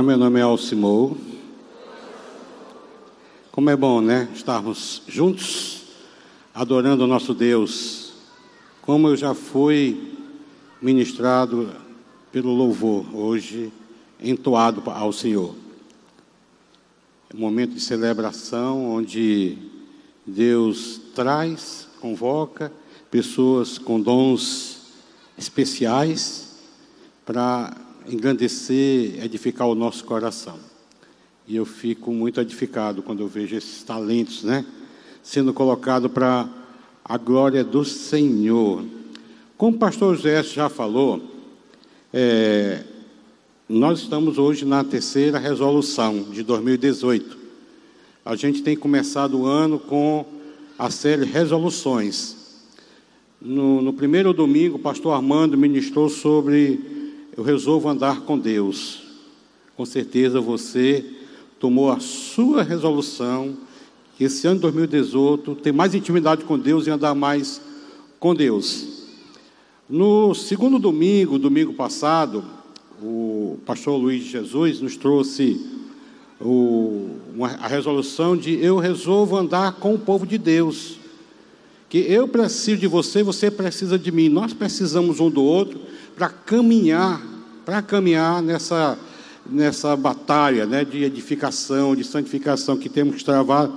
Olá, 0.00 0.06
meu 0.06 0.16
nome 0.16 0.40
é 0.40 0.42
Alcimou. 0.42 1.14
Como 3.52 3.68
é 3.68 3.76
bom, 3.76 4.00
né? 4.00 4.30
Estarmos 4.34 5.02
juntos, 5.06 5.82
adorando 6.54 7.04
o 7.04 7.06
nosso 7.06 7.34
Deus. 7.34 8.14
Como 8.80 9.08
eu 9.08 9.14
já 9.14 9.34
fui 9.34 10.14
ministrado 10.80 11.70
pelo 12.32 12.50
louvor, 12.54 13.14
hoje 13.14 13.70
entoado 14.18 14.82
ao 14.90 15.12
Senhor. 15.12 15.54
É 17.28 17.36
um 17.36 17.40
momento 17.40 17.74
de 17.74 17.80
celebração 17.82 18.92
onde 18.92 19.58
Deus 20.26 20.98
traz, 21.14 21.88
convoca 22.00 22.72
pessoas 23.10 23.76
com 23.76 24.00
dons 24.00 24.94
especiais 25.36 26.58
para 27.26 27.89
engrandecer, 28.14 29.22
edificar 29.24 29.66
o 29.66 29.74
nosso 29.74 30.04
coração. 30.04 30.58
E 31.46 31.56
eu 31.56 31.64
fico 31.64 32.12
muito 32.12 32.40
edificado 32.40 33.02
quando 33.02 33.20
eu 33.20 33.28
vejo 33.28 33.56
esses 33.56 33.82
talentos, 33.82 34.44
né, 34.44 34.64
sendo 35.22 35.52
colocados 35.52 36.10
para 36.10 36.48
a 37.04 37.16
glória 37.18 37.64
do 37.64 37.84
Senhor. 37.84 38.84
Como 39.56 39.76
o 39.76 39.78
pastor 39.80 40.16
José 40.16 40.42
já 40.42 40.68
falou, 40.68 41.20
é, 42.12 42.84
nós 43.68 44.00
estamos 44.00 44.38
hoje 44.38 44.64
na 44.64 44.82
terceira 44.84 45.38
resolução 45.38 46.22
de 46.30 46.42
2018. 46.42 47.38
A 48.24 48.36
gente 48.36 48.62
tem 48.62 48.76
começado 48.76 49.40
o 49.40 49.46
ano 49.46 49.78
com 49.78 50.24
a 50.78 50.90
série 50.90 51.24
Resoluções. 51.24 52.36
No, 53.40 53.80
no 53.80 53.92
primeiro 53.92 54.32
domingo, 54.32 54.76
o 54.76 54.80
pastor 54.80 55.14
Armando 55.14 55.56
ministrou 55.56 56.08
sobre 56.08 56.99
eu 57.40 57.44
resolvo 57.44 57.88
andar 57.88 58.20
com 58.20 58.38
Deus. 58.38 59.00
Com 59.74 59.86
certeza 59.86 60.42
você 60.42 61.02
tomou 61.58 61.90
a 61.90 61.98
sua 61.98 62.62
resolução 62.62 63.56
que 64.14 64.24
esse 64.24 64.46
ano 64.46 64.56
de 64.56 64.62
2018 64.64 65.54
tem 65.54 65.72
mais 65.72 65.94
intimidade 65.94 66.44
com 66.44 66.58
Deus 66.58 66.86
e 66.86 66.90
andar 66.90 67.14
mais 67.14 67.58
com 68.18 68.34
Deus. 68.34 69.06
No 69.88 70.34
segundo 70.34 70.78
domingo, 70.78 71.38
domingo 71.38 71.72
passado, 71.72 72.44
o 73.02 73.58
pastor 73.64 73.96
Luiz 73.96 74.24
Jesus 74.24 74.82
nos 74.82 74.98
trouxe 74.98 75.58
o, 76.38 77.08
uma, 77.34 77.52
a 77.52 77.68
resolução 77.68 78.36
de 78.36 78.62
eu 78.62 78.76
resolvo 78.76 79.34
andar 79.34 79.76
com 79.76 79.94
o 79.94 79.98
povo 79.98 80.26
de 80.26 80.36
Deus. 80.36 80.98
Que 81.88 82.00
eu 82.00 82.28
preciso 82.28 82.78
de 82.78 82.86
você, 82.86 83.22
você 83.22 83.50
precisa 83.50 83.98
de 83.98 84.12
mim. 84.12 84.28
Nós 84.28 84.52
precisamos 84.52 85.20
um 85.20 85.30
do 85.30 85.42
outro 85.42 85.80
para 86.20 86.28
caminhar, 86.28 87.29
para 87.70 87.82
caminhar 87.82 88.42
nessa, 88.42 88.98
nessa 89.48 89.94
batalha 89.94 90.66
né, 90.66 90.84
de 90.84 91.04
edificação, 91.04 91.94
de 91.94 92.02
santificação 92.02 92.76
que 92.76 92.88
temos 92.88 93.14
que 93.14 93.24
travar 93.24 93.70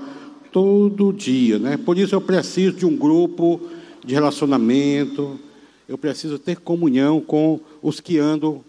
todo 0.51 1.13
dia. 1.13 1.59
Né? 1.59 1.77
Por 1.77 1.95
isso 1.99 2.15
eu 2.15 2.19
preciso 2.19 2.75
de 2.75 2.87
um 2.87 2.97
grupo 2.97 3.61
de 4.03 4.15
relacionamento, 4.15 5.39
eu 5.87 5.95
preciso 5.95 6.39
ter 6.39 6.57
comunhão 6.57 7.21
com 7.21 7.59
os 7.83 7.99
que 7.99 8.17
andam 8.17 8.63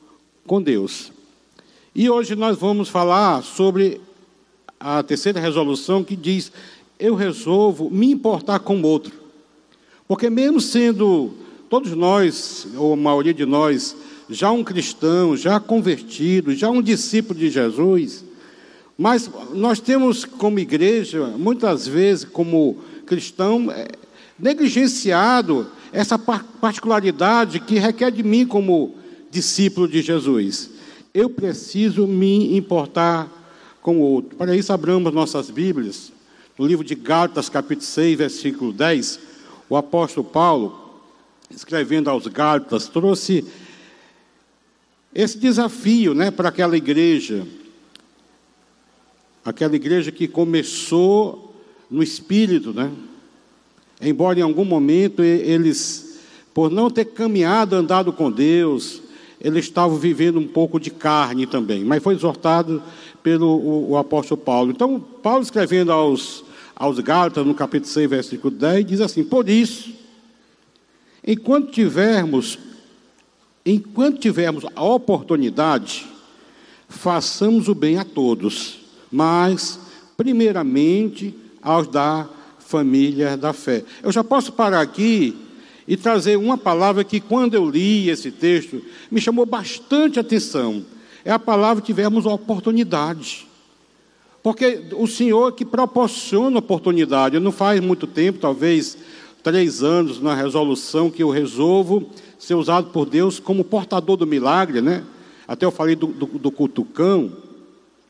com 0.47 0.61
Deus. 0.61 1.11
E 1.95 2.11
hoje 2.11 2.37
nós 2.37 2.59
vamos 2.59 2.91
falar 2.91 3.43
sobre 3.43 4.03
a 4.79 5.03
terceira 5.03 5.41
resolução 5.41 6.05
que 6.05 6.17
diz: 6.17 6.53
eu 6.99 7.15
resolvo 7.15 7.89
me 7.89 8.11
importar 8.11 8.59
com 8.59 8.79
o 8.79 8.87
outro. 8.87 9.11
Porque 10.06 10.29
mesmo 10.29 10.61
sendo 10.61 11.33
todos 11.71 11.93
nós, 11.93 12.69
ou 12.77 12.93
a 12.93 12.97
maioria 12.97 13.33
de 13.33 13.47
nós, 13.47 13.97
já 14.29 14.51
um 14.51 14.65
cristão, 14.65 15.37
já 15.37 15.61
convertido, 15.61 16.55
já 16.55 16.71
um 16.71 16.83
discípulo 16.83 17.39
de 17.39 17.51
Jesus, 17.51 18.25
mas 18.97 19.31
nós 19.53 19.81
temos 19.81 20.25
como 20.25 20.59
igreja, 20.59 21.27
muitas 21.37 21.87
vezes 21.87 22.25
como 22.25 22.79
cristão, 23.07 23.71
é, 23.71 23.89
negligenciado 24.39 25.67
essa 25.93 26.19
particularidade 26.19 27.61
que 27.61 27.79
requer 27.79 28.11
de 28.11 28.23
mim 28.23 28.47
como 28.47 28.95
discípulo 29.31 29.89
de 29.89 30.01
Jesus. 30.01 30.71
Eu 31.12 31.29
preciso 31.29 32.06
me 32.06 32.56
importar 32.56 33.29
com 33.83 33.99
o 33.99 34.01
outro. 34.01 34.37
Para 34.37 34.56
isso, 34.56 34.73
abramos 34.73 35.12
nossas 35.12 35.51
Bíblias. 35.51 36.12
No 36.59 36.67
livro 36.67 36.85
de 36.85 36.95
Gálatas, 36.95 37.49
capítulo 37.49 37.87
6, 37.87 38.19
versículo 38.19 38.73
10, 38.73 39.21
o 39.69 39.77
apóstolo 39.77 40.27
Paulo 40.27 40.85
escrevendo 41.51 42.11
aos 42.11 42.27
Gálatas, 42.27 42.89
trouxe 42.89 43.45
esse 45.14 45.38
desafio 45.38 46.14
né, 46.14 46.30
para 46.30 46.48
aquela 46.48 46.76
igreja. 46.76 47.47
Aquela 49.44 49.76
igreja 49.76 50.10
que 50.10 50.26
começou 50.26 51.54
no 51.91 52.02
espírito, 52.02 52.72
né? 52.72 52.91
Embora 54.00 54.38
em 54.38 54.42
algum 54.42 54.64
momento 54.64 55.22
eles, 55.22 56.19
por 56.52 56.70
não 56.70 56.91
ter 56.91 57.04
caminhado, 57.06 57.76
andado 57.76 58.12
com 58.12 58.30
Deus, 58.30 59.02
eles 59.41 59.66
estavam 59.66 59.97
vivendo 59.97 60.38
um 60.38 60.48
pouco 60.48 60.80
de 60.80 60.91
carne 60.91 61.46
também, 61.46 61.84
mas 61.84 62.02
foi 62.02 62.14
exortado 62.14 62.82
pelo 63.22 63.46
o, 63.46 63.91
o 63.91 63.96
apóstolo 63.96 64.41
Paulo. 64.41 64.70
Então, 64.70 64.98
Paulo 64.98 65.42
escrevendo 65.42 65.92
aos, 65.92 66.44
aos 66.75 66.98
Gálatas, 66.98 67.46
no 67.46 67.54
capítulo 67.54 67.92
6, 67.92 68.10
versículo 68.10 68.54
10, 68.54 68.86
diz 68.86 69.00
assim: 69.00 69.22
Por 69.22 69.48
isso, 69.48 69.94
Enquanto 71.26 71.70
tivermos, 71.70 72.58
enquanto 73.64 74.19
tivermos 74.19 74.64
a 74.75 74.82
oportunidade, 74.82 76.06
façamos 76.88 77.69
o 77.69 77.75
bem 77.75 77.98
a 77.98 78.04
todos, 78.04 78.80
mas 79.10 79.78
primeiramente 80.16 81.34
aos 81.62 81.88
da 81.88 82.28
família 82.58 83.36
da 83.36 83.52
fé. 83.52 83.84
Eu 84.02 84.12
já 84.12 84.22
posso 84.22 84.52
parar 84.52 84.80
aqui 84.80 85.36
e 85.86 85.97
trazer 85.97 86.36
uma 86.36 86.56
palavra 86.56 87.04
que 87.04 87.20
quando 87.20 87.54
eu 87.54 87.69
li 87.69 88.08
esse 88.08 88.30
texto 88.30 88.82
me 89.10 89.20
chamou 89.20 89.47
bastante 89.47 90.19
atenção. 90.19 90.84
É 91.25 91.31
a 91.31 91.38
palavra 91.38 91.82
tivermos 91.82 92.26
a 92.26 92.31
oportunidade. 92.32 93.46
Porque 94.42 94.84
o 94.92 95.06
Senhor 95.06 95.52
que 95.52 95.64
proporciona 95.64 96.58
oportunidade, 96.58 97.38
não 97.38 97.50
faz 97.50 97.81
muito 97.81 98.06
tempo, 98.06 98.38
talvez 98.38 98.96
três 99.44 99.82
anos 99.82 100.21
na 100.22 100.34
resolução 100.34 101.10
que 101.10 101.22
eu 101.22 101.28
resolvo 101.28 102.08
ser 102.38 102.55
usado 102.55 102.91
por 102.91 103.05
Deus 103.05 103.38
como 103.38 103.62
portador 103.62 104.17
do 104.17 104.26
milagre, 104.26 104.81
né? 104.81 105.05
Até 105.46 105.67
eu 105.67 105.70
falei 105.70 105.94
do, 105.94 106.06
do, 106.06 106.26
do 106.26 106.50
cutucão, 106.50 107.31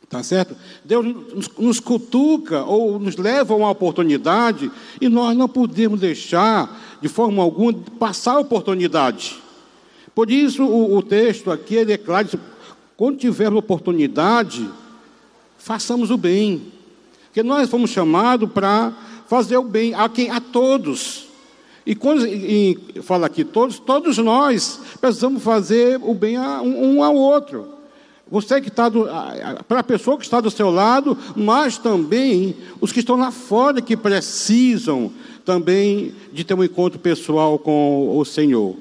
tá 0.08 0.22
certo? 0.22 0.56
Deus 0.84 1.04
nos, 1.04 1.50
nos, 1.58 1.80
cutuca 1.80 2.62
ou 2.62 3.00
nos 3.00 3.16
leva 3.16 3.52
a 3.52 3.56
uma 3.56 3.70
oportunidade 3.70 4.70
e 5.00 5.08
nós 5.08 5.36
não 5.36 5.48
podemos 5.48 5.98
deixar, 5.98 6.98
de 7.02 7.08
forma 7.08 7.42
alguma, 7.42 7.72
passar 7.98 8.34
a 8.34 8.40
oportunidade. 8.40 9.36
Por 10.14 10.30
isso, 10.30 10.62
o, 10.62 10.96
o 10.96 11.02
texto 11.02 11.50
aqui 11.50 11.74
ele 11.74 11.92
é 11.92 11.98
claro: 11.98 12.28
quando 12.96 13.18
tivermos 13.18 13.58
oportunidade, 13.58 14.70
façamos 15.58 16.12
o 16.12 16.16
bem, 16.16 16.72
porque 17.24 17.42
nós 17.42 17.68
fomos 17.68 17.90
chamados 17.90 18.48
para 18.52 18.92
fazer 19.26 19.56
o 19.56 19.62
bem 19.62 19.94
a 19.94 20.08
quem? 20.08 20.30
A 20.30 20.40
todos. 20.40 21.28
E 21.86 21.94
quando 21.94 22.26
e 22.26 22.78
fala 23.02 23.26
aqui 23.26 23.44
todos, 23.44 23.78
todos 23.78 24.16
nós 24.18 24.80
precisamos 25.00 25.42
fazer 25.42 26.00
o 26.02 26.14
bem 26.14 26.36
a 26.36 26.62
um, 26.62 26.96
um 26.96 27.04
ao 27.04 27.14
outro. 27.14 27.74
Você 28.30 28.60
que 28.60 28.68
está 28.68 28.90
para 29.68 29.80
a 29.80 29.84
pessoa 29.84 30.16
que 30.16 30.24
está 30.24 30.40
do 30.40 30.50
seu 30.50 30.70
lado, 30.70 31.16
mas 31.36 31.76
também 31.76 32.56
os 32.80 32.90
que 32.90 33.00
estão 33.00 33.16
lá 33.16 33.30
fora 33.30 33.82
que 33.82 33.96
precisam 33.96 35.12
também 35.44 36.14
de 36.32 36.42
ter 36.42 36.54
um 36.54 36.64
encontro 36.64 36.98
pessoal 36.98 37.58
com 37.58 38.16
o 38.16 38.24
Senhor. 38.24 38.74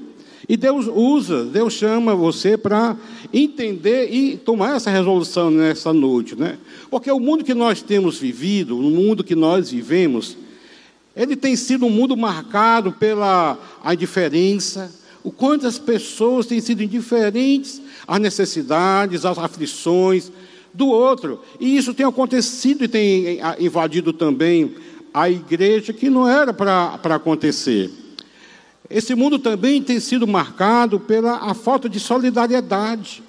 E 0.47 0.57
Deus 0.57 0.87
usa, 0.87 1.45
Deus 1.45 1.73
chama 1.73 2.13
você 2.13 2.57
para 2.57 2.97
entender 3.33 4.09
e 4.11 4.35
tomar 4.35 4.75
essa 4.75 4.89
resolução 4.89 5.49
nessa 5.49 5.93
noite, 5.93 6.35
né? 6.35 6.57
Porque 6.89 7.09
o 7.09 7.19
mundo 7.19 7.43
que 7.43 7.53
nós 7.53 7.81
temos 7.81 8.17
vivido, 8.17 8.77
o 8.77 8.81
mundo 8.81 9.23
que 9.23 9.35
nós 9.35 9.71
vivemos, 9.71 10.37
ele 11.15 11.35
tem 11.35 11.55
sido 11.55 11.85
um 11.85 11.89
mundo 11.89 12.17
marcado 12.17 12.91
pela 12.91 13.57
a 13.83 13.93
indiferença, 13.93 14.93
o 15.23 15.31
quanto 15.31 15.65
as 15.65 15.79
pessoas 15.79 16.45
têm 16.45 16.59
sido 16.59 16.83
indiferentes 16.83 17.81
às 18.05 18.19
necessidades, 18.19 19.23
às 19.23 19.37
aflições 19.37 20.29
do 20.73 20.87
outro. 20.87 21.39
E 21.59 21.77
isso 21.77 21.93
tem 21.93 22.05
acontecido 22.05 22.83
e 22.83 22.89
tem 22.89 23.39
invadido 23.59 24.11
também 24.11 24.75
a 25.13 25.29
igreja, 25.29 25.93
que 25.93 26.09
não 26.09 26.27
era 26.27 26.53
para 26.53 27.15
acontecer. 27.15 27.89
Esse 28.89 29.15
mundo 29.15 29.39
também 29.39 29.81
tem 29.81 29.99
sido 29.99 30.27
marcado 30.27 30.99
pela 30.99 31.37
a 31.37 31.53
falta 31.53 31.87
de 31.87 31.99
solidariedade. 31.99 33.23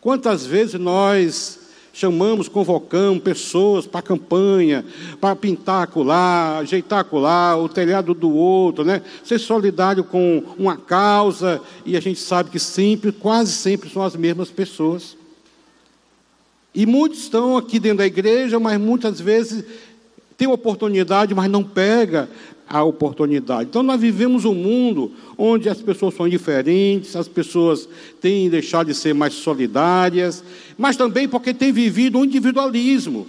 Quantas 0.00 0.44
vezes 0.44 0.78
nós 0.78 1.60
chamamos, 1.92 2.48
convocamos 2.48 3.22
pessoas 3.22 3.86
para 3.86 4.02
campanha, 4.02 4.84
para 5.20 5.36
pintar 5.36 5.84
acolá, 5.84 6.58
ajeitar 6.58 7.00
acolá, 7.00 7.56
o 7.56 7.68
telhado 7.68 8.14
do 8.14 8.30
outro, 8.30 8.84
né? 8.84 9.02
ser 9.22 9.38
solidário 9.38 10.02
com 10.02 10.42
uma 10.58 10.76
causa, 10.76 11.60
e 11.84 11.96
a 11.96 12.00
gente 12.00 12.18
sabe 12.18 12.50
que 12.50 12.58
sempre, 12.58 13.12
quase 13.12 13.52
sempre, 13.52 13.90
são 13.90 14.02
as 14.02 14.16
mesmas 14.16 14.50
pessoas. 14.50 15.16
E 16.74 16.86
muitos 16.86 17.20
estão 17.20 17.56
aqui 17.58 17.78
dentro 17.78 17.98
da 17.98 18.06
igreja, 18.06 18.58
mas 18.58 18.80
muitas 18.80 19.20
vezes 19.20 19.62
tem 20.42 20.48
oportunidade, 20.48 21.36
mas 21.36 21.48
não 21.48 21.62
pega 21.62 22.28
a 22.68 22.82
oportunidade. 22.82 23.68
Então 23.70 23.80
nós 23.80 24.00
vivemos 24.00 24.44
um 24.44 24.52
mundo 24.52 25.12
onde 25.38 25.68
as 25.68 25.80
pessoas 25.80 26.14
são 26.14 26.28
diferentes, 26.28 27.14
as 27.14 27.28
pessoas 27.28 27.88
têm 28.20 28.50
deixado 28.50 28.88
de 28.88 28.94
ser 28.94 29.14
mais 29.14 29.34
solidárias, 29.34 30.42
mas 30.76 30.96
também 30.96 31.28
porque 31.28 31.54
têm 31.54 31.70
vivido 31.70 32.18
um 32.18 32.24
individualismo. 32.24 33.28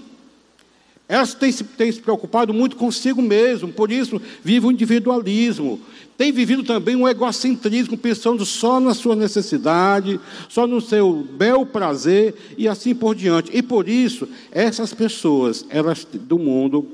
Elas 1.07 1.35
têm 1.35 1.51
se, 1.51 1.63
têm 1.63 1.91
se 1.91 2.01
preocupado 2.01 2.51
muito 2.51 2.75
consigo 2.77 3.21
mesmo, 3.21 3.71
por 3.71 3.91
isso 3.91 4.19
vive 4.43 4.65
o 4.65 4.71
individualismo. 4.71 5.79
Tem 6.17 6.31
vivido 6.31 6.63
também 6.63 6.95
um 6.95 7.07
egocentrismo, 7.07 7.95
pensando 7.95 8.43
só 8.43 8.79
na 8.79 8.95
sua 8.95 9.15
necessidade, 9.15 10.19
só 10.49 10.65
no 10.65 10.81
seu 10.81 11.27
bel 11.37 11.63
prazer 11.63 12.33
e 12.57 12.67
assim 12.67 12.95
por 12.95 13.13
diante. 13.13 13.51
E 13.53 13.61
por 13.61 13.87
isso, 13.87 14.27
essas 14.51 14.95
pessoas, 14.95 15.63
elas 15.69 16.07
do 16.11 16.39
mundo, 16.39 16.87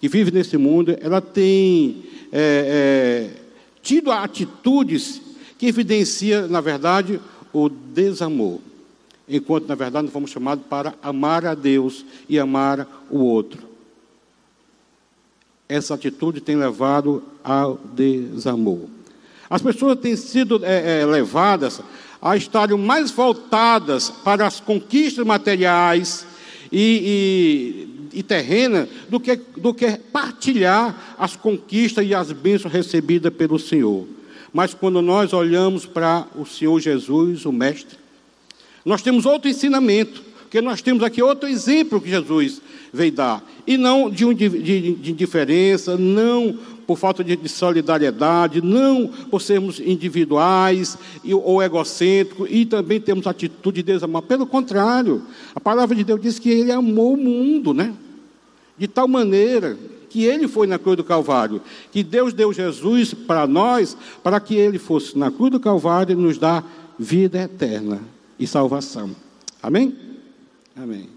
que 0.00 0.08
vivem 0.08 0.34
nesse 0.34 0.56
mundo, 0.56 0.96
ela 1.00 1.20
tem 1.20 2.04
é, 2.32 3.30
é, 3.32 3.40
tido 3.82 4.10
atitudes 4.10 5.20
que 5.58 5.66
evidenciam, 5.66 6.48
na 6.48 6.60
verdade, 6.60 7.20
o 7.52 7.68
desamor. 7.68 8.60
Enquanto, 9.28 9.66
na 9.66 9.74
verdade, 9.74 10.04
nós 10.04 10.12
fomos 10.12 10.30
chamados 10.30 10.64
para 10.68 10.94
amar 11.02 11.46
a 11.46 11.54
Deus 11.54 12.04
e 12.28 12.38
amar 12.38 13.06
o 13.10 13.18
outro. 13.18 13.62
Essa 15.68 15.94
atitude 15.94 16.40
tem 16.40 16.56
levado 16.56 17.22
ao 17.42 17.80
desamor. 17.94 18.82
As 19.48 19.62
pessoas 19.62 19.98
têm 19.98 20.16
sido 20.16 20.64
é, 20.64 21.00
é, 21.00 21.06
levadas 21.06 21.80
a 22.20 22.36
estarem 22.36 22.76
mais 22.76 23.10
voltadas 23.10 24.10
para 24.10 24.46
as 24.46 24.60
conquistas 24.60 25.24
materiais 25.24 26.26
e, 26.72 27.88
e, 28.16 28.22
terrenas 28.22 28.88
do 29.08 29.20
que, 29.20 29.36
do 29.56 29.74
que 29.74 29.98
partilhar 30.12 31.16
as 31.18 31.36
conquistas 31.36 32.06
e 32.06 32.14
as 32.14 32.32
bênçãos 32.32 32.72
recebidas 32.72 33.32
pelo 33.32 33.58
Senhor. 33.58 34.06
Mas 34.52 34.72
quando 34.72 35.02
nós 35.02 35.34
olhamos 35.34 35.84
para 35.84 36.26
o 36.34 36.46
Senhor 36.46 36.80
Jesus, 36.80 37.44
o 37.44 37.52
Mestre, 37.52 37.98
nós 38.84 39.02
temos 39.02 39.26
outro 39.26 39.50
ensinamento, 39.50 40.22
porque 40.42 40.62
nós 40.62 40.80
temos 40.80 41.02
aqui 41.02 41.22
outro 41.22 41.46
exemplo 41.46 42.00
que 42.00 42.08
Jesus 42.08 42.62
veio 42.90 43.12
dar. 43.12 43.44
E 43.66 43.76
não 43.76 44.08
de, 44.08 44.32
de, 44.32 44.94
de 44.94 45.10
indiferença, 45.10 45.98
não 45.98 46.58
por 46.86 46.96
falta 46.96 47.22
de, 47.22 47.36
de, 47.36 47.48
solidariedade, 47.48 48.62
não 48.62 49.08
por 49.30 49.42
sermos 49.42 49.80
individuais 49.80 50.96
e, 51.22 51.34
ou 51.34 51.62
egocêntricos, 51.62 52.48
e 52.50 52.64
também 52.64 53.00
temos 53.00 53.26
atitude 53.26 53.82
de 53.82 53.92
desamar. 53.92 54.22
Pelo 54.22 54.46
contrário, 54.46 55.22
a 55.54 55.60
palavra 55.60 55.96
de 55.96 56.04
Deus 56.04 56.20
diz 56.20 56.38
que 56.38 56.48
ele 56.48 56.70
amou 56.70 57.14
o 57.14 57.16
mundo, 57.16 57.74
né? 57.74 57.92
De 58.78 58.86
tal 58.86 59.08
maneira 59.08 59.76
que 60.10 60.24
ele 60.24 60.48
foi 60.48 60.66
na 60.66 60.78
cruz 60.78 60.96
do 60.96 61.04
Calvário, 61.04 61.60
que 61.90 62.02
Deus 62.02 62.32
deu 62.32 62.52
Jesus 62.52 63.12
para 63.12 63.46
nós, 63.46 63.96
para 64.22 64.40
que 64.40 64.54
ele 64.54 64.78
fosse 64.78 65.16
na 65.18 65.30
cruz 65.30 65.50
do 65.50 65.60
Calvário 65.60 66.12
e 66.12 66.16
nos 66.16 66.38
dar 66.38 66.64
vida 66.98 67.38
eterna 67.42 68.00
e 68.38 68.46
salvação. 68.46 69.14
Amém? 69.62 69.94
Amém. 70.74 71.08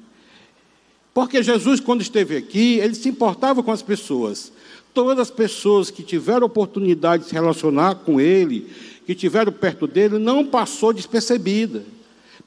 Porque 1.14 1.44
Jesus, 1.44 1.80
quando 1.80 2.02
esteve 2.02 2.38
aqui, 2.38 2.80
ele 2.80 2.96
se 2.96 3.10
importava 3.10 3.62
com 3.62 3.72
as 3.72 3.82
pessoas. 3.82 4.52
Todas 4.94 5.20
as 5.20 5.32
pessoas 5.32 5.92
que 5.92 6.04
tiveram 6.04 6.48
oportunidade 6.48 7.24
de 7.24 7.30
se 7.30 7.36
relacionar 7.36 7.96
com 7.96 8.20
ele, 8.20 8.68
que 9.06 9.14
tiveram 9.14 9.52
perto 9.52 9.86
dele, 9.86 10.18
não 10.18 10.46
passou 10.46 10.94
despercebida. 10.94 11.84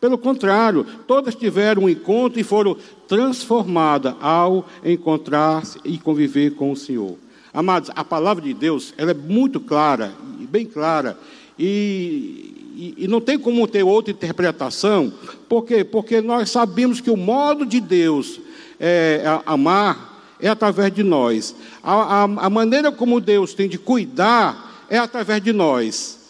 Pelo 0.03 0.19
contrário, 0.19 0.85
todas 1.07 1.33
tiveram 1.33 1.85
um 1.85 1.89
encontro 1.89 2.41
e 2.41 2.43
foram 2.43 2.77
transformadas 3.07 4.13
ao 4.21 4.67
encontrar-se 4.85 5.79
e 5.85 5.97
conviver 5.97 6.57
com 6.57 6.73
o 6.73 6.77
Senhor. 6.77 7.17
Amados, 7.55 7.89
a 7.95 8.03
palavra 8.03 8.43
de 8.43 8.53
Deus 8.53 8.93
ela 8.99 9.13
é 9.13 9.15
muito 9.15 9.61
clara, 9.61 10.13
bem 10.51 10.67
clara, 10.67 11.17
e 11.57 12.49
e, 12.75 13.05
e, 13.05 13.07
não 13.07 13.21
tem 13.21 13.39
como 13.39 13.69
ter 13.69 13.85
outra 13.85 14.13
interpretação, 14.13 15.13
por 15.49 15.65
quê? 15.65 15.85
Porque 15.85 16.21
nós 16.21 16.51
sabemos 16.51 17.01
que 17.01 17.11
o 17.11 17.17
modo 17.17 17.65
de 17.65 17.79
Deus 17.79 18.41
é, 18.81 19.23
amar 19.47 20.25
é 20.41 20.49
através 20.49 20.93
de 20.93 21.05
nós. 21.05 21.55
A, 21.81 21.93
a, 21.93 22.23
a 22.25 22.51
maneira 22.51 22.91
como 22.91 23.21
Deus 23.21 23.55
tem 23.55 23.69
de 23.69 23.79
cuidar 23.79 24.85
é 24.89 24.99
através 24.99 25.41
de 25.43 25.53
nós. 25.53 26.22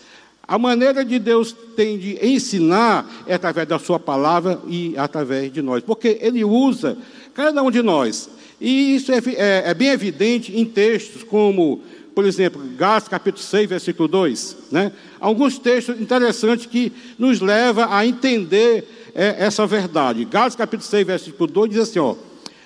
A 0.53 0.59
maneira 0.59 1.03
de 1.03 1.19
Deus 1.19 1.57
tem 1.75 1.99
de 1.99 2.19
ensinar 2.23 3.25
é 3.27 3.33
através 3.33 3.67
da 3.67 3.79
Sua 3.79 3.99
palavra 3.99 4.61
e 4.69 4.93
através 4.99 5.51
de 5.51 5.63
nós, 5.63 5.83
porque 5.83 6.19
Ele 6.21 6.45
usa 6.45 6.99
cada 7.33 7.63
um 7.63 7.71
de 7.71 7.81
nós. 7.81 8.29
E 8.61 8.95
isso 8.95 9.11
é, 9.11 9.17
é, 9.17 9.71
é 9.71 9.73
bem 9.73 9.89
evidente 9.89 10.55
em 10.55 10.67
textos 10.67 11.23
como 11.23 11.81
por 12.15 12.27
exemplo, 12.27 12.61
Gálatas 12.77 13.09
capítulo 13.09 13.43
6, 13.43 13.67
versículo 13.67 14.07
2, 14.07 14.57
né? 14.71 14.93
Alguns 15.19 15.59
textos 15.59 15.99
interessantes 15.99 16.67
que 16.67 16.93
nos 17.19 17.41
levam 17.41 17.91
a 17.91 18.05
entender 18.05 18.85
é, 19.15 19.37
essa 19.39 19.67
verdade. 19.67 20.27
Gálatas 20.27 20.57
capítulo 20.57 20.87
6, 20.87 21.07
versículo 21.07 21.51
2 21.51 21.71
diz 21.71 21.79
assim, 21.79 21.99
ó: 21.99 22.15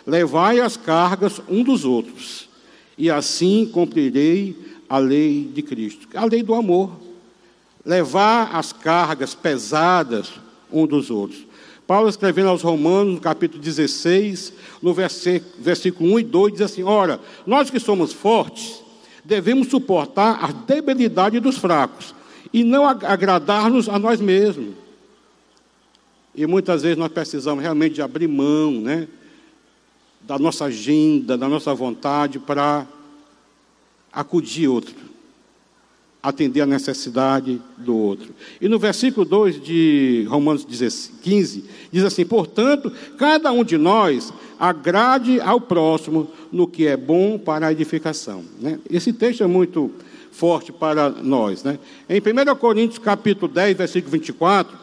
Levai 0.05 0.59
as 0.59 0.76
cargas 0.76 1.40
um 1.49 1.62
dos 1.62 1.85
outros, 1.85 2.49
e 2.99 3.09
assim 3.09 3.64
cumprirei 3.73 4.57
a 4.88 4.99
lei 4.99 5.49
de 5.55 5.62
Cristo. 5.62 6.09
A 6.16 6.25
lei 6.25 6.43
do 6.43 6.52
amor. 6.52 7.05
Levar 7.87 8.55
as 8.55 8.73
cargas 8.73 9.35
pesadas 9.35 10.33
um 10.71 10.87
dos 10.87 11.11
outros. 11.11 11.47
Paulo 11.87 12.09
escrevendo 12.09 12.49
aos 12.49 12.62
Romanos, 12.62 13.14
no 13.14 13.21
capítulo 13.21 13.62
16, 13.62 14.52
no 14.83 14.93
versículo 14.93 16.14
1 16.14 16.19
e 16.19 16.25
2, 16.25 16.52
diz 16.55 16.62
assim: 16.62 16.83
Ora, 16.83 17.21
nós 17.47 17.71
que 17.71 17.78
somos 17.78 18.12
fortes, 18.12 18.83
devemos 19.25 19.69
suportar 19.69 20.45
a 20.45 20.50
debilidade 20.50 21.38
dos 21.38 21.57
fracos 21.57 22.12
e 22.52 22.64
não 22.64 22.88
agradar-nos 22.88 23.88
a 23.88 23.99
nós 23.99 24.21
mesmos. 24.21 24.75
E 26.35 26.45
muitas 26.47 26.83
vezes 26.83 26.99
nós 26.99 27.11
precisamos 27.11 27.62
realmente 27.62 27.95
de 27.95 28.02
abrir 28.02 28.28
mão, 28.28 28.73
né, 28.73 29.09
da 30.21 30.38
nossa 30.38 30.66
agenda, 30.66 31.38
da 31.38 31.49
nossa 31.49 31.73
vontade 31.73 32.38
para 32.38 32.87
acudir 34.12 34.69
outro, 34.69 34.95
atender 36.26 36.61
a 36.61 36.66
necessidade 36.66 37.62
do 37.78 37.97
outro. 37.97 38.35
E 38.61 38.68
no 38.68 38.80
versículo 38.80 39.25
2 39.25 39.62
de 39.62 40.26
Romanos 40.28 40.66
15, 41.23 41.64
diz 41.92 42.02
assim: 42.02 42.26
Portanto, 42.26 42.90
cada 43.16 43.52
um 43.52 43.62
de 43.62 43.78
nós 43.78 44.33
agrade 44.59 45.40
ao 45.40 45.61
próximo 45.61 46.28
no 46.50 46.66
que 46.66 46.85
é 46.85 46.97
bom 46.97 47.38
para 47.38 47.68
a 47.68 47.73
edificação. 47.73 48.42
Né? 48.61 48.80
Esse 48.90 49.12
texto 49.12 49.45
é 49.45 49.47
muito 49.47 49.92
forte 50.33 50.73
para 50.73 51.11
nós. 51.11 51.62
Né? 51.62 51.78
Em 52.09 52.18
1 52.18 52.56
Coríntios 52.56 52.99
capítulo 52.99 53.47
10, 53.47 53.76
versículo 53.76 54.11
24, 54.11 54.76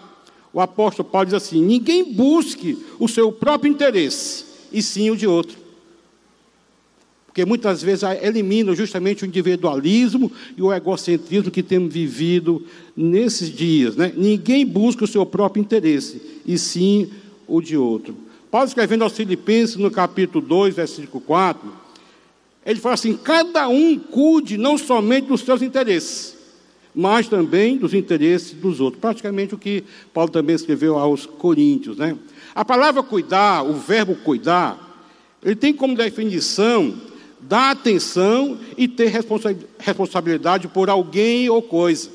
o 0.54 0.62
apóstolo 0.62 1.10
Paulo 1.10 1.26
diz 1.26 1.34
assim: 1.34 1.62
ninguém 1.62 2.14
busque 2.14 2.82
o 2.98 3.10
seu 3.10 3.34
próprio 3.34 3.70
interesse, 3.70 4.46
e 4.72 4.82
sim 4.82 5.12
o 5.12 5.18
de 5.18 5.28
outro. 5.28 5.63
Porque 7.34 7.46
muitas 7.46 7.82
vezes 7.82 8.04
elimina 8.22 8.76
justamente 8.76 9.24
o 9.24 9.26
individualismo 9.26 10.32
e 10.56 10.62
o 10.62 10.72
egocentrismo 10.72 11.50
que 11.50 11.64
temos 11.64 11.92
vivido 11.92 12.64
nesses 12.96 13.50
dias. 13.50 13.96
Né? 13.96 14.14
Ninguém 14.16 14.64
busca 14.64 15.04
o 15.04 15.08
seu 15.08 15.26
próprio 15.26 15.60
interesse, 15.60 16.22
e 16.46 16.60
sim 16.60 17.10
o 17.48 17.60
de 17.60 17.76
outro. 17.76 18.16
Paulo 18.52 18.68
escrevendo 18.68 19.04
aos 19.04 19.14
Filipenses, 19.14 19.78
no 19.78 19.90
capítulo 19.90 20.46
2, 20.46 20.76
versículo 20.76 21.20
4, 21.22 21.74
ele 22.64 22.80
fala 22.80 22.94
assim: 22.94 23.18
cada 23.18 23.68
um 23.68 23.98
cuide 23.98 24.56
não 24.56 24.78
somente 24.78 25.26
dos 25.26 25.42
seus 25.42 25.64
interesses, 25.64 26.36
mas 26.94 27.28
também 27.28 27.78
dos 27.78 27.96
interesses 27.96 28.54
dos 28.54 28.80
outros. 28.80 29.02
Praticamente 29.02 29.56
o 29.56 29.58
que 29.58 29.84
Paulo 30.14 30.30
também 30.30 30.56
escreveu 30.56 31.00
aos 31.00 31.26
Coríntios. 31.26 31.98
Né? 31.98 32.16
A 32.54 32.64
palavra 32.64 33.02
cuidar, 33.02 33.64
o 33.64 33.74
verbo 33.74 34.14
cuidar, 34.18 35.08
ele 35.44 35.56
tem 35.56 35.74
como 35.74 35.96
definição 35.96 37.12
dar 37.48 37.72
atenção 37.72 38.58
e 38.78 38.88
ter 38.88 39.12
responsabilidade 39.80 40.68
por 40.68 40.90
alguém 40.90 41.50
ou 41.50 41.62
coisa. 41.62 42.10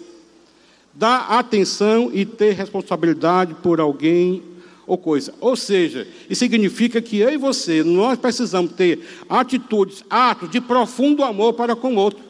Dar 0.95 1.27
atenção 1.39 2.11
e 2.13 2.25
ter 2.25 2.53
responsabilidade 2.53 3.55
por 3.55 3.81
alguém 3.81 4.43
ou 4.87 4.97
coisa. 4.97 5.35
Ou 5.41 5.55
seja, 5.55 6.09
isso 6.29 6.41
significa 6.41 7.01
que 7.01 7.19
eu 7.19 7.31
e 7.31 7.37
você, 7.37 7.85
nós 7.85 8.19
precisamos 8.19 8.73
ter 8.73 9.01
atitudes, 9.29 10.03
atos 10.09 10.51
de 10.51 10.61
profundo 10.61 11.23
amor 11.23 11.53
para 11.53 11.77
com 11.77 11.95
o 11.95 11.99
outro. 11.99 12.25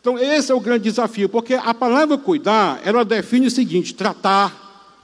Então, 0.00 0.16
esse 0.16 0.52
é 0.52 0.54
o 0.54 0.60
grande 0.60 0.84
desafio, 0.84 1.28
porque 1.28 1.54
a 1.54 1.74
palavra 1.74 2.16
cuidar, 2.16 2.80
ela 2.84 3.04
define 3.04 3.48
o 3.48 3.50
seguinte: 3.50 3.92
tratar, 3.92 4.94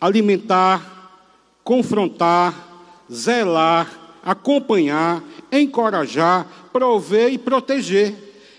alimentar, 0.00 1.22
confrontar, 1.62 2.52
zelar, 3.10 4.03
acompanhar, 4.24 5.22
encorajar, 5.52 6.46
prover 6.72 7.32
e 7.32 7.38
proteger. 7.38 8.14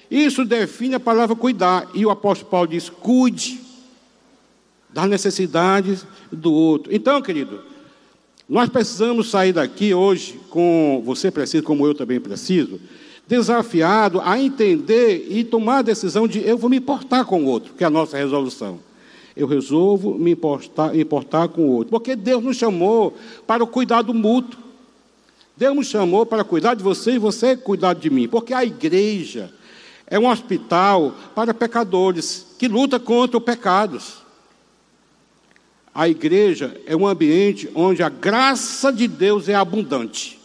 Isso 0.10 0.45
define 0.45 0.95
a 0.95 1.00
palavra 1.00 1.36
cuidar. 1.36 1.89
E 1.93 2.05
o 2.05 2.12
apóstolo 2.12 2.51
Paulo 2.51 2.67
diz: 2.67 2.89
cuide 2.89 3.60
das 4.93 5.10
necessidades 5.10 6.05
do 6.31 6.53
outro. 6.53 6.93
Então, 6.95 7.22
querido, 7.22 7.60
Nós 8.48 8.69
precisamos 8.69 9.31
sair 9.31 9.53
daqui 9.53 9.93
hoje, 9.93 10.39
com 10.51 11.01
você 11.03 11.31
precisa, 11.31 11.63
como 11.63 11.86
eu 11.86 11.95
também 11.95 12.19
preciso, 12.19 12.79
desafiado 13.27 14.22
a 14.24 14.39
entender 14.39 15.27
e 15.29 15.43
tomar 15.43 15.79
a 15.79 15.81
decisão 15.81 16.27
de 16.27 16.48
eu 16.48 16.57
vou 16.57 16.69
me 16.69 16.77
importar 16.77 17.25
com 17.25 17.43
o 17.43 17.48
outro, 17.48 17.74
que 17.74 17.84
é 17.84 17.88
a 17.88 17.89
nossa 17.89 18.17
resolução. 18.17 18.79
Eu 19.36 19.48
resolvo 19.48 20.13
me 20.13 20.31
importar, 20.31 20.93
me 20.93 21.01
importar 21.01 21.48
com 21.48 21.63
o 21.63 21.72
outro, 21.72 21.89
porque 21.89 22.15
Deus 22.15 22.43
nos 22.43 22.55
chamou 22.55 23.15
para 23.48 23.63
o 23.63 23.67
cuidado 23.67 24.13
mútuo. 24.13 24.63
Deus 25.58 25.76
nos 25.76 25.88
chamou 25.88 26.26
para 26.26 26.44
cuidar 26.44 26.74
de 26.74 26.84
você 26.84 27.14
e 27.14 27.20
você 27.20 27.56
cuidar 27.56 27.94
de 27.94 28.10
mim, 28.10 28.28
porque 28.28 28.54
a 28.54 28.66
igreja 28.66 29.54
é 30.08 30.20
um 30.20 30.28
hospital 30.28 31.16
para 31.34 31.54
pecadores 31.54 32.46
que 32.60 32.68
luta 32.68 33.00
contra 33.00 33.38
os 33.38 33.44
pecados. 33.44 34.26
A 35.94 36.10
igreja 36.10 36.80
é 36.86 36.96
um 36.96 37.08
ambiente 37.08 37.70
onde 37.74 38.04
a 38.04 38.10
graça 38.10 38.92
de 38.92 39.08
Deus 39.08 39.48
é 39.48 39.56
abundante. 39.56 40.38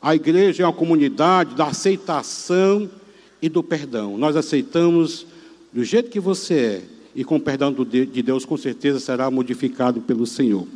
A 0.00 0.14
igreja 0.14 0.62
é 0.62 0.66
uma 0.66 0.72
comunidade 0.72 1.54
da 1.54 1.68
aceitação 1.68 2.90
e 3.40 3.48
do 3.48 3.62
perdão. 3.62 4.18
Nós 4.18 4.36
aceitamos 4.36 5.26
do 5.72 5.82
jeito 5.82 6.10
que 6.10 6.20
você 6.20 6.54
é, 6.54 6.82
e 7.14 7.24
com 7.24 7.36
o 7.36 7.40
perdão 7.40 7.72
de 7.72 8.22
Deus, 8.22 8.44
com 8.44 8.56
certeza 8.56 9.00
será 9.00 9.30
modificado 9.30 10.00
pelo 10.02 10.26
Senhor. 10.26 10.68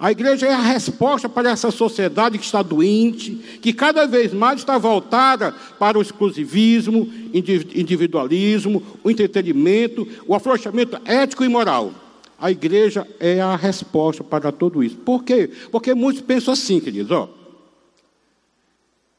A 0.00 0.10
igreja 0.10 0.46
é 0.46 0.54
a 0.54 0.62
resposta 0.62 1.28
para 1.28 1.50
essa 1.50 1.70
sociedade 1.70 2.38
que 2.38 2.44
está 2.46 2.62
doente, 2.62 3.32
que 3.60 3.70
cada 3.70 4.06
vez 4.06 4.32
mais 4.32 4.60
está 4.60 4.78
voltada 4.78 5.52
para 5.78 5.98
o 5.98 6.00
exclusivismo, 6.00 7.06
individualismo, 7.34 8.82
o 9.04 9.10
entretenimento, 9.10 10.08
o 10.26 10.34
afrouxamento 10.34 10.98
ético 11.04 11.44
e 11.44 11.50
moral. 11.50 11.92
A 12.38 12.50
igreja 12.50 13.06
é 13.20 13.42
a 13.42 13.54
resposta 13.54 14.24
para 14.24 14.50
tudo 14.50 14.82
isso. 14.82 14.96
Por 14.96 15.22
quê? 15.22 15.50
Porque 15.70 15.92
muitos 15.92 16.22
pensam 16.22 16.54
assim, 16.54 16.80
queridos, 16.80 17.10
ó. 17.10 17.28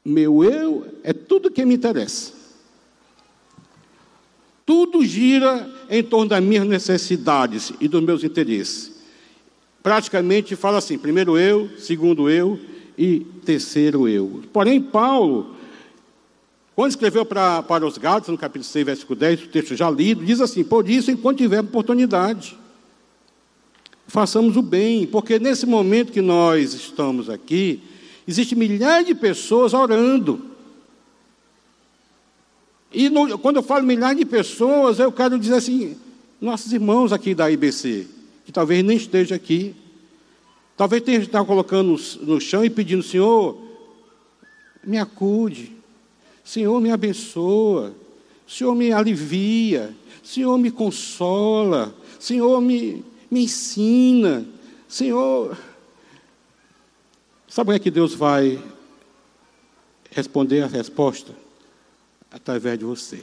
Meu 0.04 0.42
eu 0.42 0.84
é 1.04 1.12
tudo 1.12 1.48
que 1.48 1.64
me 1.64 1.76
interessa. 1.76 2.32
Tudo 4.66 5.04
gira 5.04 5.70
em 5.88 6.02
torno 6.02 6.30
das 6.30 6.42
minhas 6.42 6.66
necessidades 6.66 7.72
e 7.80 7.86
dos 7.86 8.02
meus 8.02 8.24
interesses. 8.24 8.91
Praticamente 9.82 10.54
fala 10.54 10.78
assim: 10.78 10.96
primeiro 10.96 11.36
eu, 11.36 11.70
segundo 11.78 12.30
eu 12.30 12.58
e 12.96 13.20
terceiro 13.44 14.08
eu. 14.08 14.42
Porém, 14.52 14.80
Paulo, 14.80 15.56
quando 16.74 16.90
escreveu 16.90 17.24
para, 17.24 17.62
para 17.62 17.84
os 17.84 17.98
Gálatas, 17.98 18.28
no 18.28 18.38
capítulo 18.38 18.64
6, 18.64 18.86
versículo 18.86 19.18
10, 19.18 19.44
o 19.44 19.48
texto 19.48 19.74
já 19.74 19.90
lido, 19.90 20.24
diz 20.24 20.40
assim: 20.40 20.62
Por 20.62 20.88
isso, 20.88 21.10
enquanto 21.10 21.38
tiver 21.38 21.60
oportunidade, 21.60 22.56
façamos 24.06 24.56
o 24.56 24.62
bem, 24.62 25.06
porque 25.06 25.38
nesse 25.38 25.66
momento 25.66 26.12
que 26.12 26.20
nós 26.20 26.74
estamos 26.74 27.28
aqui, 27.28 27.82
existem 28.26 28.56
milhares 28.56 29.06
de 29.06 29.14
pessoas 29.14 29.74
orando. 29.74 30.52
E 32.92 33.08
no, 33.08 33.38
quando 33.38 33.56
eu 33.56 33.62
falo 33.62 33.84
milhares 33.84 34.18
de 34.18 34.26
pessoas, 34.26 34.98
eu 34.98 35.10
quero 35.10 35.38
dizer 35.38 35.54
assim, 35.54 35.96
nossos 36.40 36.72
irmãos 36.72 37.12
aqui 37.12 37.34
da 37.34 37.50
IBC, 37.50 38.06
que 38.44 38.52
talvez 38.52 38.84
nem 38.84 38.96
esteja 38.96 39.34
aqui, 39.34 39.74
talvez 40.76 41.02
tenha 41.02 41.18
estado 41.18 41.46
colocando 41.46 41.96
no, 41.96 42.26
no 42.26 42.40
chão 42.40 42.64
e 42.64 42.70
pedindo, 42.70 43.02
Senhor, 43.02 43.60
me 44.84 44.98
acude, 44.98 45.72
Senhor, 46.44 46.80
me 46.80 46.90
abençoa, 46.90 47.94
Senhor, 48.46 48.74
me 48.74 48.92
alivia, 48.92 49.94
Senhor, 50.22 50.58
me 50.58 50.70
consola, 50.70 51.94
Senhor, 52.18 52.60
me, 52.60 53.04
me 53.30 53.44
ensina. 53.44 54.46
Senhor, 54.88 55.56
sabe 57.48 57.66
como 57.66 57.76
é 57.76 57.78
que 57.78 57.90
Deus 57.90 58.14
vai 58.14 58.62
responder 60.10 60.62
a 60.62 60.66
resposta? 60.66 61.34
Através 62.30 62.78
de 62.78 62.84
você, 62.84 63.22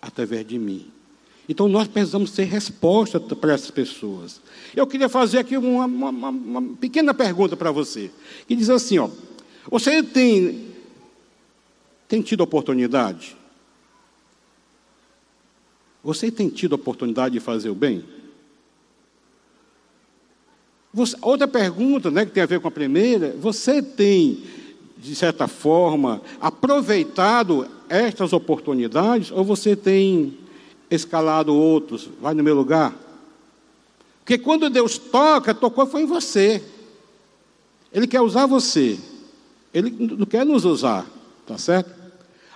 através 0.00 0.46
de 0.46 0.58
mim. 0.58 0.90
Então 1.50 1.66
nós 1.66 1.88
precisamos 1.88 2.30
ter 2.30 2.44
resposta 2.44 3.18
para 3.18 3.52
essas 3.52 3.72
pessoas. 3.72 4.40
Eu 4.74 4.86
queria 4.86 5.08
fazer 5.08 5.38
aqui 5.38 5.56
uma, 5.56 5.84
uma, 5.84 6.28
uma 6.28 6.62
pequena 6.76 7.12
pergunta 7.12 7.56
para 7.56 7.72
você, 7.72 8.08
que 8.46 8.54
diz 8.54 8.70
assim: 8.70 8.98
ó, 8.98 9.10
você 9.68 10.00
tem, 10.00 10.68
tem 12.06 12.22
tido 12.22 12.42
oportunidade? 12.42 13.36
Você 16.04 16.30
tem 16.30 16.48
tido 16.48 16.74
oportunidade 16.74 17.32
de 17.32 17.40
fazer 17.40 17.68
o 17.68 17.74
bem? 17.74 18.04
Você, 20.94 21.16
outra 21.20 21.48
pergunta, 21.48 22.12
né, 22.12 22.24
que 22.24 22.30
tem 22.30 22.44
a 22.44 22.46
ver 22.46 22.60
com 22.60 22.68
a 22.68 22.70
primeira, 22.70 23.34
você 23.40 23.82
tem, 23.82 24.44
de 24.96 25.16
certa 25.16 25.48
forma, 25.48 26.22
aproveitado 26.40 27.66
estas 27.88 28.32
oportunidades 28.32 29.32
ou 29.32 29.42
você 29.42 29.74
tem 29.74 30.38
escalado 30.90 31.54
outros? 31.54 32.08
Vai 32.20 32.34
no 32.34 32.42
meu 32.42 32.54
lugar? 32.54 32.94
Porque 34.20 34.38
quando 34.38 34.70
Deus 34.70 34.98
toca, 34.98 35.54
tocou 35.54 35.86
foi 35.86 36.02
em 36.02 36.06
você. 36.06 36.62
Ele 37.92 38.06
quer 38.06 38.20
usar 38.20 38.46
você. 38.46 38.98
Ele 39.72 39.90
não 39.90 40.26
quer 40.26 40.44
nos 40.44 40.64
usar, 40.64 41.06
tá 41.46 41.56
certo? 41.56 41.90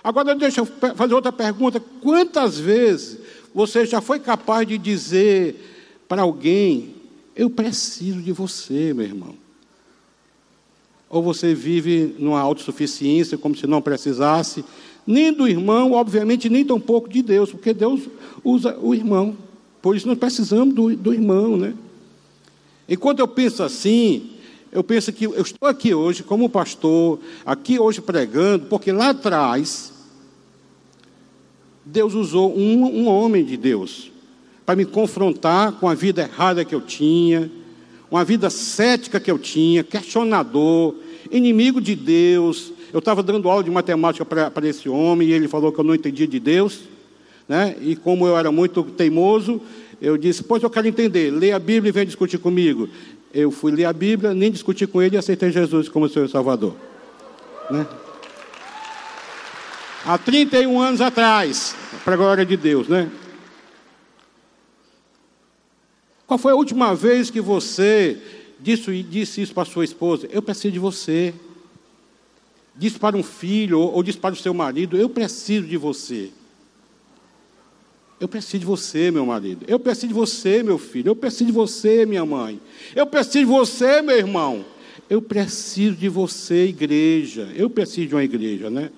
Agora 0.03 0.35
deixa 0.35 0.61
eu 0.61 0.65
fazer 0.95 1.13
outra 1.13 1.31
pergunta. 1.31 1.79
Quantas 2.01 2.59
vezes 2.59 3.17
você 3.53 3.85
já 3.85 4.01
foi 4.01 4.19
capaz 4.19 4.67
de 4.67 4.77
dizer 4.77 6.03
para 6.07 6.21
alguém 6.21 6.95
eu 7.35 7.49
preciso 7.49 8.21
de 8.21 8.31
você, 8.31 8.93
meu 8.93 9.05
irmão. 9.05 9.35
Ou 11.09 11.21
você 11.21 11.53
vive 11.53 12.15
numa 12.17 12.39
autossuficiência, 12.39 13.37
como 13.37 13.55
se 13.55 13.67
não 13.67 13.81
precisasse, 13.81 14.63
nem 15.05 15.31
do 15.31 15.47
irmão, 15.47 15.91
obviamente, 15.91 16.49
nem 16.49 16.65
tampouco 16.65 17.09
de 17.09 17.21
Deus, 17.21 17.51
porque 17.51 17.73
Deus 17.73 18.01
usa 18.43 18.77
o 18.81 18.93
irmão. 18.93 19.37
Por 19.81 19.95
isso 19.95 20.07
nós 20.07 20.17
precisamos 20.17 20.73
do, 20.73 20.95
do 20.95 21.13
irmão, 21.13 21.55
né? 21.57 21.73
Enquanto 22.87 23.19
eu 23.19 23.27
penso 23.27 23.63
assim, 23.63 24.31
eu 24.71 24.83
penso 24.83 25.11
que 25.13 25.25
eu 25.25 25.41
estou 25.41 25.69
aqui 25.69 25.93
hoje 25.93 26.23
como 26.23 26.49
pastor, 26.49 27.19
aqui 27.45 27.79
hoje 27.79 28.01
pregando, 28.01 28.65
porque 28.65 28.91
lá 28.91 29.09
atrás, 29.09 29.93
Deus 31.85 32.13
usou 32.13 32.57
um, 32.57 32.83
um 32.83 33.07
homem 33.07 33.45
de 33.45 33.57
Deus 33.57 34.11
para 34.65 34.75
me 34.75 34.85
confrontar 34.85 35.73
com 35.73 35.87
a 35.87 35.93
vida 35.93 36.23
errada 36.23 36.65
que 36.65 36.73
eu 36.73 36.81
tinha, 36.81 37.51
uma 38.09 38.25
vida 38.25 38.49
cética 38.49 39.19
que 39.19 39.29
eu 39.29 39.37
tinha, 39.37 39.83
questionador, 39.83 40.95
inimigo 41.31 41.79
de 41.79 41.95
Deus. 41.95 42.71
Eu 42.95 42.99
estava 42.99 43.21
dando 43.21 43.49
aula 43.49 43.61
de 43.61 43.69
matemática 43.69 44.23
para 44.23 44.67
esse 44.69 44.87
homem 44.87 45.27
e 45.27 45.33
ele 45.33 45.49
falou 45.49 45.69
que 45.69 45.77
eu 45.77 45.83
não 45.83 45.93
entendia 45.93 46.25
de 46.25 46.39
Deus. 46.39 46.83
Né? 47.45 47.75
E 47.81 47.93
como 47.93 48.25
eu 48.25 48.37
era 48.37 48.53
muito 48.53 48.83
teimoso, 48.83 49.61
eu 50.01 50.17
disse: 50.17 50.41
Pois 50.41 50.63
eu 50.63 50.69
quero 50.69 50.87
entender, 50.87 51.29
lê 51.29 51.51
a 51.51 51.59
Bíblia 51.59 51.89
e 51.89 51.91
vem 51.91 52.05
discutir 52.05 52.37
comigo. 52.37 52.87
Eu 53.33 53.51
fui 53.51 53.73
ler 53.73 53.83
a 53.83 53.91
Bíblia, 53.91 54.33
nem 54.33 54.49
discutir 54.49 54.87
com 54.87 55.01
ele 55.01 55.17
e 55.17 55.19
aceitei 55.19 55.51
Jesus 55.51 55.89
como 55.89 56.05
e 56.05 56.29
Salvador. 56.29 56.73
Né? 57.69 57.85
Há 60.05 60.17
31 60.17 60.79
anos 60.79 61.01
atrás, 61.01 61.75
para 62.05 62.13
a 62.13 62.17
glória 62.17 62.45
de 62.45 62.55
Deus, 62.55 62.87
né? 62.87 63.11
Qual 66.25 66.37
foi 66.37 66.53
a 66.53 66.55
última 66.55 66.95
vez 66.95 67.29
que 67.29 67.41
você 67.41 68.17
disse, 68.57 69.03
disse 69.03 69.41
isso 69.41 69.53
para 69.53 69.65
sua 69.65 69.83
esposa? 69.83 70.29
Eu 70.31 70.41
preciso 70.41 70.71
de 70.71 70.79
você. 70.79 71.33
Disse 72.77 72.99
para 72.99 73.15
um 73.15 73.23
filho 73.23 73.79
ou, 73.79 74.03
disse 74.03 74.17
para 74.17 74.33
o 74.33 74.37
seu 74.37 74.53
marido: 74.53 74.97
Eu 74.97 75.09
preciso 75.09 75.65
de 75.65 75.77
você. 75.77 76.29
Eu 78.19 78.27
preciso 78.27 78.59
de 78.59 78.65
você, 78.65 79.11
meu 79.11 79.25
marido. 79.25 79.65
Eu 79.67 79.79
preciso 79.79 80.07
de 80.07 80.13
você, 80.13 80.63
meu 80.63 80.77
filho. 80.77 81.09
Eu 81.09 81.15
preciso 81.15 81.45
de 81.45 81.51
você, 81.51 82.05
minha 82.05 82.25
mãe. 82.25 82.59
Eu 82.95 83.05
preciso 83.05 83.39
de 83.39 83.45
você, 83.45 84.01
meu 84.01 84.17
irmão. 84.17 84.65
Eu 85.09 85.21
preciso 85.21 85.95
de 85.95 86.07
você, 86.07 86.67
igreja. 86.67 87.51
Eu 87.55 87.69
preciso 87.69 88.07
de 88.07 88.15
uma 88.15 88.23
igreja, 88.23 88.69
né? 88.69 88.89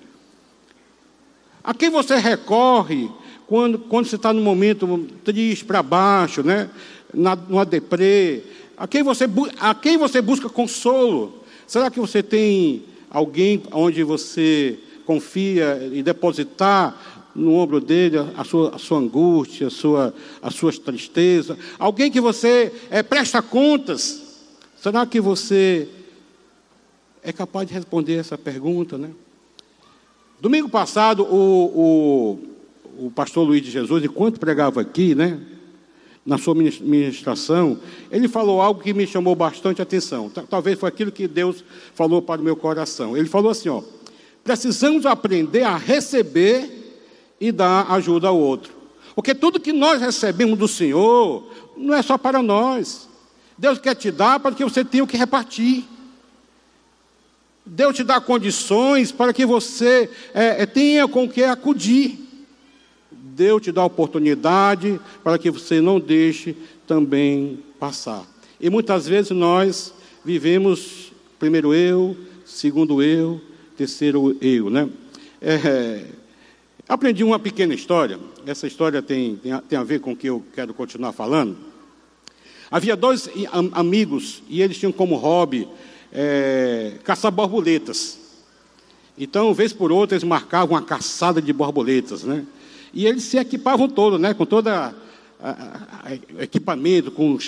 A 1.62 1.74
quem 1.74 1.90
você 1.90 2.16
recorre 2.16 3.10
quando, 3.46 3.78
quando 3.78 4.06
você 4.06 4.16
está 4.16 4.32
num 4.32 4.42
momento 4.42 5.06
triste, 5.24 5.64
para 5.64 5.82
baixo, 5.82 6.42
né? 6.42 6.70
na, 7.12 7.36
numa 7.36 7.64
deprê? 7.64 8.42
A 8.76 8.86
quem, 8.86 9.02
você, 9.02 9.24
a 9.58 9.74
quem 9.74 9.96
você 9.96 10.20
busca 10.20 10.48
consolo? 10.48 11.42
Será 11.66 11.90
que 11.90 11.98
você 11.98 12.22
tem 12.22 12.84
alguém 13.10 13.62
onde 13.72 14.02
você 14.02 14.78
confia 15.04 15.88
e 15.92 16.02
depositar 16.02 17.30
no 17.34 17.54
ombro 17.54 17.80
dele 17.80 18.18
a 18.36 18.44
sua, 18.44 18.74
a 18.74 18.78
sua 18.78 18.98
angústia, 18.98 19.68
a 19.68 19.70
sua, 19.70 20.14
as 20.42 20.54
suas 20.54 20.78
tristezas? 20.78 21.56
Alguém 21.78 22.10
que 22.10 22.20
você 22.20 22.72
é, 22.90 23.02
presta 23.02 23.40
contas? 23.40 24.46
Será 24.76 25.04
que 25.06 25.20
você 25.20 25.88
é 27.22 27.32
capaz 27.32 27.68
de 27.68 27.74
responder 27.74 28.14
essa 28.14 28.38
pergunta, 28.38 28.96
né? 28.96 29.10
Domingo 30.40 30.68
passado, 30.68 31.24
o, 31.24 32.38
o, 32.96 33.06
o 33.06 33.10
pastor 33.10 33.44
Luiz 33.46 33.62
de 33.62 33.70
Jesus, 33.70 34.04
enquanto 34.04 34.38
pregava 34.38 34.80
aqui, 34.80 35.14
né? 35.14 35.40
Na 36.28 36.36
sua 36.36 36.54
ministração, 36.54 37.78
ele 38.10 38.28
falou 38.28 38.60
algo 38.60 38.82
que 38.82 38.92
me 38.92 39.06
chamou 39.06 39.34
bastante 39.34 39.80
atenção. 39.80 40.28
Talvez 40.28 40.78
foi 40.78 40.90
aquilo 40.90 41.10
que 41.10 41.26
Deus 41.26 41.64
falou 41.94 42.20
para 42.20 42.38
o 42.38 42.44
meu 42.44 42.54
coração. 42.54 43.16
Ele 43.16 43.26
falou 43.26 43.50
assim: 43.50 43.70
ó, 43.70 43.82
precisamos 44.44 45.06
aprender 45.06 45.62
a 45.62 45.78
receber 45.78 47.00
e 47.40 47.50
dar 47.50 47.90
ajuda 47.92 48.28
ao 48.28 48.38
outro. 48.38 48.74
Porque 49.14 49.34
tudo 49.34 49.58
que 49.58 49.72
nós 49.72 50.02
recebemos 50.02 50.58
do 50.58 50.68
Senhor 50.68 51.50
não 51.74 51.94
é 51.94 52.02
só 52.02 52.18
para 52.18 52.42
nós. 52.42 53.08
Deus 53.56 53.78
quer 53.78 53.94
te 53.94 54.10
dar 54.10 54.38
para 54.38 54.54
que 54.54 54.62
você 54.62 54.84
tenha 54.84 55.04
o 55.04 55.06
que 55.06 55.16
repartir. 55.16 55.82
Deus 57.64 57.96
te 57.96 58.04
dá 58.04 58.20
condições 58.20 59.10
para 59.10 59.32
que 59.32 59.46
você 59.46 60.10
é, 60.34 60.66
tenha 60.66 61.08
com 61.08 61.24
o 61.24 61.28
que 61.28 61.42
acudir. 61.42 62.27
Deus 63.38 63.62
te 63.62 63.70
dá 63.70 63.84
oportunidade 63.84 65.00
para 65.22 65.38
que 65.38 65.48
você 65.48 65.80
não 65.80 66.00
deixe 66.00 66.56
também 66.88 67.60
passar. 67.78 68.26
E 68.60 68.68
muitas 68.68 69.06
vezes 69.06 69.30
nós 69.30 69.94
vivemos 70.24 71.12
primeiro 71.38 71.72
eu, 71.72 72.16
segundo 72.44 73.00
eu, 73.00 73.40
terceiro 73.76 74.36
eu, 74.40 74.68
né? 74.68 74.88
É, 75.40 76.04
aprendi 76.88 77.22
uma 77.22 77.38
pequena 77.38 77.72
história. 77.72 78.18
Essa 78.44 78.66
história 78.66 79.00
tem, 79.00 79.36
tem 79.36 79.52
a, 79.52 79.60
tem, 79.60 79.78
a, 79.78 79.84
ver 79.84 80.00
com 80.00 80.10
o 80.10 80.16
que 80.16 80.28
eu 80.28 80.42
quero 80.52 80.74
continuar 80.74 81.12
falando. 81.12 81.56
Havia 82.68 82.96
dois 82.96 83.30
amigos 83.70 84.42
e 84.48 84.60
eles 84.62 84.76
tinham 84.78 84.90
como 84.90 85.14
hobby 85.14 85.68
é, 86.12 86.94
caçar 87.04 87.30
borboletas. 87.30 88.18
Então, 89.16 89.54
vez 89.54 89.72
por 89.72 89.92
outra, 89.92 90.16
eles 90.16 90.24
marcavam 90.24 90.74
uma 90.74 90.82
caçada 90.82 91.40
de 91.40 91.52
borboletas, 91.52 92.24
né? 92.24 92.44
E 92.92 93.06
eles 93.06 93.24
se 93.24 93.38
equipavam 93.38 93.88
todo, 93.88 94.18
né? 94.18 94.34
Com 94.34 94.44
todo 94.44 94.68
equipamento, 96.40 97.10
com, 97.10 97.38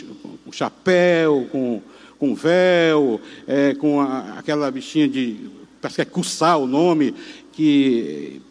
chapéu, 0.53 1.47
com, 1.51 1.83
com 2.19 2.35
véu, 2.35 3.21
é, 3.47 3.75
com 3.75 4.01
a, 4.01 4.39
aquela 4.39 4.71
bichinha 4.71 5.09
de. 5.09 5.51
Parece 5.81 5.97
que 5.97 6.03
é 6.03 6.05
cuçar 6.05 6.59
o 6.59 6.67
nome, 6.67 7.15
que 7.53 8.43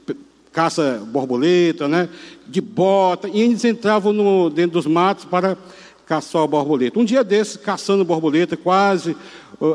caça 0.52 1.02
borboleta, 1.08 1.88
né? 1.88 2.10
De 2.48 2.60
bota. 2.60 3.30
E 3.30 3.42
eles 3.42 3.64
entravam 3.64 4.12
no, 4.12 4.50
dentro 4.50 4.74
dos 4.74 4.88
matos 4.88 5.26
para 5.26 5.58
caçar 6.06 6.42
a 6.42 6.48
borboleta. 6.48 7.00
Um 7.00 7.06
dia 7.06 7.24
desses, 7.24 7.56
caçando 7.56 8.04
borboleta, 8.04 8.58
quase 8.58 9.16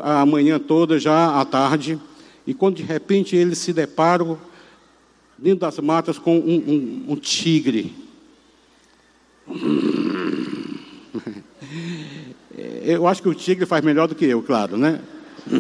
a 0.03 0.27
manhã 0.27 0.59
toda, 0.59 0.99
já 0.99 1.41
à 1.41 1.45
tarde, 1.45 1.99
e 2.47 2.53
quando 2.53 2.77
de 2.77 2.83
repente 2.83 3.37
eles 3.37 3.59
se 3.59 3.73
deparam 3.73 4.39
dentro 5.45 5.61
das 5.61 5.79
matas 5.79 6.19
com 6.19 6.39
um, 6.39 7.05
um, 7.07 7.13
um 7.13 7.17
tigre. 7.17 7.93
Eu 12.83 13.07
acho 13.07 13.21
que 13.21 13.29
o 13.29 13.35
tigre 13.35 13.67
faz 13.67 13.85
melhor 13.85 14.09
do 14.09 14.15
que 14.15 14.25
eu, 14.25 14.41
claro, 14.43 14.77
né? 14.77 15.01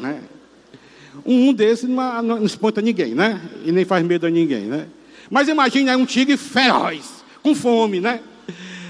né? 0.00 0.20
Um 1.24 1.52
desses 1.52 1.88
não, 1.88 2.44
espanta 2.44 2.82
ninguém, 2.82 3.14
né? 3.14 3.40
E 3.64 3.72
nem 3.72 3.84
faz 3.84 4.04
medo 4.04 4.26
a 4.26 4.30
ninguém, 4.30 4.66
né? 4.66 4.86
Mas 5.30 5.48
imagine 5.48 5.88
aí 5.88 5.96
um 5.96 6.04
tigre 6.04 6.36
feroz, 6.36 7.24
com 7.42 7.54
fome, 7.54 8.00
né? 8.00 8.20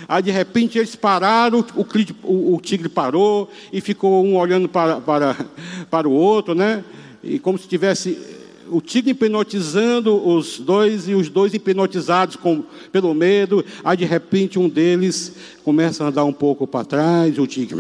Aí 0.09 0.23
de 0.23 0.31
repente 0.31 0.79
eles 0.79 0.97
pararam, 0.97 1.65
o, 1.77 1.87
o, 2.25 2.57
o 2.57 2.61
tigre 2.61 2.89
parou 2.89 3.51
e 3.73 3.81
ficou 3.81 4.25
um 4.25 4.37
olhando 4.37 4.69
para, 4.69 5.01
para, 5.01 5.37
para 5.89 6.09
o 6.09 6.13
outro, 6.13 6.55
né? 6.55 6.83
E 7.23 7.39
como 7.39 7.59
se 7.59 7.69
tivesse 7.69 8.40
o 8.71 8.81
tigre 8.81 9.11
hipnotizando 9.11 10.15
os 10.27 10.59
dois 10.59 11.09
e 11.09 11.15
os 11.15 11.29
dois 11.29 11.53
hipnotizados 11.55 12.37
com, 12.37 12.65
pelo 12.93 13.13
medo. 13.15 13.65
Aí 13.85 13.97
de 13.97 14.05
repente 14.05 14.59
um 14.59 14.69
deles 14.69 15.35
começa 15.65 16.05
a 16.05 16.09
andar 16.09 16.25
um 16.25 16.33
pouco 16.33 16.67
para 16.67 16.85
trás, 16.85 17.39
o 17.39 17.47
tigre. 17.47 17.77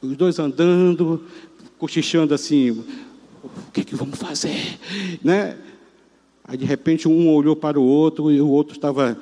Os 0.00 0.16
dois 0.16 0.38
andando, 0.38 1.24
cochichando 1.78 2.34
assim, 2.34 2.70
o 3.42 3.70
que, 3.72 3.84
que 3.84 3.94
vamos 3.94 4.18
fazer? 4.18 4.78
Né? 5.22 5.56
Aí 6.44 6.56
de 6.56 6.64
repente 6.64 7.08
um 7.08 7.28
olhou 7.34 7.56
para 7.56 7.78
o 7.78 7.84
outro 7.84 8.30
e 8.30 8.40
o 8.40 8.48
outro 8.48 8.74
estava 8.74 9.18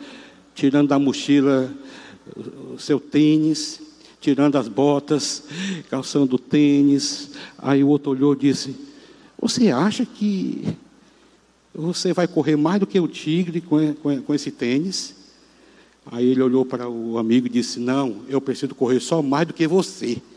tirando 0.55 0.89
da 0.89 0.99
mochila 0.99 1.71
o 2.75 2.79
seu 2.79 2.99
tênis 3.01 3.84
tirando 4.25 4.57
as 4.57 4.69
botas, 4.69 5.43
calçando 5.91 6.39
tênis. 6.39 7.33
Aí 7.59 7.85
o 7.85 7.89
outro 7.89 8.13
olhou 8.13 8.33
e 8.33 8.39
disse: 8.39 8.75
Você 9.39 9.71
acha 9.71 10.07
que 10.07 10.65
você 11.75 12.15
vai 12.15 12.27
correr 12.27 12.57
mais 12.57 12.81
do 12.81 12.87
que 12.87 12.99
o 12.99 13.07
tigre 13.07 13.61
com, 13.61 13.93
com, 13.95 14.23
com 14.23 14.35
esse 14.35 14.51
tênis? 14.51 15.15
Aí 16.11 16.31
ele 16.31 16.43
olhou 16.43 16.65
para 16.65 16.89
o 16.89 17.19
amigo 17.19 17.47
e 17.47 17.51
disse: 17.51 17.79
Não, 17.79 18.23
eu 18.27 18.41
preciso 18.41 18.75
correr 18.75 19.01
só 19.01 19.21
mais 19.21 19.47
do 19.47 19.53
que 19.53 19.67
você. 19.67 20.17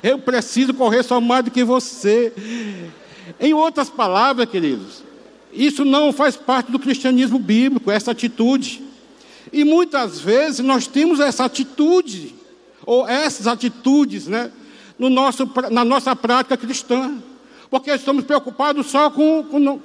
Eu 0.00 0.18
preciso 0.18 0.74
correr 0.74 1.04
só 1.04 1.20
mais 1.20 1.44
do 1.44 1.50
que 1.52 1.62
você. 1.62 2.32
Em 3.38 3.54
outras 3.54 3.88
palavras, 3.88 4.48
queridos, 4.48 5.04
isso 5.52 5.84
não 5.84 6.12
faz 6.12 6.36
parte 6.36 6.72
do 6.72 6.78
cristianismo 6.78 7.38
bíblico, 7.38 7.88
essa 7.88 8.10
atitude. 8.10 8.91
E 9.52 9.64
muitas 9.64 10.18
vezes 10.18 10.60
nós 10.60 10.86
temos 10.86 11.20
essa 11.20 11.44
atitude, 11.44 12.34
ou 12.86 13.06
essas 13.06 13.46
atitudes, 13.46 14.26
né, 14.26 14.50
no 14.98 15.10
nosso, 15.10 15.48
na 15.70 15.84
nossa 15.84 16.16
prática 16.16 16.56
cristã, 16.56 17.22
porque 17.70 17.90
estamos 17.90 18.24
preocupados 18.24 18.86
só 18.86 19.10
com, 19.10 19.44
com, 19.44 19.80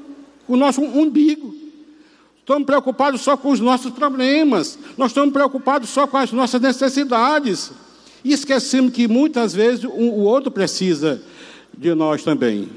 com 0.46 0.54
o 0.54 0.58
nosso 0.58 0.82
umbigo, 0.82 1.54
estamos 2.40 2.66
preocupados 2.66 3.22
só 3.22 3.36
com 3.36 3.50
os 3.50 3.60
nossos 3.60 3.92
problemas, 3.92 4.80
nós 4.98 5.12
estamos 5.12 5.34
preocupados 5.34 5.90
só 5.90 6.08
com 6.08 6.18
as 6.18 6.32
nossas 6.32 6.62
necessidades, 6.62 7.72
e 8.24 8.32
esquecemos 8.32 8.94
que 8.94 9.08
muitas 9.08 9.54
vezes 9.54 9.84
o, 9.84 9.90
o 9.90 10.24
outro 10.24 10.50
precisa 10.50 11.22
de 11.78 11.94
nós 11.94 12.24
também. 12.24 12.70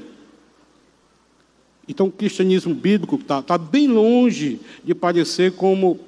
Então, 1.87 2.07
o 2.07 2.11
cristianismo 2.11 2.73
bíblico 2.73 3.15
está 3.15 3.41
tá 3.41 3.57
bem 3.57 3.87
longe 3.87 4.59
de 4.83 4.93
parecer 4.93 5.53
como 5.53 5.99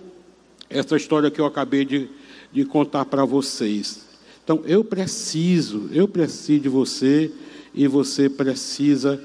essa 0.69 0.95
história 0.95 1.29
que 1.29 1.39
eu 1.39 1.45
acabei 1.45 1.85
de, 1.85 2.09
de 2.51 2.65
contar 2.65 3.05
para 3.05 3.25
vocês. 3.25 4.05
Então, 4.43 4.61
eu 4.65 4.83
preciso, 4.83 5.89
eu 5.91 6.07
preciso 6.07 6.61
de 6.61 6.69
você 6.69 7.31
e 7.73 7.87
você 7.87 8.29
precisa 8.29 9.21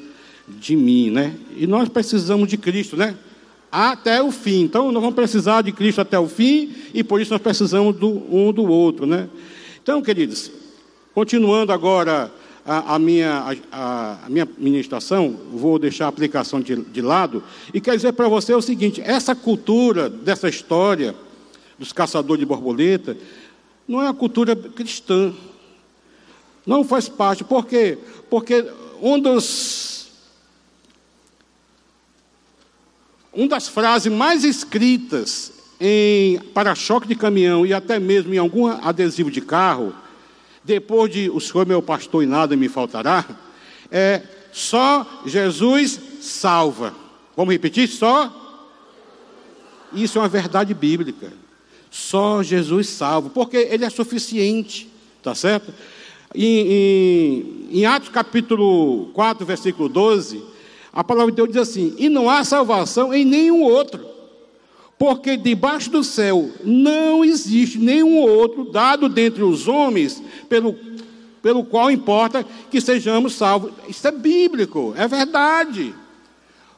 de 0.49 0.77
mim, 0.77 1.11
né? 1.11 1.35
E 1.57 1.67
nós 1.67 1.89
precisamos 1.89 2.49
de 2.49 2.57
Cristo, 2.57 2.97
né? 2.97 3.17
Até 3.71 4.23
o 4.23 4.31
fim. 4.31 4.63
Então, 4.63 4.91
nós 4.93 5.03
vamos 5.03 5.17
precisar 5.17 5.63
de 5.63 5.73
Cristo 5.73 6.01
até 6.01 6.19
o 6.19 6.29
fim 6.29 6.73
e 6.95 7.03
por 7.03 7.21
isso 7.21 7.33
nós 7.33 7.43
precisamos 7.43 7.97
do 7.97 8.09
um 8.35 8.53
do 8.53 8.65
outro, 8.65 9.07
né? 9.07 9.29
Então, 9.83 10.01
queridos, 10.01 10.51
continuando 11.15 11.73
agora 11.73 12.31
a, 12.65 12.95
a 12.95 12.99
minha, 12.99 13.57
a, 13.73 14.19
a, 14.25 14.29
minha 14.29 14.49
ministração, 14.59 15.35
vou 15.53 15.79
deixar 15.79 16.05
a 16.05 16.09
aplicação 16.09 16.61
de, 16.61 16.77
de 16.77 17.03
lado 17.03 17.43
e 17.73 17.81
quero 17.81 17.97
dizer 17.97 18.13
para 18.13 18.29
você 18.29 18.55
o 18.55 18.63
seguinte: 18.63 19.01
essa 19.01 19.35
cultura 19.35 20.09
dessa 20.09 20.49
história 20.49 21.15
dos 21.79 21.93
caçadores 21.93 22.41
de 22.41 22.47
borboleta, 22.47 23.17
não 23.87 24.03
é 24.03 24.09
a 24.09 24.13
cultura 24.13 24.55
cristã. 24.55 25.33
Não 26.67 26.85
faz 26.85 27.09
parte. 27.09 27.45
Por 27.45 27.67
quê? 27.67 27.97
Porque 28.29 28.71
um 29.01 29.19
dos, 29.19 30.11
um 33.33 33.47
das 33.47 33.69
frases 33.69 34.13
mais 34.13 34.45
escritas 34.45 35.53
em 35.81 36.39
para-choque 36.53 37.07
de 37.07 37.15
caminhão 37.15 37.65
e 37.65 37.73
até 37.73 37.99
mesmo 37.99 38.35
em 38.35 38.39
algum 38.39 38.67
adesivo 38.67 39.31
de 39.31 39.41
carro, 39.41 39.95
depois 40.65 41.11
de 41.11 41.31
o 41.31 41.41
Senhor 41.41 41.67
meu 41.67 41.81
pastor 41.81 42.23
e 42.23 42.27
nada 42.27 42.57
me 42.57 42.69
faltará, 42.69 43.25
é 43.91 44.23
só 44.53 45.23
Jesus 45.25 46.01
salva. 46.21 46.95
Vamos 47.37 47.53
repetir? 47.53 47.89
Só? 47.89 48.35
Isso 49.93 50.19
é 50.19 50.21
uma 50.21 50.29
verdade 50.29 50.75
bíblica. 50.75 51.33
Só 51.91 52.43
Jesus 52.43 52.89
salva, 52.89 53.31
porque 53.31 53.57
Ele 53.57 53.85
é 53.85 53.91
suficiente, 53.91 54.89
tá 55.23 55.35
certo? 55.35 55.73
Em, 56.35 56.45
em, 56.45 57.69
em, 57.73 57.87
Atos 57.87 58.11
capítulo 58.11 59.07
4, 59.15 59.47
versículo 59.47 59.89
12, 59.89 60.43
a 60.93 61.03
palavra 61.03 61.33
de 61.33 61.37
Deus 61.37 61.49
diz 61.49 61.57
assim: 61.57 61.95
E 61.99 62.09
não 62.09 62.29
há 62.29 62.45
salvação 62.45 63.15
em 63.15 63.25
nenhum 63.25 63.63
outro, 63.63 64.05
porque 64.99 65.37
debaixo 65.37 65.91
do 65.91 66.05
céu 66.05 66.51
não 66.63 67.25
existe 67.25 67.79
nenhum 67.79 68.19
outro 68.19 68.71
dado 68.71 69.09
dentre 69.09 69.43
os 69.43 69.69
homens 69.69 70.23
pelo, 70.49 70.77
pelo 71.41 71.65
qual 71.65 71.91
importa 71.91 72.45
que 72.71 72.81
sejamos 72.81 73.35
salvos. 73.35 73.73
Isso 73.89 74.07
é 74.07 74.13
bíblico, 74.13 74.93
é 74.97 75.09
verdade. 75.09 75.95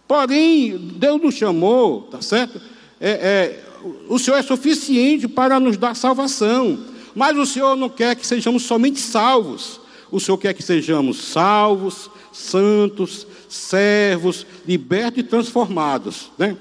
Porém, 0.07 0.77
Deus 0.77 1.21
nos 1.21 1.35
chamou, 1.35 2.03
tá 2.03 2.21
certo? 2.21 2.61
É, 3.01 3.11
é, 3.11 3.65
o 4.09 4.19
Senhor 4.19 4.37
é 4.37 4.43
suficiente 4.43 5.27
para 5.29 5.59
nos 5.59 5.77
dar 5.77 5.95
salvação, 5.95 6.79
mas 7.15 7.37
o 7.37 7.47
Senhor 7.47 7.77
não 7.77 7.89
quer 7.89 8.15
que 8.17 8.27
sejamos 8.27 8.63
somente 8.63 9.01
salvos. 9.01 9.81
o 10.11 10.19
Senhor 10.19 10.39
quer 10.39 10.55
que 10.55 10.63
sejamos 10.63 11.19
salvos, 11.19 12.11
santos, 12.33 13.27
servos, 13.49 14.47
libertos 14.67 15.21
e 15.21 15.23
transformados. 15.23 16.31
Né? 16.39 16.57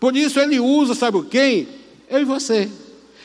Por 0.00 0.16
isso 0.16 0.40
ele 0.40 0.58
usa, 0.58 0.94
sabe 0.94 1.22
quem? 1.24 1.68
Eu 2.08 2.20
e 2.20 2.24
você. 2.24 2.68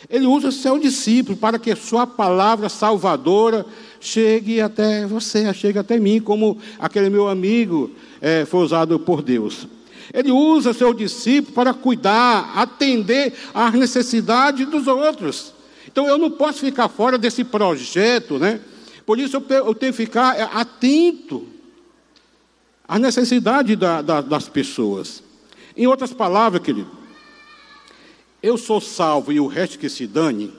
Ele 0.10 0.26
usa 0.26 0.52
seu 0.52 0.78
discípulo 0.80 1.38
para 1.38 1.60
que 1.60 1.72
a 1.72 1.76
sua 1.76 2.08
palavra 2.08 2.70
salvadora 2.70 3.66
chegue 4.00 4.60
até 4.60 5.06
você, 5.06 5.54
chegue 5.54 5.78
até 5.78 6.00
mim, 6.00 6.20
como 6.20 6.58
aquele 6.80 7.10
meu 7.10 7.28
amigo 7.28 7.92
é, 8.20 8.46
foi 8.46 8.62
usado 8.62 9.00
por 9.00 9.22
Deus. 9.22 9.68
Ele 10.14 10.32
usa 10.32 10.74
seu 10.74 10.94
discípulo 10.94 11.54
para 11.54 11.74
cuidar, 11.74 12.52
atender 12.56 13.34
às 13.54 13.74
necessidades 13.74 14.68
dos 14.68 14.88
outros. 14.88 15.54
Então 15.88 16.08
eu 16.08 16.18
não 16.18 16.32
posso 16.32 16.60
ficar 16.60 16.90
fora 16.90 17.18
desse 17.18 17.44
projeto, 17.44 18.38
né? 18.38 18.60
Por 19.06 19.20
isso 19.20 19.44
eu 19.50 19.76
tenho 19.76 19.92
que 19.92 19.98
ficar 19.98 20.38
é, 20.38 20.44
atento 20.44 21.48
às 22.88 23.00
necessidades 23.00 23.78
da, 23.78 24.02
da, 24.02 24.22
das 24.22 24.48
pessoas. 24.50 25.24
Em 25.76 25.88
outras 25.88 26.14
palavras, 26.14 26.62
querido, 26.62 26.92
eu 28.44 28.58
sou 28.58 28.82
salvo 28.82 29.32
e 29.32 29.40
o 29.40 29.48
resto 29.48 29.80
que 29.80 29.88
se 29.88 30.06
dane, 30.06 30.54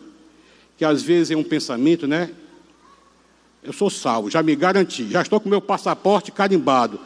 que 0.77 0.85
às 0.85 1.03
vezes 1.03 1.31
é 1.31 1.37
um 1.37 1.45
pensamento, 1.45 2.07
né? 2.07 2.31
Eu 3.62 3.73
sou 3.73 3.91
salvo, 3.91 4.31
já 4.31 4.43
me 4.43 4.57
garanti, 4.57 5.09
já 5.09 5.23
estou 5.23 5.38
com 5.38 5.49
meu 5.49 5.61
passaporte 5.61 6.33
carimbado. 6.33 6.99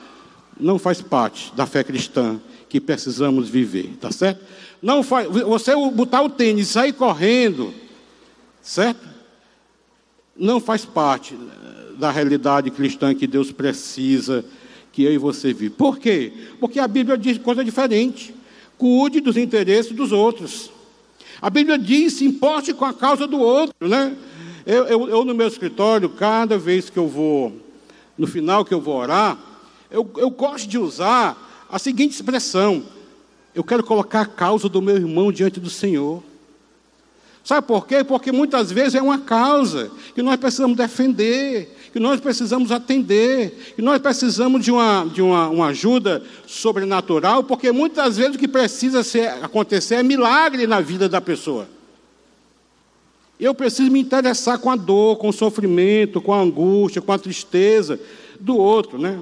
Não 0.59 0.79
faz 0.79 1.03
parte 1.03 1.53
da 1.55 1.67
fé 1.67 1.85
cristã 1.85 2.41
que 2.69 2.81
precisamos 2.81 3.49
viver, 3.49 3.97
tá 4.01 4.11
certo? 4.11 4.45
Não 4.83 5.03
faz, 5.03 5.29
você 5.29 5.75
botar 5.91 6.23
o 6.23 6.31
tênis 6.31 6.69
e 6.69 6.73
sair 6.73 6.93
correndo, 6.93 7.73
certo? 8.63 9.07
Não 10.37 10.61
faz 10.61 10.85
parte 10.85 11.35
eh, 11.35 11.93
da 11.99 12.11
realidade 12.11 12.71
cristã 12.71 13.15
que 13.15 13.27
Deus 13.27 13.51
precisa 13.51 14.45
que 14.93 15.03
eu 15.05 15.13
e 15.13 15.19
você 15.19 15.53
vive. 15.53 15.71
Por 15.71 15.99
quê? 15.99 16.33
Porque 16.59 16.79
a 16.79 16.89
Bíblia 16.89 17.17
diz 17.17 17.39
coisa 17.39 17.65
diferente. 17.65 18.35
Cuide 18.79 19.21
dos 19.21 19.37
interesses 19.37 19.93
dos 19.93 20.13
outros. 20.13 20.71
A 21.41 21.51
Bíblia 21.51 21.79
diz: 21.79 22.15
se 22.15 22.25
importe 22.25 22.73
com 22.73 22.85
a 22.85 22.93
causa 22.93 23.27
do 23.27 23.39
outro, 23.39 23.75
né? 23.87 24.17
Eu, 24.67 24.85
eu, 24.87 25.09
eu, 25.09 25.25
no 25.25 25.35
meu 25.35 25.47
escritório, 25.47 26.09
cada 26.09 26.59
vez 26.59 26.91
que 26.91 26.99
eu 26.99 27.07
vou, 27.07 27.53
no 28.19 28.27
final 28.27 28.65
que 28.65 28.75
eu 28.75 28.81
vou 28.81 28.97
orar, 28.97 29.39
eu, 29.91 30.11
eu 30.17 30.31
gosto 30.31 30.69
de 30.69 30.79
usar 30.79 31.67
a 31.71 31.79
seguinte 31.79 32.15
expressão: 32.15 32.83
eu 33.55 33.65
quero 33.65 33.83
colocar 33.83 34.23
a 34.23 34.27
causa 34.27 34.69
do 34.69 34.83
meu 34.83 34.97
irmão 34.97 35.33
diante 35.33 35.61
do 35.61 35.71
Senhor. 35.71 36.23
Sabe 37.47 37.65
por 37.65 37.87
quê? 37.87 38.03
Porque 38.03 38.33
muitas 38.33 38.73
vezes 38.73 38.97
é 38.97 39.01
uma 39.01 39.21
causa 39.21 39.89
que 40.17 40.21
nós 40.21 40.37
precisamos 40.37 40.77
defender, 40.77 41.77
que 41.93 42.01
nós 42.01 42.21
precisamos 42.21 42.73
atender, 42.73 43.75
que 43.77 43.81
nós 43.81 44.03
precisamos 44.03 44.65
de 44.65 44.73
uma, 44.73 45.05
de 45.05 45.23
uma, 45.23 45.49
uma 45.49 45.67
ajuda 45.67 46.25
sobrenatural, 46.45 47.45
porque 47.45 47.71
muitas 47.71 48.17
vezes 48.17 48.35
o 48.35 48.39
que 48.39 48.49
precisa 48.49 49.05
ser, 49.05 49.29
acontecer 49.45 49.95
é 49.95 50.03
milagre 50.03 50.67
na 50.67 50.81
vida 50.81 51.09
da 51.09 51.21
pessoa. 51.21 51.69
Eu 53.39 53.55
preciso 53.55 53.93
me 53.93 54.01
interessar 54.01 54.59
com 54.59 54.69
a 54.69 54.75
dor, 54.75 55.17
com 55.17 55.29
o 55.29 55.33
sofrimento, 55.33 56.21
com 56.21 56.35
a 56.35 56.41
angústia, 56.41 57.01
com 57.01 57.13
a 57.13 57.19
tristeza 57.19 58.01
do 58.41 58.57
outro, 58.57 58.99
né? 58.99 59.21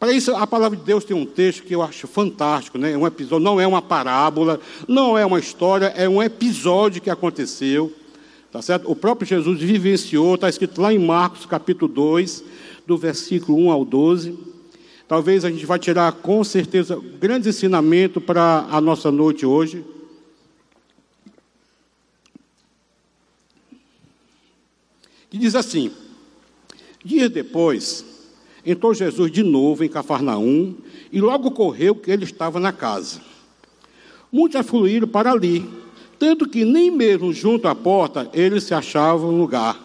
Para 0.00 0.12
isso, 0.12 0.34
a 0.34 0.46
palavra 0.46 0.78
de 0.78 0.82
Deus 0.82 1.04
tem 1.04 1.14
um 1.14 1.26
texto 1.26 1.62
que 1.62 1.74
eu 1.74 1.82
acho 1.82 2.08
fantástico, 2.08 2.78
né? 2.78 2.92
É 2.92 2.96
um 2.96 3.06
episódio, 3.06 3.44
não 3.44 3.60
é 3.60 3.66
uma 3.66 3.82
parábola, 3.82 4.58
não 4.88 5.18
é 5.18 5.26
uma 5.26 5.38
história, 5.38 5.92
é 5.94 6.08
um 6.08 6.22
episódio 6.22 7.02
que 7.02 7.10
aconteceu, 7.10 7.92
tá 8.50 8.62
certo? 8.62 8.90
O 8.90 8.96
próprio 8.96 9.28
Jesus 9.28 9.60
vivenciou, 9.60 10.36
está 10.36 10.48
escrito 10.48 10.80
lá 10.80 10.90
em 10.90 10.98
Marcos, 10.98 11.44
capítulo 11.44 11.92
2, 11.92 12.42
do 12.86 12.96
versículo 12.96 13.58
1 13.66 13.70
ao 13.70 13.84
12. 13.84 14.38
Talvez 15.06 15.44
a 15.44 15.50
gente 15.50 15.66
vai 15.66 15.78
tirar 15.78 16.10
com 16.12 16.42
certeza 16.42 16.98
grandes 17.20 17.54
ensinamentos 17.54 18.24
para 18.24 18.66
a 18.70 18.80
nossa 18.80 19.12
noite 19.12 19.44
hoje. 19.44 19.84
que 25.30 25.38
diz 25.38 25.54
assim: 25.54 25.92
Dias 27.04 27.30
depois, 27.30 28.04
entrou 28.64 28.94
Jesus 28.94 29.30
de 29.30 29.42
novo 29.42 29.84
em 29.84 29.88
Cafarnaum 29.88 30.74
e 31.12 31.20
logo 31.20 31.50
correu 31.50 31.94
que 31.94 32.10
ele 32.10 32.24
estava 32.24 32.60
na 32.60 32.72
casa. 32.72 33.20
Muitos 34.32 34.60
afluíram 34.60 35.08
para 35.08 35.32
ali, 35.32 35.68
tanto 36.18 36.48
que 36.48 36.64
nem 36.64 36.90
mesmo 36.90 37.32
junto 37.32 37.66
à 37.66 37.74
porta 37.74 38.30
ele 38.32 38.60
se 38.60 38.74
achava 38.74 39.26
um 39.26 39.38
lugar 39.38 39.78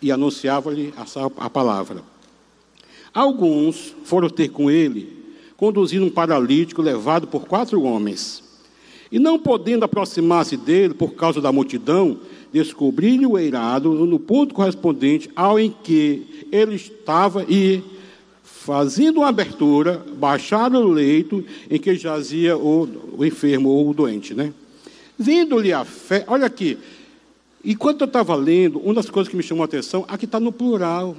e 0.00 0.10
anunciava-lhe 0.10 0.92
a 1.36 1.50
palavra. 1.50 2.02
Alguns 3.12 3.94
foram 4.04 4.28
ter 4.28 4.48
com 4.48 4.70
ele, 4.70 5.34
conduzindo 5.56 6.04
um 6.04 6.10
paralítico 6.10 6.82
levado 6.82 7.26
por 7.26 7.46
quatro 7.46 7.82
homens. 7.82 8.44
E 9.10 9.18
não 9.18 9.38
podendo 9.38 9.84
aproximar-se 9.84 10.56
dele 10.56 10.92
por 10.92 11.14
causa 11.14 11.40
da 11.40 11.52
multidão, 11.52 12.18
descobrir-lhe 12.56 13.26
o 13.26 13.38
eirado 13.38 13.92
no 14.06 14.18
ponto 14.18 14.54
correspondente 14.54 15.30
ao 15.36 15.60
em 15.60 15.70
que 15.70 16.46
ele 16.50 16.76
estava 16.76 17.44
e, 17.46 17.82
fazendo 18.42 19.18
uma 19.18 19.28
abertura, 19.28 20.02
baixaram 20.16 20.80
o 20.82 20.88
leito 20.90 21.44
em 21.70 21.78
que 21.78 21.94
jazia 21.96 22.56
o, 22.56 22.88
o 23.18 23.24
enfermo 23.26 23.68
ou 23.68 23.90
o 23.90 23.94
doente, 23.94 24.32
né? 24.32 24.54
Vendo-lhe 25.18 25.70
a 25.70 25.84
fé, 25.84 26.24
olha 26.26 26.46
aqui, 26.46 26.78
enquanto 27.62 28.00
eu 28.02 28.06
estava 28.06 28.34
lendo, 28.34 28.78
uma 28.78 28.94
das 28.94 29.10
coisas 29.10 29.30
que 29.30 29.36
me 29.36 29.42
chamou 29.42 29.62
a 29.62 29.66
atenção, 29.66 30.06
aqui 30.08 30.24
está 30.24 30.40
no 30.40 30.50
plural. 30.50 31.14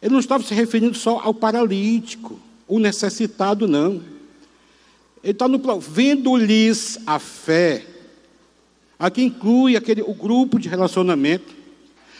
Ele 0.00 0.12
não 0.12 0.20
estava 0.20 0.42
se 0.42 0.52
referindo 0.52 0.96
só 0.96 1.20
ao 1.20 1.32
paralítico, 1.32 2.40
o 2.66 2.80
necessitado, 2.80 3.68
não. 3.68 4.02
Ele 5.22 5.32
está 5.32 5.46
no 5.46 5.60
plural, 5.60 5.78
vendo-lhes 5.80 6.98
a 7.06 7.20
fé. 7.20 7.86
Aqui 9.02 9.24
inclui 9.24 9.74
aquele, 9.74 10.00
o 10.00 10.14
grupo 10.14 10.60
de 10.60 10.68
relacionamento. 10.68 11.52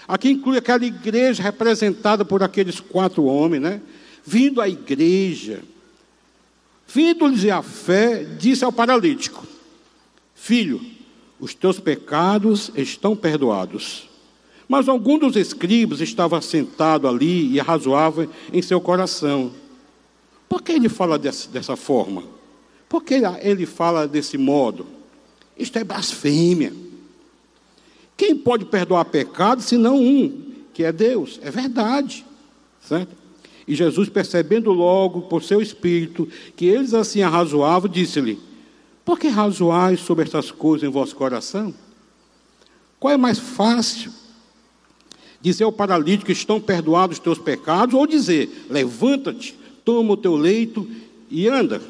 Aqui 0.08 0.30
inclui 0.30 0.58
aquela 0.58 0.84
igreja 0.84 1.40
representada 1.40 2.24
por 2.24 2.42
aqueles 2.42 2.80
quatro 2.80 3.24
homens, 3.26 3.62
né? 3.62 3.80
Vindo 4.26 4.60
à 4.60 4.68
igreja, 4.68 5.62
vindo-lhes 6.88 7.48
a 7.48 7.62
fé, 7.62 8.24
disse 8.24 8.64
ao 8.64 8.72
paralítico: 8.72 9.46
Filho, 10.34 10.84
os 11.38 11.54
teus 11.54 11.78
pecados 11.78 12.72
estão 12.74 13.14
perdoados. 13.14 14.10
Mas 14.66 14.88
algum 14.88 15.16
dos 15.16 15.36
escribas 15.36 16.00
estava 16.00 16.40
sentado 16.40 17.06
ali 17.06 17.52
e 17.52 17.60
arrazoava 17.60 18.26
em 18.52 18.60
seu 18.60 18.80
coração. 18.80 19.52
Por 20.48 20.60
que 20.60 20.72
ele 20.72 20.88
fala 20.88 21.16
dessa, 21.16 21.48
dessa 21.48 21.76
forma? 21.76 22.24
Por 22.88 23.04
que 23.04 23.22
ele 23.40 23.66
fala 23.66 24.08
desse 24.08 24.36
modo? 24.36 25.01
Isto 25.62 25.78
é 25.78 25.84
blasfêmia. 25.84 26.72
Quem 28.16 28.36
pode 28.36 28.64
perdoar 28.64 29.04
pecado 29.04 29.62
senão 29.62 29.96
um, 29.96 30.52
que 30.74 30.82
é 30.84 30.92
Deus? 30.92 31.38
É 31.42 31.50
verdade. 31.50 32.24
Certo? 32.80 33.16
E 33.66 33.74
Jesus, 33.74 34.08
percebendo 34.08 34.72
logo 34.72 35.22
por 35.22 35.42
seu 35.42 35.62
espírito 35.62 36.28
que 36.56 36.66
eles 36.66 36.94
assim 36.94 37.22
arrazoavam, 37.22 37.88
disse-lhe: 37.88 38.38
Por 39.04 39.18
que 39.18 39.28
razoais 39.28 40.00
sobre 40.00 40.24
estas 40.24 40.50
coisas 40.50 40.88
em 40.88 40.92
vosso 40.92 41.14
coração? 41.14 41.72
Qual 42.98 43.14
é 43.14 43.16
mais 43.16 43.38
fácil? 43.38 44.12
Dizer 45.40 45.64
ao 45.64 45.72
paralítico 45.72 46.30
estão 46.30 46.60
perdoados 46.60 47.18
os 47.18 47.22
teus 47.22 47.38
pecados, 47.38 47.94
ou 47.94 48.06
dizer: 48.06 48.66
Levanta-te, 48.68 49.56
toma 49.84 50.14
o 50.14 50.16
teu 50.16 50.36
leito 50.36 50.88
e 51.30 51.48
anda. 51.48 51.80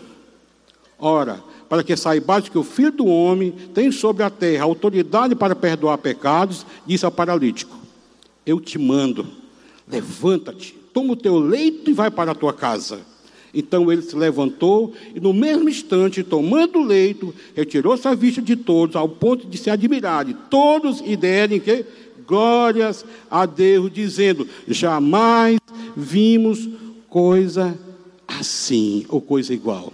Ora, 0.98 1.42
para 1.72 1.82
que 1.82 1.96
saibais 1.96 2.50
que 2.50 2.58
o 2.58 2.62
Filho 2.62 2.92
do 2.92 3.06
Homem 3.06 3.50
tem 3.72 3.90
sobre 3.90 4.22
a 4.22 4.28
terra 4.28 4.62
autoridade 4.62 5.34
para 5.34 5.56
perdoar 5.56 5.96
pecados, 5.96 6.66
disse 6.86 7.06
ao 7.06 7.10
paralítico: 7.10 7.74
Eu 8.44 8.60
te 8.60 8.78
mando, 8.78 9.26
levanta-te, 9.88 10.74
toma 10.92 11.14
o 11.14 11.16
teu 11.16 11.38
leito 11.38 11.88
e 11.88 11.94
vai 11.94 12.10
para 12.10 12.32
a 12.32 12.34
tua 12.34 12.52
casa. 12.52 13.00
Então 13.54 13.90
ele 13.90 14.02
se 14.02 14.14
levantou 14.14 14.92
e, 15.14 15.18
no 15.18 15.32
mesmo 15.32 15.66
instante, 15.66 16.22
tomando 16.22 16.78
o 16.78 16.84
leito, 16.84 17.34
retirou-se 17.56 18.06
a 18.06 18.12
vista 18.12 18.42
de 18.42 18.54
todos, 18.54 18.94
ao 18.94 19.08
ponto 19.08 19.46
de 19.46 19.56
se 19.56 19.70
admirarem 19.70 20.36
todos 20.50 21.02
e 21.02 21.16
derem 21.16 21.58
que 21.58 21.86
glórias 22.26 23.02
a 23.30 23.46
Deus, 23.46 23.90
dizendo: 23.90 24.46
Jamais 24.68 25.58
vimos 25.96 26.68
coisa 27.08 27.74
assim 28.28 29.06
ou 29.08 29.22
coisa 29.22 29.54
igual. 29.54 29.90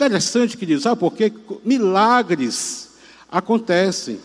Interessante 0.00 0.56
que 0.56 0.64
diz, 0.64 0.84
sabe 0.84 0.98
por 0.98 1.12
quê? 1.12 1.30
Milagres 1.62 2.88
acontecem. 3.30 4.18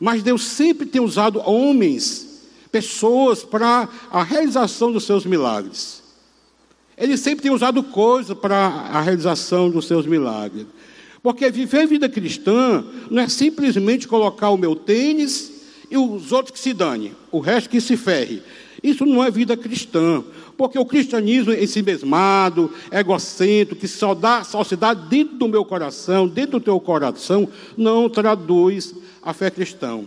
Mas 0.00 0.22
Deus 0.22 0.42
sempre 0.42 0.86
tem 0.86 1.02
usado 1.02 1.38
homens, 1.44 2.40
pessoas, 2.72 3.44
para 3.44 3.90
a 4.10 4.22
realização 4.22 4.90
dos 4.90 5.04
seus 5.04 5.26
milagres. 5.26 6.02
Ele 6.96 7.14
sempre 7.18 7.42
tem 7.42 7.52
usado 7.52 7.82
coisas 7.82 8.34
para 8.38 8.56
a 8.56 9.02
realização 9.02 9.68
dos 9.68 9.86
seus 9.86 10.06
milagres. 10.06 10.66
Porque 11.22 11.50
viver 11.50 11.86
vida 11.86 12.08
cristã 12.08 12.82
não 13.10 13.20
é 13.20 13.28
simplesmente 13.28 14.08
colocar 14.08 14.48
o 14.48 14.56
meu 14.56 14.74
tênis 14.74 15.52
e 15.90 15.98
os 15.98 16.32
outros 16.32 16.52
que 16.52 16.58
se 16.58 16.72
dane, 16.72 17.14
o 17.30 17.38
resto 17.38 17.68
que 17.68 17.82
se 17.82 17.98
ferre. 17.98 18.42
Isso 18.82 19.06
não 19.06 19.22
é 19.24 19.30
vida 19.30 19.56
cristã, 19.56 20.22
porque 20.56 20.78
o 20.78 20.84
cristianismo 20.84 21.52
em 21.52 21.66
si 21.66 21.82
mesmado, 21.82 22.72
egocêntrico, 22.90 23.80
que 23.80 23.88
só, 23.88 24.14
dá, 24.14 24.44
só 24.44 24.62
se 24.64 24.76
dá 24.76 24.94
dentro 24.94 25.36
do 25.36 25.48
meu 25.48 25.64
coração, 25.64 26.28
dentro 26.28 26.58
do 26.58 26.64
teu 26.64 26.78
coração, 26.80 27.48
não 27.76 28.08
traduz 28.08 28.94
a 29.22 29.32
fé 29.32 29.50
cristã. 29.50 30.00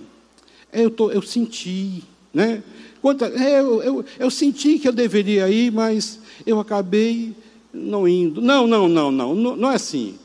Eu, 0.71 0.89
tô, 0.89 1.11
eu 1.11 1.21
senti, 1.21 2.03
né? 2.33 2.63
Quanto, 3.01 3.25
é, 3.25 3.59
eu, 3.59 3.81
eu, 3.81 4.05
eu 4.19 4.29
senti 4.29 4.77
que 4.77 4.87
eu 4.87 4.91
deveria 4.91 5.49
ir, 5.49 5.71
mas 5.71 6.19
eu 6.45 6.59
acabei 6.59 7.33
não 7.73 8.07
indo. 8.07 8.41
Não, 8.41 8.67
não, 8.67 8.87
não, 8.87 9.11
não, 9.11 9.35
não, 9.35 9.55
não 9.55 9.71
é 9.71 9.75
assim. 9.75 10.15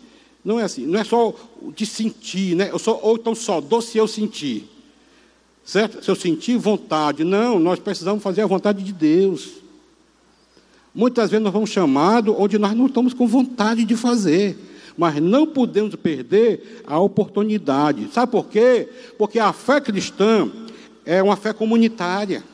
Não 0.44 0.60
é 0.60 0.64
assim. 0.64 0.86
Não 0.86 0.98
é 0.98 1.04
só 1.04 1.34
de 1.74 1.86
sentir, 1.86 2.54
né? 2.54 2.70
Eu 2.70 2.78
só, 2.78 2.98
ou 3.02 3.16
então 3.16 3.34
só 3.34 3.60
dou 3.60 3.80
se 3.80 3.96
eu 3.96 4.06
sentir. 4.06 4.68
Certo? 5.64 6.04
Se 6.04 6.10
eu 6.10 6.14
sentir 6.14 6.58
vontade. 6.58 7.24
Não, 7.24 7.58
nós 7.58 7.78
precisamos 7.78 8.22
fazer 8.22 8.42
a 8.42 8.46
vontade 8.46 8.82
de 8.82 8.92
Deus. 8.92 9.52
Muitas 10.94 11.30
vezes 11.30 11.42
nós 11.42 11.52
vamos 11.52 11.70
chamados 11.70 12.34
onde 12.38 12.58
nós 12.58 12.76
não 12.76 12.86
estamos 12.86 13.14
com 13.14 13.26
vontade 13.26 13.84
de 13.84 13.96
fazer. 13.96 14.56
Mas 14.96 15.20
não 15.20 15.46
podemos 15.46 15.94
perder 15.96 16.82
a 16.86 16.98
oportunidade. 17.00 18.08
Sabe 18.12 18.30
por 18.30 18.46
quê? 18.46 18.88
Porque 19.18 19.38
a 19.38 19.52
fé 19.52 19.80
cristã 19.80 20.50
é 21.04 21.22
uma 21.22 21.36
fé 21.36 21.52
comunitária. 21.52 22.44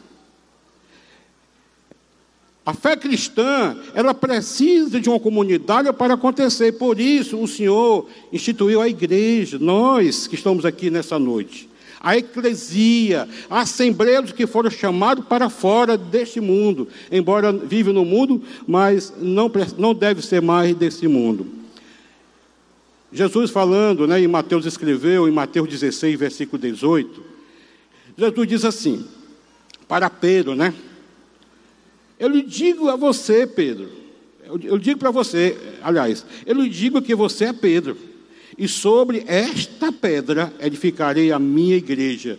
A 2.64 2.74
fé 2.74 2.96
cristã, 2.96 3.76
ela 3.94 4.14
precisa 4.14 5.00
de 5.00 5.08
uma 5.08 5.18
comunidade 5.18 5.92
para 5.92 6.14
acontecer. 6.14 6.72
Por 6.72 7.00
isso, 7.00 7.38
o 7.38 7.48
Senhor 7.48 8.08
instituiu 8.32 8.80
a 8.80 8.88
igreja, 8.88 9.58
nós 9.58 10.26
que 10.26 10.34
estamos 10.34 10.64
aqui 10.64 10.90
nessa 10.90 11.18
noite. 11.18 11.69
A 12.00 12.16
eclesia, 12.16 13.28
a 13.50 13.60
assembleia 13.60 14.22
dos 14.22 14.32
que 14.32 14.46
foram 14.46 14.70
chamados 14.70 15.26
para 15.26 15.50
fora 15.50 15.98
deste 15.98 16.40
mundo. 16.40 16.88
Embora 17.12 17.52
vive 17.52 17.92
no 17.92 18.04
mundo, 18.04 18.42
mas 18.66 19.12
não, 19.18 19.50
não 19.76 19.94
deve 19.94 20.22
ser 20.22 20.40
mais 20.40 20.74
desse 20.74 21.06
mundo. 21.06 21.46
Jesus 23.12 23.50
falando, 23.50 24.06
né, 24.06 24.20
em 24.20 24.28
Mateus 24.28 24.64
escreveu, 24.64 25.28
em 25.28 25.32
Mateus 25.32 25.68
16, 25.68 26.18
versículo 26.18 26.60
18, 26.62 27.22
Jesus 28.16 28.48
diz 28.48 28.64
assim, 28.64 29.04
para 29.88 30.08
Pedro, 30.08 30.54
né? 30.54 30.72
Eu 32.18 32.28
lhe 32.28 32.42
digo 32.42 32.88
a 32.88 32.96
você, 32.96 33.46
Pedro, 33.46 33.90
eu, 34.44 34.60
eu 34.62 34.78
digo 34.78 35.00
para 35.00 35.10
você, 35.10 35.56
aliás, 35.82 36.24
eu 36.46 36.54
lhe 36.54 36.68
digo 36.68 37.02
que 37.02 37.14
você 37.14 37.46
é 37.46 37.52
Pedro, 37.52 37.96
e 38.58 38.68
sobre 38.68 39.24
esta 39.26 39.92
pedra 39.92 40.52
edificarei 40.60 41.32
a 41.32 41.38
minha 41.38 41.76
igreja, 41.76 42.38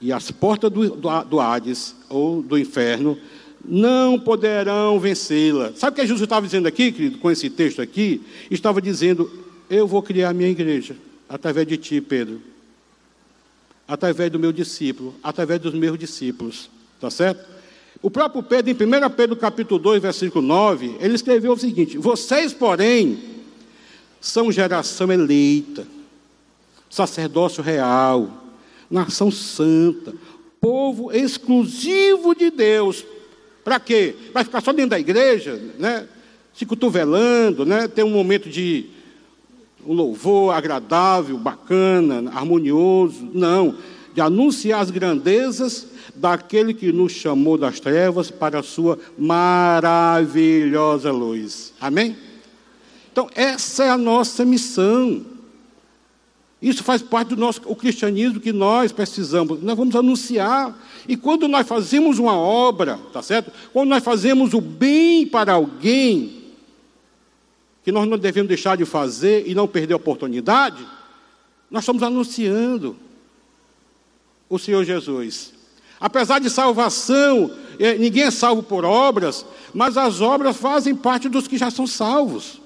e 0.00 0.12
as 0.12 0.30
portas 0.30 0.70
do, 0.70 0.90
do, 0.90 1.24
do 1.24 1.40
Hades, 1.40 1.94
ou 2.08 2.42
do 2.42 2.58
inferno, 2.58 3.18
não 3.64 4.18
poderão 4.18 5.00
vencê-la. 5.00 5.72
Sabe 5.74 5.94
o 5.94 6.00
que 6.00 6.06
Jesus 6.06 6.22
estava 6.22 6.44
dizendo 6.44 6.68
aqui, 6.68 6.92
querido, 6.92 7.18
com 7.18 7.30
esse 7.30 7.48
texto 7.48 7.80
aqui? 7.80 8.20
Estava 8.50 8.80
dizendo: 8.82 9.30
Eu 9.70 9.86
vou 9.86 10.02
criar 10.02 10.30
a 10.30 10.34
minha 10.34 10.50
igreja, 10.50 10.96
através 11.28 11.66
de 11.66 11.76
ti, 11.78 12.00
Pedro, 12.00 12.40
através 13.88 14.30
do 14.30 14.38
meu 14.38 14.52
discípulo, 14.52 15.14
através 15.22 15.60
dos 15.60 15.74
meus 15.74 15.98
discípulos, 15.98 16.68
tá 17.00 17.10
certo? 17.10 17.54
O 18.02 18.10
próprio 18.10 18.42
Pedro, 18.42 18.70
em 18.70 18.74
1 18.74 19.10
Pedro 19.16 19.36
capítulo 19.36 19.80
2, 19.80 20.02
versículo 20.02 20.46
9, 20.46 20.96
ele 21.00 21.14
escreveu 21.14 21.52
o 21.52 21.58
seguinte: 21.58 21.96
Vocês, 21.96 22.52
porém, 22.52 23.33
são 24.24 24.50
geração 24.50 25.12
eleita, 25.12 25.86
sacerdócio 26.88 27.62
real, 27.62 28.30
nação 28.90 29.30
santa, 29.30 30.14
povo 30.58 31.12
exclusivo 31.12 32.34
de 32.34 32.50
Deus. 32.50 33.04
Para 33.62 33.78
quê? 33.78 34.14
Vai 34.32 34.42
ficar 34.42 34.62
só 34.62 34.72
dentro 34.72 34.92
da 34.92 34.98
igreja, 34.98 35.60
né? 35.78 36.08
Se 36.54 36.64
cotovelando, 36.64 37.66
né? 37.66 37.86
Ter 37.86 38.02
um 38.02 38.08
momento 38.08 38.48
de 38.48 38.86
um 39.86 39.92
louvor 39.92 40.54
agradável, 40.54 41.36
bacana, 41.36 42.30
harmonioso. 42.34 43.28
Não. 43.34 43.76
De 44.14 44.22
anunciar 44.22 44.80
as 44.80 44.90
grandezas 44.90 45.86
daquele 46.14 46.72
que 46.72 46.90
nos 46.90 47.12
chamou 47.12 47.58
das 47.58 47.78
trevas 47.78 48.30
para 48.30 48.60
a 48.60 48.62
sua 48.62 48.98
maravilhosa 49.18 51.12
luz. 51.12 51.74
Amém? 51.78 52.16
Então, 53.14 53.30
essa 53.36 53.84
é 53.84 53.90
a 53.90 53.96
nossa 53.96 54.44
missão. 54.44 55.24
Isso 56.60 56.82
faz 56.82 57.00
parte 57.00 57.28
do 57.28 57.36
nosso 57.36 57.60
o 57.64 57.76
cristianismo 57.76 58.40
que 58.40 58.52
nós 58.52 58.90
precisamos. 58.90 59.62
Nós 59.62 59.76
vamos 59.76 59.94
anunciar. 59.94 60.76
E 61.06 61.16
quando 61.16 61.46
nós 61.46 61.64
fazemos 61.64 62.18
uma 62.18 62.36
obra, 62.36 62.98
tá 63.12 63.22
certo? 63.22 63.52
Quando 63.72 63.90
nós 63.90 64.02
fazemos 64.02 64.52
o 64.52 64.60
bem 64.60 65.28
para 65.28 65.52
alguém, 65.52 66.42
que 67.84 67.92
nós 67.92 68.08
não 68.08 68.18
devemos 68.18 68.48
deixar 68.48 68.76
de 68.76 68.84
fazer 68.84 69.44
e 69.46 69.54
não 69.54 69.68
perder 69.68 69.94
a 69.94 69.98
oportunidade, 69.98 70.84
nós 71.70 71.84
estamos 71.84 72.02
anunciando 72.02 72.96
o 74.50 74.58
Senhor 74.58 74.82
Jesus. 74.82 75.54
Apesar 76.00 76.40
de 76.40 76.50
salvação, 76.50 77.48
é, 77.78 77.96
ninguém 77.96 78.24
é 78.24 78.30
salvo 78.32 78.64
por 78.64 78.84
obras, 78.84 79.46
mas 79.72 79.96
as 79.96 80.20
obras 80.20 80.56
fazem 80.56 80.96
parte 80.96 81.28
dos 81.28 81.46
que 81.46 81.56
já 81.56 81.70
são 81.70 81.86
salvos. 81.86 82.63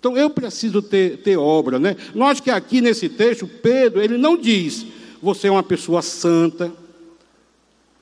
Então 0.00 0.16
eu 0.16 0.30
preciso 0.30 0.80
ter, 0.80 1.18
ter 1.18 1.36
obra, 1.36 1.78
né? 1.78 1.94
Note 2.14 2.40
que 2.40 2.50
aqui 2.50 2.80
nesse 2.80 3.06
texto, 3.06 3.46
Pedro, 3.46 4.00
ele 4.00 4.16
não 4.16 4.34
diz, 4.34 4.86
você 5.22 5.46
é 5.46 5.50
uma 5.50 5.62
pessoa 5.62 6.00
santa. 6.00 6.72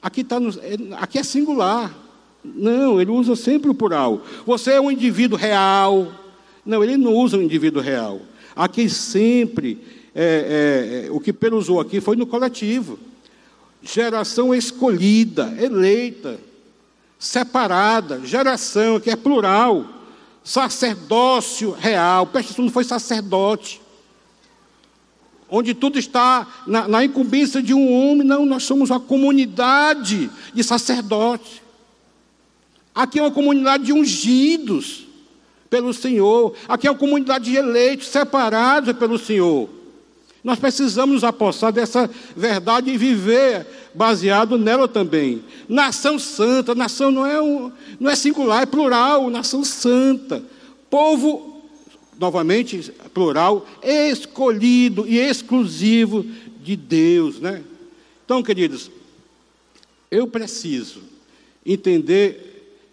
Aqui, 0.01 0.23
tá 0.23 0.39
no, 0.39 0.51
é, 0.51 0.77
aqui 0.97 1.19
é 1.19 1.25
singular. 1.25 1.93
Não, 2.45 3.01
ele 3.01 3.11
usa 3.11 3.35
sempre 3.35 3.69
o 3.69 3.75
plural. 3.75 4.23
Você 4.47 4.71
é 4.71 4.81
um 4.81 4.93
indivíduo 4.93 5.37
real. 5.37 6.13
Não, 6.65 6.85
ele 6.85 6.97
não 6.97 7.13
usa 7.15 7.37
um 7.37 7.43
indivíduo 7.43 7.83
real. 7.83 8.23
Aqui 8.55 8.89
sempre, 8.89 9.79
é, 10.15 11.07
é, 11.09 11.11
o 11.11 11.19
que 11.19 11.33
Pedro 11.33 11.59
usou 11.59 11.81
aqui 11.81 12.01
foi 12.01 12.15
no 12.15 12.27
coletivo 12.27 12.99
geração 13.83 14.55
escolhida, 14.55 15.55
eleita, 15.61 16.39
separada, 17.19 18.21
geração 18.25 19.01
que 19.01 19.11
é 19.11 19.17
plural, 19.17 19.85
sacerdócio 20.45 21.73
real. 21.73 22.25
Atenção, 22.25 22.65
não 22.65 22.73
foi 22.73 22.85
sacerdote. 22.85 23.81
Onde 25.51 25.73
tudo 25.75 25.99
está 25.99 26.47
na, 26.67 26.87
na 26.87 27.05
incumbência 27.05 27.63
de 27.63 27.73
um 27.73 27.93
homem, 27.93 28.27
não, 28.27 28.45
nós 28.45 28.65
somos 28.65 28.91
uma 28.91 29.01
comunidade 29.01 30.31
de 30.53 30.63
sacerdotes. 30.63 31.63
Aqui 32.95 33.19
é 33.19 33.23
uma 33.23 33.31
comunidade 33.31 33.85
de 33.85 33.93
ungidos 33.93 35.07
pelo 35.71 35.95
Senhor. 35.95 36.55
Aqui 36.69 36.87
é 36.87 36.91
uma 36.91 36.99
comunidade 36.99 37.51
de 37.51 37.57
eleitos, 37.57 38.09
separados 38.09 38.95
pelo 38.97 39.19
Senhor. 39.19 39.78
Nós 40.43 40.59
precisamos 40.59 41.15
nos 41.15 41.25
apossar 41.25 41.73
dessa 41.73 42.09
verdade 42.37 42.91
e 42.91 42.97
viver 42.97 43.67
baseado 43.95 44.57
nela 44.57 44.87
também. 44.87 45.43
Nação 45.69 46.19
santa, 46.19 46.75
nação 46.75 47.11
não 47.11 47.27
é, 47.27 47.43
um, 47.43 47.73
não 47.99 48.11
é 48.11 48.15
singular, 48.15 48.63
é 48.63 48.67
plural, 48.67 49.29
nação 49.31 49.65
santa. 49.65 50.43
Povo, 50.89 51.63
novamente, 52.19 52.93
plural, 53.13 53.67
escolhido 53.83 55.07
e 55.09 55.19
exclusivo 55.19 56.25
de 56.63 56.77
Deus, 56.77 57.41
né? 57.41 57.63
Então, 58.25 58.43
queridos, 58.43 58.91
eu 60.11 60.27
preciso 60.27 61.03
entender 61.65 62.49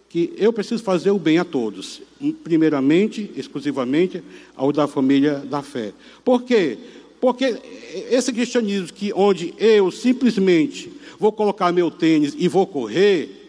que 0.08 0.32
eu 0.36 0.52
preciso 0.52 0.82
fazer 0.82 1.10
o 1.10 1.18
bem 1.18 1.38
a 1.38 1.44
todos, 1.44 2.00
primeiramente, 2.42 3.30
exclusivamente, 3.36 4.22
ao 4.54 4.72
da 4.72 4.86
família 4.86 5.34
da 5.38 5.62
fé. 5.62 5.92
Por 6.24 6.42
quê? 6.42 6.78
Porque 6.78 6.95
esse 8.10 8.32
cristianismo 8.32 8.92
que 8.92 9.12
onde 9.14 9.54
eu 9.58 9.90
simplesmente 9.90 10.92
vou 11.18 11.32
colocar 11.32 11.72
meu 11.72 11.90
tênis 11.90 12.34
e 12.36 12.48
vou 12.48 12.66
correr, 12.66 13.46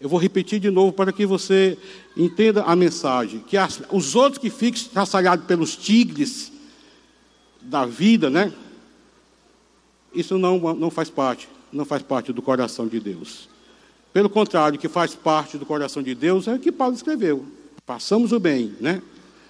eu 0.00 0.08
vou 0.08 0.18
repetir 0.18 0.58
de 0.58 0.70
novo 0.70 0.92
para 0.92 1.12
que 1.12 1.24
você 1.24 1.78
entenda 2.16 2.62
a 2.64 2.74
mensagem. 2.74 3.40
Que 3.40 3.56
as, 3.56 3.80
os 3.90 4.16
outros 4.16 4.38
que 4.38 4.50
ficam 4.50 4.82
traçalhados 4.92 5.46
pelos 5.46 5.76
tigres 5.76 6.52
da 7.60 7.86
vida, 7.86 8.28
né? 8.28 8.52
Isso 10.12 10.36
não, 10.36 10.58
não 10.74 10.90
faz 10.90 11.08
parte, 11.08 11.48
não 11.72 11.84
faz 11.84 12.02
parte 12.02 12.32
do 12.32 12.42
coração 12.42 12.86
de 12.88 12.98
Deus. 12.98 13.48
Pelo 14.12 14.28
contrário, 14.28 14.76
o 14.76 14.80
que 14.80 14.88
faz 14.88 15.14
parte 15.14 15.56
do 15.56 15.64
coração 15.64 16.02
de 16.02 16.14
Deus 16.14 16.46
é 16.46 16.54
o 16.54 16.58
que 16.58 16.70
Paulo 16.70 16.94
escreveu. 16.94 17.46
Passamos 17.86 18.32
o 18.32 18.38
bem, 18.38 18.74
né? 18.80 19.00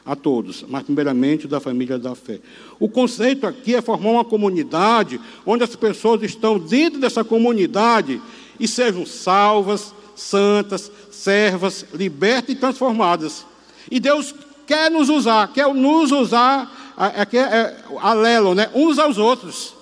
A 0.05 0.17
todos, 0.17 0.65
mas 0.69 0.83
primeiramente 0.83 1.47
da 1.47 1.61
família 1.61 1.99
da 1.99 2.15
fé. 2.15 2.41
O 2.81 2.89
conceito 2.89 3.47
aqui 3.47 3.75
é 3.75 3.81
formar 3.81 4.11
uma 4.11 4.25
comunidade 4.25 5.21
onde 5.47 5.63
as 5.63 5.77
pessoas 5.77 6.23
estão 6.23 6.59
dentro 6.59 7.01
dessa 7.01 7.23
comunidade 7.23 8.21
e 8.59 8.67
sejam 8.67 9.07
salvas, 9.07 9.95
santas, 10.17 10.91
servas, 11.11 11.87
libertas 11.95 12.55
e 12.55 12.59
transformadas. 12.59 13.47
E 13.91 14.01
Deus 14.01 14.35
quer 14.67 14.91
nos 14.91 15.09
usar, 15.09 15.53
quer 15.53 15.73
nos 15.73 16.11
usar, 16.11 16.95
é, 16.99 17.37
é, 17.37 17.41
é, 17.41 17.77
alelo, 18.01 18.55
né? 18.55 18.71
uns 18.75 18.99
aos 18.99 19.19
outros. 19.19 19.75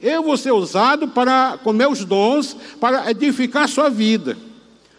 Eu 0.00 0.22
vou 0.22 0.36
ser 0.36 0.52
usado 0.52 1.08
para, 1.08 1.58
com 1.62 1.72
meus 1.72 2.04
dons, 2.04 2.56
para 2.80 3.10
edificar 3.10 3.64
a 3.64 3.68
sua 3.68 3.88
vida. 3.88 4.36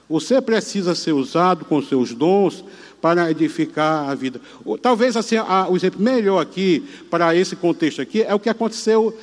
Você 0.09 0.39
precisa 0.39 0.93
ser 0.93 1.13
usado 1.13 1.65
com 1.65 1.81
seus 1.81 2.13
dons 2.13 2.63
para 3.05 3.29
edificar 3.29 4.09
a 4.09 4.15
vida. 4.15 4.41
Talvez 4.81 5.15
assim, 5.15 5.35
a, 5.37 5.67
o 5.69 5.75
exemplo 5.75 6.01
melhor 6.01 6.41
aqui, 6.41 6.83
para 7.07 7.35
esse 7.35 7.55
contexto 7.55 8.01
aqui, 8.01 8.23
é 8.23 8.33
o 8.33 8.39
que 8.39 8.49
aconteceu 8.49 9.15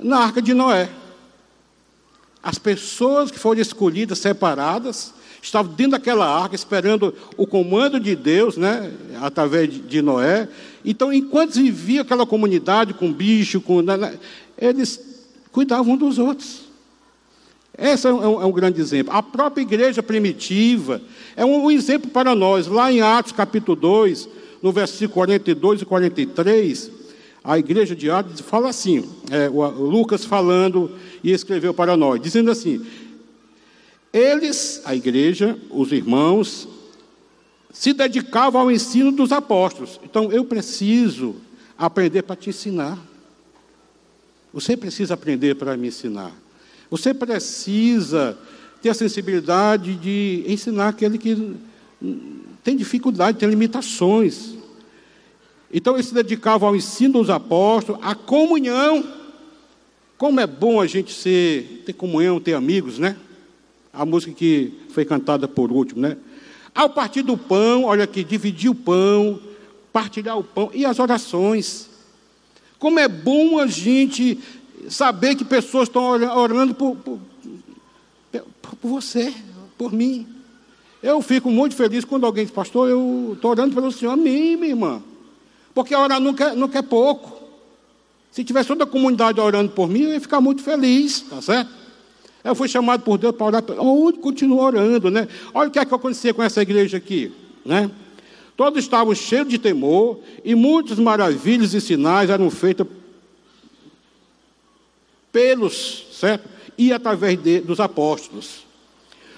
na 0.00 0.20
arca 0.20 0.40
de 0.40 0.54
Noé. 0.54 0.88
As 2.42 2.58
pessoas 2.58 3.30
que 3.30 3.38
foram 3.38 3.60
escolhidas, 3.60 4.18
separadas, 4.18 5.12
estavam 5.42 5.74
dentro 5.74 5.92
daquela 5.92 6.26
arca, 6.26 6.54
esperando 6.54 7.14
o 7.36 7.46
comando 7.46 8.00
de 8.00 8.16
Deus, 8.16 8.56
né, 8.56 8.90
através 9.20 9.68
de 9.86 10.00
Noé. 10.00 10.48
Então, 10.82 11.12
enquanto 11.12 11.52
vivia 11.52 12.00
aquela 12.00 12.24
comunidade 12.24 12.94
com 12.94 13.12
bicho, 13.12 13.60
com, 13.60 13.82
né, 13.82 13.94
né, 13.94 14.18
eles 14.56 14.98
cuidavam 15.52 15.98
dos 15.98 16.18
outros. 16.18 16.62
Esse 17.76 18.06
é 18.06 18.12
um, 18.12 18.42
é 18.42 18.44
um, 18.44 18.52
grande 18.52 18.80
exemplo. 18.80 19.14
A 19.14 19.22
própria 19.22 19.62
igreja 19.62 20.02
primitiva 20.02 21.00
é 21.34 21.44
um, 21.44 21.64
um, 21.64 21.70
exemplo 21.70 22.10
para 22.10 22.34
nós. 22.34 22.66
Lá 22.66 22.92
em 22.92 23.00
Atos 23.00 23.32
capítulo 23.32 23.74
2, 23.74 24.28
no 24.62 24.72
versículo 24.72 25.14
42 25.14 25.82
e 25.82 25.84
43, 25.86 26.90
a 27.42 27.58
igreja 27.58 27.96
de 27.96 28.10
Atos 28.10 28.40
fala 28.40 28.68
assim, 28.68 29.08
é, 29.30 29.48
Lucas 29.48 30.24
falando 30.24 30.92
e 31.24 31.32
escreveu 31.32 31.72
para 31.72 31.96
nós, 31.96 32.20
dizendo 32.20 32.50
assim: 32.50 32.84
eles, 34.12 34.82
a 34.84 34.94
igreja, 34.94 35.58
os 35.70 35.90
irmãos, 35.90 36.68
se 37.72 37.94
dedicavam 37.94 38.60
ao 38.60 38.70
ensino 38.70 39.10
dos 39.10 39.32
apóstolos. 39.32 39.98
Então 40.04 40.30
eu 40.30 40.44
preciso 40.44 41.36
aprender 41.78 42.22
para 42.22 42.36
te 42.36 42.50
ensinar. 42.50 42.98
Você 44.52 44.76
precisa 44.76 45.14
aprender 45.14 45.54
para 45.54 45.76
me 45.78 45.88
ensinar. 45.88 46.41
Você 46.92 47.14
precisa 47.14 48.36
ter 48.82 48.90
a 48.90 48.94
sensibilidade 48.94 49.96
de 49.96 50.44
ensinar 50.46 50.88
aquele 50.88 51.16
que 51.16 51.56
tem 52.62 52.76
dificuldade, 52.76 53.38
tem 53.38 53.48
limitações. 53.48 54.56
Então 55.72 55.94
eles 55.94 56.08
se 56.08 56.14
dedicavam 56.14 56.68
ao 56.68 56.76
ensino 56.76 57.14
dos 57.14 57.30
apóstolos, 57.30 57.98
à 58.04 58.14
comunhão. 58.14 59.10
Como 60.18 60.38
é 60.38 60.46
bom 60.46 60.82
a 60.82 60.86
gente 60.86 61.14
ser, 61.14 61.82
ter 61.86 61.94
comunhão, 61.94 62.38
ter 62.38 62.52
amigos, 62.52 62.98
né? 62.98 63.16
A 63.90 64.04
música 64.04 64.34
que 64.34 64.74
foi 64.90 65.06
cantada 65.06 65.48
por 65.48 65.72
último, 65.72 66.02
né? 66.02 66.18
Ao 66.74 66.90
partir 66.90 67.22
do 67.22 67.38
pão, 67.38 67.84
olha 67.84 68.04
aqui, 68.04 68.22
dividir 68.22 68.70
o 68.70 68.74
pão, 68.74 69.40
partilhar 69.90 70.38
o 70.38 70.44
pão 70.44 70.70
e 70.74 70.84
as 70.84 70.98
orações. 70.98 71.88
Como 72.78 72.98
é 72.98 73.08
bom 73.08 73.58
a 73.58 73.66
gente 73.66 74.38
saber 74.88 75.34
que 75.34 75.44
pessoas 75.44 75.88
estão 75.88 76.04
orando 76.04 76.74
por, 76.74 76.96
por, 76.96 77.18
por 78.80 78.88
você, 78.88 79.32
por 79.76 79.92
mim. 79.92 80.26
Eu 81.02 81.20
fico 81.20 81.50
muito 81.50 81.74
feliz 81.74 82.04
quando 82.04 82.24
alguém 82.24 82.44
diz, 82.44 82.54
pastor, 82.54 82.88
eu 82.88 83.32
estou 83.34 83.50
orando 83.50 83.74
pelo 83.74 83.90
Senhor, 83.90 84.16
mim, 84.16 84.56
minha 84.56 84.70
irmã. 84.70 85.02
Porque 85.74 85.94
orar 85.94 86.20
nunca, 86.20 86.54
nunca 86.54 86.78
é 86.78 86.82
pouco. 86.82 87.42
Se 88.30 88.44
tivesse 88.44 88.68
toda 88.68 88.84
a 88.84 88.86
comunidade 88.86 89.40
orando 89.40 89.72
por 89.72 89.88
mim, 89.88 90.02
eu 90.02 90.12
ia 90.14 90.20
ficar 90.20 90.40
muito 90.40 90.62
feliz, 90.62 91.22
tá 91.22 91.42
certo? 91.42 91.70
Eu 92.44 92.54
fui 92.54 92.68
chamado 92.68 93.02
por 93.02 93.18
Deus 93.18 93.34
para 93.34 93.46
orar, 93.46 93.64
onde 93.78 94.18
continua 94.18 94.62
orando, 94.62 95.10
né? 95.10 95.28
Olha 95.52 95.68
o 95.68 95.72
que 95.72 95.78
é 95.78 95.84
que 95.84 95.94
acontecia 95.94 96.32
com 96.32 96.42
essa 96.42 96.62
igreja 96.62 96.96
aqui, 96.96 97.32
né? 97.64 97.90
Todos 98.56 98.78
estavam 98.82 99.14
cheios 99.14 99.48
de 99.48 99.58
temor 99.58 100.20
e 100.44 100.54
muitas 100.54 100.98
maravilhas 100.98 101.74
e 101.74 101.80
sinais 101.80 102.30
eram 102.30 102.50
feitos 102.50 102.86
pelos, 105.32 106.06
certo? 106.12 106.48
E 106.76 106.92
através 106.92 107.42
de, 107.42 107.60
dos 107.60 107.80
apóstolos. 107.80 108.62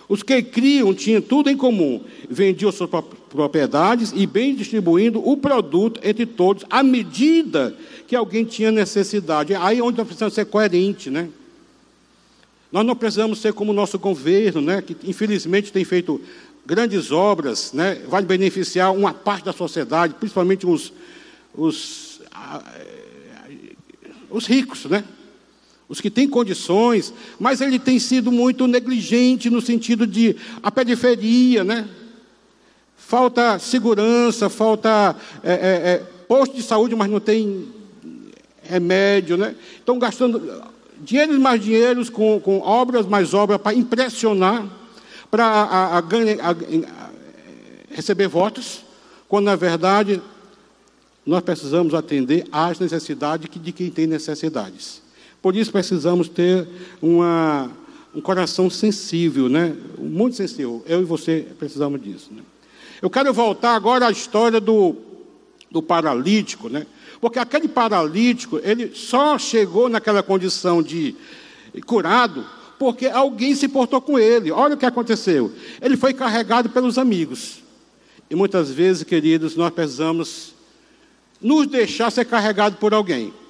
Os 0.08 0.22
que 0.22 0.42
criam 0.42 0.92
tinham 0.92 1.22
tudo 1.22 1.48
em 1.48 1.56
comum, 1.56 2.02
vendiam 2.28 2.70
suas 2.70 2.90
propriedades 3.30 4.12
e 4.14 4.26
bem 4.26 4.54
distribuindo 4.54 5.26
o 5.26 5.36
produto 5.36 5.98
entre 6.04 6.26
todos, 6.26 6.64
à 6.68 6.82
medida 6.82 7.74
que 8.06 8.14
alguém 8.14 8.44
tinha 8.44 8.70
necessidade. 8.70 9.54
Aí 9.54 9.78
é 9.78 9.82
onde 9.82 9.96
nós 9.96 10.06
precisamos 10.06 10.34
ser 10.34 10.44
coerentes, 10.44 11.10
né? 11.10 11.30
Nós 12.70 12.84
não 12.84 12.94
precisamos 12.94 13.38
ser 13.38 13.52
como 13.52 13.70
o 13.70 13.74
nosso 13.74 13.98
governo, 13.98 14.60
né? 14.60 14.82
Que 14.82 14.96
infelizmente 15.08 15.72
tem 15.72 15.84
feito 15.84 16.20
grandes 16.66 17.10
obras, 17.10 17.72
né? 17.72 18.02
Vai 18.06 18.22
beneficiar 18.22 18.92
uma 18.92 19.14
parte 19.14 19.44
da 19.44 19.52
sociedade, 19.52 20.14
principalmente 20.14 20.66
os, 20.66 20.92
os, 21.54 22.20
os 24.28 24.46
ricos, 24.46 24.84
né? 24.84 25.04
Os 25.88 26.00
que 26.00 26.10
têm 26.10 26.28
condições, 26.28 27.12
mas 27.38 27.60
ele 27.60 27.78
tem 27.78 27.98
sido 27.98 28.32
muito 28.32 28.66
negligente 28.66 29.50
no 29.50 29.60
sentido 29.60 30.06
de 30.06 30.36
a 30.62 30.70
periferia, 30.70 31.62
né? 31.62 31.88
Falta 32.96 33.58
segurança, 33.58 34.48
falta 34.48 35.14
é, 35.42 35.52
é, 35.52 35.90
é, 35.92 35.98
posto 36.26 36.56
de 36.56 36.62
saúde, 36.62 36.96
mas 36.96 37.10
não 37.10 37.20
tem 37.20 37.68
remédio, 38.62 39.36
né? 39.36 39.54
Estão 39.76 39.98
gastando 39.98 40.62
dinheiros 41.02 41.38
mais 41.38 41.62
dinheiros 41.62 42.08
com, 42.08 42.40
com 42.40 42.60
obras 42.60 43.06
mais 43.06 43.34
obras 43.34 43.60
para 43.60 43.74
impressionar, 43.74 44.66
para 45.30 46.02
receber 47.90 48.26
votos, 48.26 48.80
quando 49.28 49.44
na 49.44 49.56
verdade 49.56 50.22
nós 51.26 51.42
precisamos 51.42 51.92
atender 51.92 52.46
às 52.50 52.78
necessidades 52.78 53.48
de 53.52 53.72
quem 53.72 53.90
tem 53.90 54.06
necessidades. 54.06 55.03
Por 55.44 55.54
isso 55.54 55.70
precisamos 55.70 56.26
ter 56.26 56.66
uma, 57.02 57.70
um 58.14 58.20
coração 58.22 58.70
sensível, 58.70 59.46
né? 59.46 59.76
muito 59.98 60.36
sensível. 60.36 60.82
Eu 60.86 61.02
e 61.02 61.04
você 61.04 61.46
precisamos 61.58 62.00
disso. 62.00 62.30
Né? 62.32 62.40
Eu 63.02 63.10
quero 63.10 63.30
voltar 63.30 63.74
agora 63.74 64.06
à 64.06 64.10
história 64.10 64.58
do, 64.58 64.96
do 65.70 65.82
paralítico, 65.82 66.70
né? 66.70 66.86
porque 67.20 67.38
aquele 67.38 67.68
paralítico, 67.68 68.58
ele 68.64 68.92
só 68.94 69.38
chegou 69.38 69.90
naquela 69.90 70.22
condição 70.22 70.82
de 70.82 71.14
curado 71.84 72.46
porque 72.78 73.08
alguém 73.08 73.54
se 73.54 73.68
portou 73.68 74.00
com 74.00 74.18
ele. 74.18 74.50
Olha 74.50 74.76
o 74.76 74.78
que 74.78 74.86
aconteceu. 74.86 75.52
Ele 75.82 75.98
foi 75.98 76.14
carregado 76.14 76.70
pelos 76.70 76.96
amigos. 76.96 77.58
E 78.30 78.34
muitas 78.34 78.70
vezes, 78.70 79.02
queridos, 79.02 79.56
nós 79.56 79.74
precisamos 79.74 80.54
nos 81.38 81.66
deixar 81.66 82.10
ser 82.10 82.24
carregado 82.24 82.76
por 82.76 82.94
alguém 82.94 83.43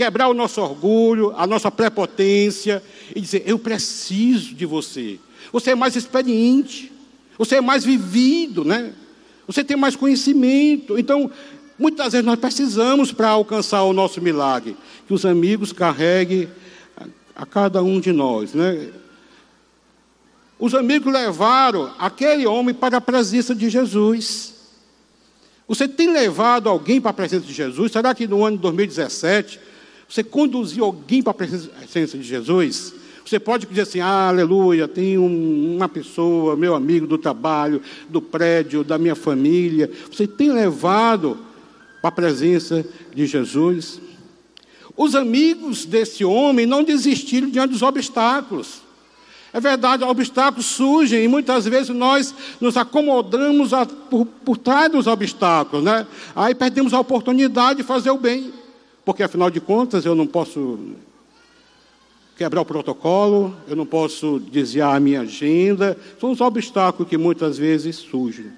quebrar 0.00 0.28
o 0.28 0.34
nosso 0.34 0.62
orgulho, 0.62 1.34
a 1.36 1.46
nossa 1.46 1.70
prepotência 1.70 2.82
e 3.14 3.20
dizer: 3.20 3.42
Eu 3.44 3.58
preciso 3.58 4.54
de 4.54 4.64
você. 4.64 5.20
Você 5.52 5.72
é 5.72 5.74
mais 5.74 5.94
experiente, 5.94 6.90
você 7.36 7.56
é 7.56 7.60
mais 7.60 7.84
vivido, 7.84 8.64
né? 8.64 8.94
Você 9.46 9.62
tem 9.62 9.76
mais 9.76 9.94
conhecimento. 9.94 10.98
Então, 10.98 11.30
muitas 11.78 12.12
vezes 12.12 12.24
nós 12.24 12.38
precisamos 12.38 13.12
para 13.12 13.28
alcançar 13.28 13.82
o 13.82 13.92
nosso 13.92 14.22
milagre 14.22 14.74
que 15.06 15.12
os 15.12 15.26
amigos 15.26 15.70
carreguem 15.70 16.48
a, 17.36 17.44
cada 17.44 17.82
um 17.82 18.00
de 18.00 18.10
nós, 18.10 18.54
né? 18.54 18.88
Os 20.58 20.74
amigos 20.74 21.12
levaram 21.12 21.92
aquele 21.98 22.46
homem 22.46 22.74
para 22.74 22.96
a 22.96 23.00
presença 23.02 23.54
de 23.54 23.68
Jesus. 23.68 24.54
Você 25.68 25.86
tem 25.86 26.10
levado 26.10 26.70
alguém 26.70 27.02
para 27.02 27.10
a 27.10 27.14
presença 27.14 27.44
de 27.44 27.52
Jesus? 27.52 27.92
Será 27.92 28.14
que 28.14 28.26
no 28.26 28.42
ano 28.46 28.56
de 28.56 28.62
2017 28.62 29.68
você 30.10 30.24
conduziu 30.24 30.84
alguém 30.84 31.22
para 31.22 31.30
a 31.30 31.34
presença 31.34 32.18
de 32.18 32.24
Jesus? 32.24 32.92
Você 33.24 33.38
pode 33.38 33.64
dizer 33.64 33.82
assim, 33.82 34.00
ah, 34.00 34.26
aleluia, 34.28 34.88
tem 34.88 35.16
uma 35.16 35.88
pessoa, 35.88 36.56
meu 36.56 36.74
amigo 36.74 37.06
do 37.06 37.16
trabalho, 37.16 37.80
do 38.08 38.20
prédio, 38.20 38.82
da 38.82 38.98
minha 38.98 39.14
família. 39.14 39.88
Você 40.10 40.26
tem 40.26 40.50
levado 40.50 41.38
para 42.02 42.08
a 42.08 42.12
presença 42.12 42.84
de 43.14 43.24
Jesus? 43.24 44.00
Os 44.96 45.14
amigos 45.14 45.84
desse 45.84 46.24
homem 46.24 46.66
não 46.66 46.82
desistiram 46.82 47.48
diante 47.48 47.70
dos 47.70 47.82
obstáculos. 47.82 48.82
É 49.52 49.60
verdade, 49.60 50.02
obstáculos 50.02 50.66
surgem 50.66 51.22
e 51.22 51.28
muitas 51.28 51.66
vezes 51.66 51.90
nós 51.90 52.34
nos 52.60 52.76
acomodamos 52.76 53.72
a, 53.72 53.86
por, 53.86 54.26
por 54.26 54.56
trás 54.56 54.90
dos 54.90 55.06
obstáculos, 55.06 55.84
né? 55.84 56.04
Aí 56.34 56.52
perdemos 56.52 56.92
a 56.92 56.98
oportunidade 56.98 57.78
de 57.78 57.84
fazer 57.84 58.10
o 58.10 58.18
bem 58.18 58.59
porque 59.04 59.22
afinal 59.22 59.50
de 59.50 59.60
contas 59.60 60.04
eu 60.04 60.14
não 60.14 60.26
posso 60.26 60.78
quebrar 62.36 62.62
o 62.62 62.64
protocolo, 62.64 63.54
eu 63.68 63.76
não 63.76 63.84
posso 63.84 64.38
desviar 64.38 64.96
a 64.96 65.00
minha 65.00 65.20
agenda. 65.20 65.96
São 66.18 66.30
os 66.30 66.40
obstáculos 66.40 67.08
que 67.08 67.18
muitas 67.18 67.58
vezes 67.58 67.96
surgem. 67.96 68.50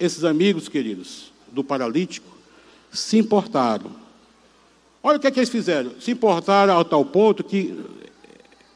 Esses 0.00 0.24
amigos, 0.24 0.68
queridos, 0.68 1.32
do 1.52 1.62
paralítico, 1.62 2.26
se 2.90 3.18
importaram. 3.18 3.90
Olha 5.02 5.18
o 5.18 5.20
que, 5.20 5.26
é 5.26 5.30
que 5.30 5.38
eles 5.38 5.50
fizeram. 5.50 5.92
Se 6.00 6.10
importaram 6.10 6.78
a 6.78 6.84
tal 6.84 7.04
ponto 7.04 7.44
que 7.44 7.78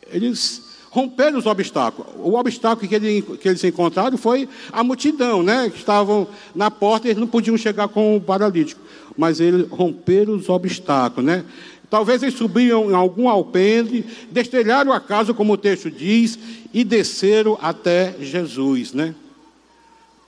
eles 0.08 0.61
romperam 0.92 1.38
os 1.38 1.46
obstáculos. 1.46 2.12
O 2.18 2.34
obstáculo 2.34 2.86
que, 2.86 2.94
ele, 2.94 3.22
que 3.22 3.48
eles 3.48 3.64
encontraram 3.64 4.18
foi 4.18 4.46
a 4.70 4.84
multidão, 4.84 5.42
né? 5.42 5.70
Que 5.70 5.78
estavam 5.78 6.28
na 6.54 6.70
porta 6.70 7.08
e 7.08 7.10
eles 7.10 7.20
não 7.20 7.26
podiam 7.26 7.56
chegar 7.56 7.88
com 7.88 8.14
o 8.14 8.20
paralítico. 8.20 8.78
Mas 9.16 9.40
eles 9.40 9.66
romperam 9.70 10.34
os 10.34 10.50
obstáculos, 10.50 11.24
né? 11.24 11.46
Talvez 11.88 12.22
eles 12.22 12.34
subiam 12.34 12.90
em 12.90 12.94
algum 12.94 13.26
alpendre, 13.26 14.04
destelharam 14.30 14.92
a 14.92 15.00
casa, 15.00 15.32
como 15.32 15.54
o 15.54 15.56
texto 15.56 15.90
diz, 15.90 16.38
e 16.74 16.84
desceram 16.84 17.58
até 17.62 18.14
Jesus, 18.20 18.92
né? 18.92 19.14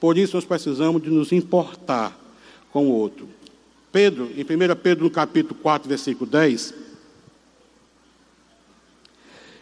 Por 0.01 0.17
isso 0.17 0.35
nós 0.35 0.47
precisamos 0.47 1.03
de 1.03 1.11
nos 1.11 1.31
importar 1.31 2.19
com 2.73 2.87
o 2.87 2.91
outro. 2.91 3.29
Pedro, 3.93 4.31
em 4.35 4.43
1 4.43 4.77
Pedro, 4.83 5.05
no 5.05 5.11
capítulo 5.11 5.61
4, 5.61 5.87
versículo 5.87 6.29
10, 6.31 6.73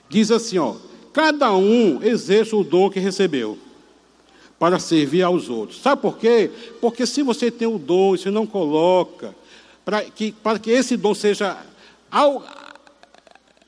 diz 0.09 0.31
assim, 0.31 0.59
ó, 0.59 0.77
cada 1.13 1.53
um 1.53 2.03
exerce 2.03 2.55
o 2.55 2.65
dom 2.65 2.89
que 2.91 3.01
recebeu 3.01 3.59
para 4.59 4.79
servir 4.79 5.23
aos 5.23 5.49
outros. 5.49 5.81
Sabe 5.81 6.01
por 6.01 6.19
quê? 6.19 6.51
Porque 6.81 7.05
se 7.05 7.23
você 7.23 7.51
tem 7.51 7.67
o 7.67 7.79
dom 7.79 8.15
e 8.15 8.19
você 8.19 8.31
não 8.31 8.47
coloca, 8.47 9.35
para 9.85 10.03
que, 10.05 10.33
para 10.33 10.59
que 10.59 10.71
esse 10.71 10.97
dom 10.97 11.15
seja 11.15 11.59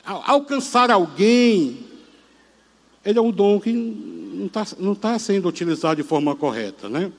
alcançar 0.05 0.91
alguém, 0.91 1.81
ele 3.05 3.19
é 3.19 3.23
um 3.23 3.31
dom 3.31 3.61
que 3.61 3.73
não 3.73 4.47
está 4.47 4.65
tá 5.01 5.19
sendo 5.19 5.49
utilizado 5.49 5.97
de 5.97 6.03
forma 6.03 6.35
correta, 6.37 6.89
né? 6.89 7.11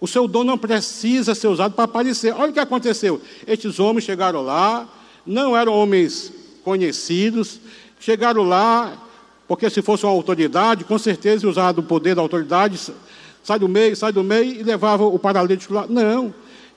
O 0.00 0.06
seu 0.06 0.28
dom 0.28 0.44
não 0.44 0.58
precisa 0.58 1.34
ser 1.34 1.48
usado 1.48 1.74
para 1.74 1.84
aparecer. 1.84 2.32
Olha 2.34 2.50
o 2.50 2.52
que 2.52 2.60
aconteceu. 2.60 3.20
Estes 3.46 3.80
homens 3.80 4.04
chegaram 4.04 4.42
lá, 4.42 4.88
não 5.24 5.56
eram 5.56 5.72
homens 5.72 6.32
conhecidos, 6.62 7.60
chegaram 7.98 8.42
lá, 8.42 8.96
porque 9.48 9.68
se 9.70 9.82
fosse 9.82 10.04
uma 10.04 10.12
autoridade, 10.12 10.84
com 10.84 10.98
certeza 10.98 11.48
usado 11.48 11.78
o 11.78 11.82
poder 11.82 12.14
da 12.14 12.22
autoridade, 12.22 12.92
sai 13.42 13.58
do 13.58 13.68
meio, 13.68 13.96
sai 13.96 14.12
do 14.12 14.24
meio 14.24 14.60
e 14.60 14.62
levava 14.62 15.04
o 15.04 15.18
paralítico 15.18 15.74
lá. 15.74 15.86
Não, 15.88 16.34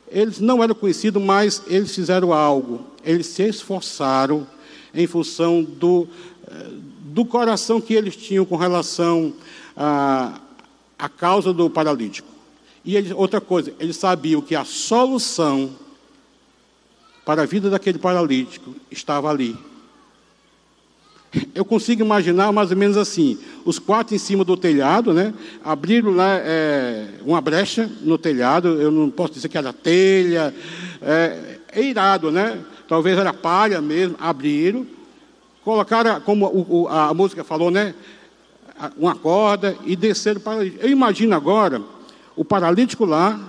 eles 0.07 0.39
não 0.39 0.63
eram 0.63 0.75
conhecidos, 0.75 1.21
mas 1.21 1.63
eles 1.67 1.93
fizeram 1.93 2.33
algo. 2.33 2.81
Eles 3.03 3.27
se 3.27 3.43
esforçaram 3.43 4.47
em 4.93 5.07
função 5.07 5.63
do, 5.63 6.07
eh, 6.47 6.67
do 7.05 7.25
coração 7.25 7.79
que 7.79 7.93
eles 7.93 8.15
tinham 8.15 8.45
com 8.45 8.55
relação 8.55 9.33
à, 9.75 10.39
à 10.97 11.09
causa 11.09 11.53
do 11.53 11.69
paralítico. 11.69 12.27
E 12.83 12.95
eles, 12.95 13.11
outra 13.11 13.39
coisa, 13.39 13.73
eles 13.79 13.97
sabiam 13.97 14.41
que 14.41 14.55
a 14.55 14.65
solução 14.65 15.71
para 17.25 17.43
a 17.43 17.45
vida 17.45 17.69
daquele 17.69 17.99
paralítico 17.99 18.75
estava 18.89 19.29
ali. 19.29 19.55
Eu 21.53 21.63
consigo 21.63 22.01
imaginar 22.01 22.51
mais 22.51 22.71
ou 22.71 22.77
menos 22.77 22.97
assim: 22.97 23.37
os 23.63 23.77
quatro 23.77 24.15
em 24.15 24.17
cima 24.17 24.43
do 24.43 24.57
telhado, 24.57 25.13
né? 25.13 25.33
Abriram 25.63 26.11
lá 26.11 26.37
é, 26.37 27.07
uma 27.21 27.39
brecha 27.39 27.89
no 28.01 28.17
telhado. 28.17 28.81
Eu 28.81 28.91
não 28.91 29.09
posso 29.09 29.33
dizer 29.33 29.47
que 29.47 29.57
era 29.57 29.71
telha, 29.71 30.53
é, 31.01 31.57
é 31.71 31.81
irado, 31.81 32.31
né? 32.31 32.59
Talvez 32.87 33.17
era 33.17 33.31
palha 33.31 33.79
mesmo. 33.79 34.15
Abriram, 34.19 34.87
colocaram, 35.63 36.19
como 36.21 36.47
o, 36.47 36.81
o, 36.81 36.87
a 36.87 37.13
música 37.13 37.43
falou, 37.43 37.69
né? 37.69 37.93
Uma 38.97 39.13
corda 39.13 39.75
e 39.85 39.95
desceram 39.95 40.41
para. 40.41 40.65
Eu 40.65 40.89
imagino 40.89 41.35
agora 41.35 41.81
o 42.35 42.43
paralítico 42.43 43.05
lá, 43.05 43.39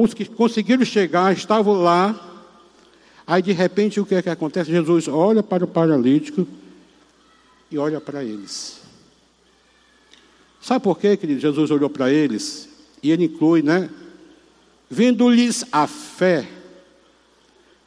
os 0.00 0.14
que 0.14 0.24
conseguiram 0.24 0.84
chegar 0.84 1.32
estavam 1.32 1.74
lá. 1.74 2.28
Aí 3.24 3.40
de 3.40 3.52
repente 3.52 4.00
o 4.00 4.04
que 4.04 4.16
é 4.16 4.22
que 4.22 4.28
acontece? 4.28 4.68
Jesus 4.68 5.06
olha 5.06 5.44
para 5.44 5.64
o 5.64 5.68
paralítico 5.68 6.44
e 7.72 7.78
olha 7.78 8.00
para 8.00 8.22
eles. 8.22 8.80
Sabe 10.60 10.84
por 10.84 10.98
quê, 10.98 11.16
querido? 11.16 11.40
Jesus 11.40 11.70
olhou 11.70 11.90
para 11.90 12.12
eles 12.12 12.68
e 13.02 13.10
ele 13.10 13.24
inclui, 13.24 13.62
né? 13.62 13.90
Vendo-lhes 14.88 15.64
a 15.72 15.86
fé, 15.86 16.46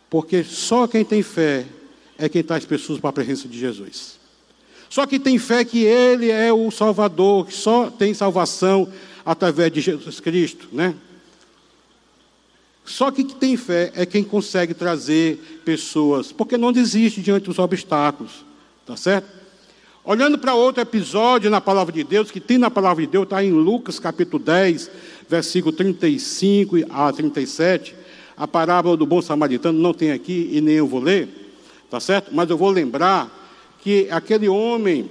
porque 0.10 0.44
só 0.44 0.88
quem 0.88 1.06
tem 1.06 1.22
fé 1.22 1.66
é 2.18 2.28
quem 2.28 2.44
traz 2.44 2.66
pessoas 2.66 3.00
para 3.00 3.12
a 3.12 3.14
presença 3.14 3.48
de 3.48 3.58
Jesus. 3.58 4.20
Só 4.90 5.06
que 5.06 5.20
tem 5.20 5.38
fé 5.38 5.64
que 5.66 5.84
Ele 5.84 6.30
é 6.30 6.52
o 6.54 6.72
Salvador, 6.72 7.48
que 7.48 7.54
só 7.54 7.90
tem 7.90 8.14
salvação 8.14 8.92
através 9.26 9.72
de 9.72 9.82
Jesus 9.82 10.20
Cristo, 10.20 10.68
né? 10.72 10.96
Só 12.86 13.10
que 13.10 13.24
quem 13.24 13.36
tem 13.36 13.58
fé 13.58 13.92
é 13.96 14.06
quem 14.06 14.24
consegue 14.24 14.74
trazer 14.74 15.62
pessoas, 15.66 16.32
porque 16.32 16.56
não 16.56 16.72
desiste 16.72 17.22
diante 17.22 17.46
dos 17.46 17.58
obstáculos, 17.58 18.46
tá 18.86 18.96
certo? 18.96 19.45
Olhando 20.08 20.38
para 20.38 20.54
outro 20.54 20.84
episódio 20.84 21.50
na 21.50 21.60
palavra 21.60 21.92
de 21.92 22.04
Deus, 22.04 22.30
que 22.30 22.40
tem 22.40 22.60
na 22.60 22.70
palavra 22.70 23.04
de 23.04 23.12
Deus, 23.12 23.24
está 23.24 23.44
em 23.44 23.50
Lucas 23.50 23.98
capítulo 23.98 24.38
10, 24.38 24.92
versículo 25.28 25.76
35 25.76 26.76
a 26.92 27.12
37, 27.12 27.96
a 28.38 28.48
parábola 28.48 28.96
do 28.96 29.04
bom 29.04 29.20
samaritano, 29.20 29.80
não 29.80 29.96
tem 29.96 30.12
aqui 30.12 30.48
e 30.54 30.62
nem 30.62 30.76
eu 30.76 30.86
vou 30.86 31.00
ler, 31.00 31.28
tá 31.90 32.00
certo? 32.00 32.30
Mas 32.32 32.48
eu 32.52 32.56
vou 32.56 32.70
lembrar 32.70 33.32
que 33.82 34.08
aquele 34.12 34.48
homem 34.48 35.10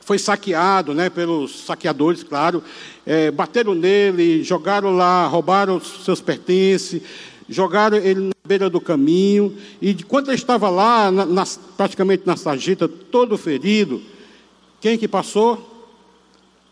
foi 0.00 0.18
saqueado 0.18 0.92
né, 0.94 1.08
pelos 1.08 1.64
saqueadores, 1.64 2.24
claro, 2.24 2.60
é, 3.06 3.30
bateram 3.30 3.72
nele, 3.72 4.42
jogaram 4.42 4.96
lá, 4.96 5.28
roubaram 5.28 5.80
seus 5.80 6.20
pertences, 6.20 7.02
jogaram 7.52 7.96
ele 7.96 8.20
na 8.20 8.32
beira 8.44 8.68
do 8.68 8.80
caminho, 8.80 9.56
e 9.80 9.94
quando 9.94 10.28
ele 10.28 10.36
estava 10.36 10.68
lá, 10.68 11.10
na, 11.10 11.26
na, 11.26 11.44
praticamente 11.76 12.24
na 12.26 12.36
sarjeta, 12.36 12.88
todo 12.88 13.38
ferido, 13.38 14.02
quem 14.80 14.98
que 14.98 15.06
passou? 15.06 15.68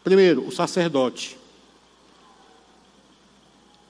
Primeiro, 0.02 0.46
o 0.46 0.50
sacerdote. 0.50 1.38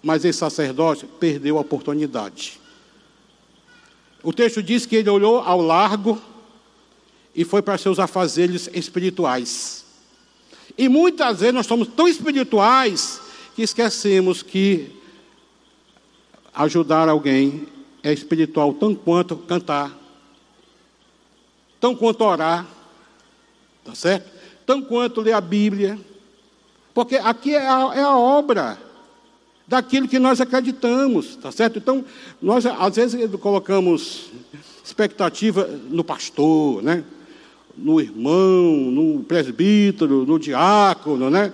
Mas 0.02 0.24
esse 0.24 0.38
sacerdote 0.38 1.06
perdeu 1.18 1.58
a 1.58 1.60
oportunidade. 1.60 2.60
O 4.22 4.32
texto 4.32 4.62
diz 4.62 4.84
que 4.84 4.96
ele 4.96 5.08
olhou 5.08 5.38
ao 5.38 5.60
largo, 5.60 6.20
e 7.34 7.44
foi 7.44 7.62
para 7.62 7.78
seus 7.78 7.98
afazeres 7.98 8.68
espirituais. 8.74 9.84
E 10.76 10.88
muitas 10.88 11.40
vezes 11.40 11.54
nós 11.54 11.66
somos 11.66 11.88
tão 11.88 12.08
espirituais 12.08 13.20
que 13.54 13.62
esquecemos 13.62 14.42
que 14.42 14.99
ajudar 16.64 17.08
alguém 17.08 17.66
é 18.02 18.12
espiritual 18.12 18.72
tão 18.74 18.94
quanto 18.94 19.36
cantar, 19.36 19.96
tão 21.80 21.94
quanto 21.94 22.22
orar, 22.24 22.66
tá 23.84 23.94
certo? 23.94 24.30
Tão 24.66 24.82
quanto 24.82 25.20
ler 25.20 25.32
a 25.32 25.40
Bíblia, 25.40 25.98
porque 26.92 27.16
aqui 27.16 27.54
é 27.54 27.66
a, 27.66 27.92
é 27.94 28.02
a 28.02 28.16
obra 28.16 28.78
daquilo 29.66 30.08
que 30.08 30.18
nós 30.18 30.40
acreditamos, 30.40 31.36
tá 31.36 31.50
certo? 31.50 31.78
Então, 31.78 32.04
nós 32.42 32.66
às 32.66 32.96
vezes 32.96 33.30
colocamos 33.36 34.30
expectativa 34.84 35.66
no 35.88 36.04
pastor, 36.04 36.82
né? 36.82 37.04
no 37.76 38.00
irmão, 38.00 38.90
no 38.90 39.24
presbítero, 39.24 40.26
no 40.26 40.38
diácono, 40.38 41.30
né? 41.30 41.52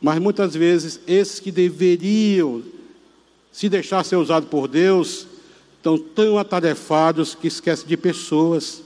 Mas 0.00 0.18
muitas 0.18 0.54
vezes 0.54 1.00
esses 1.06 1.40
que 1.40 1.50
deveriam 1.50 2.62
se 3.56 3.70
deixar 3.70 4.04
ser 4.04 4.16
usados 4.16 4.50
por 4.50 4.68
Deus 4.68 5.26
estão 5.78 5.96
tão 5.96 6.38
atarefados 6.38 7.34
que 7.34 7.46
esquecem 7.46 7.88
de 7.88 7.96
pessoas. 7.96 8.82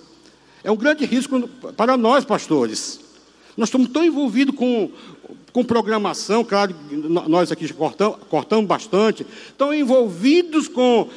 É 0.62 0.70
um 0.70 0.76
grande 0.76 1.04
risco 1.04 1.48
para 1.76 1.96
nós, 1.96 2.24
pastores. 2.24 3.00
Nós 3.56 3.68
estamos 3.68 3.88
tão 3.88 4.04
envolvidos 4.04 4.54
com, 4.54 4.88
com 5.52 5.64
programação, 5.64 6.44
claro, 6.44 6.72
nós 7.26 7.50
aqui 7.50 7.72
cortamos, 7.72 8.18
cortamos 8.28 8.66
bastante, 8.66 9.26
tão 9.58 9.74
envolvidos 9.74 10.68
com 10.68 11.08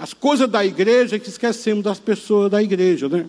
as 0.00 0.14
coisas 0.14 0.48
da 0.48 0.64
igreja 0.64 1.18
que 1.18 1.28
esquecemos 1.28 1.82
das 1.82 1.98
pessoas 1.98 2.52
da 2.52 2.62
igreja, 2.62 3.08
né? 3.08 3.26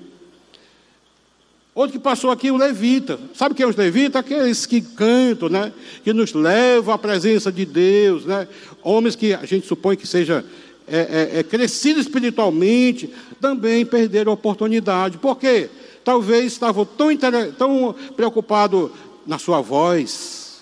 Outro 1.75 1.93
que 1.93 2.03
passou 2.03 2.29
aqui, 2.29 2.51
o 2.51 2.57
levita. 2.57 3.19
Sabe 3.33 3.55
quem 3.55 3.65
é 3.65 3.67
os 3.67 3.75
levitas? 3.75 4.19
Aqueles 4.19 4.65
que 4.67 4.79
cantam, 4.79 5.49
né? 5.49 5.73
Que 6.03 6.13
nos 6.13 6.31
levam 6.33 6.93
à 6.93 6.97
presença 6.99 7.51
de 7.51 7.65
Deus, 7.65 8.25
né? 8.25 8.47
Homens 8.83 9.15
que 9.15 9.33
a 9.33 9.43
gente 9.43 9.65
supõe 9.65 9.95
que 9.95 10.05
seja 10.05 10.45
é, 10.87 11.31
é, 11.35 11.39
é 11.39 11.43
crescido 11.43 11.99
espiritualmente, 11.99 13.11
também 13.41 13.83
perderam 13.85 14.31
a 14.31 14.35
oportunidade. 14.35 15.17
Por 15.17 15.35
quê? 15.39 15.67
Talvez 16.03 16.53
estavam 16.53 16.85
tão, 16.85 17.09
tão 17.57 17.95
preocupados 18.15 18.91
na 19.25 19.39
sua 19.39 19.59
voz, 19.59 20.61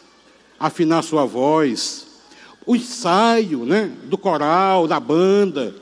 afinar 0.57 1.01
sua 1.01 1.25
voz, 1.25 2.07
o 2.65 2.73
ensaio, 2.73 3.65
né? 3.65 3.91
Do 4.05 4.17
coral, 4.17 4.87
da 4.87 4.99
banda, 4.99 5.75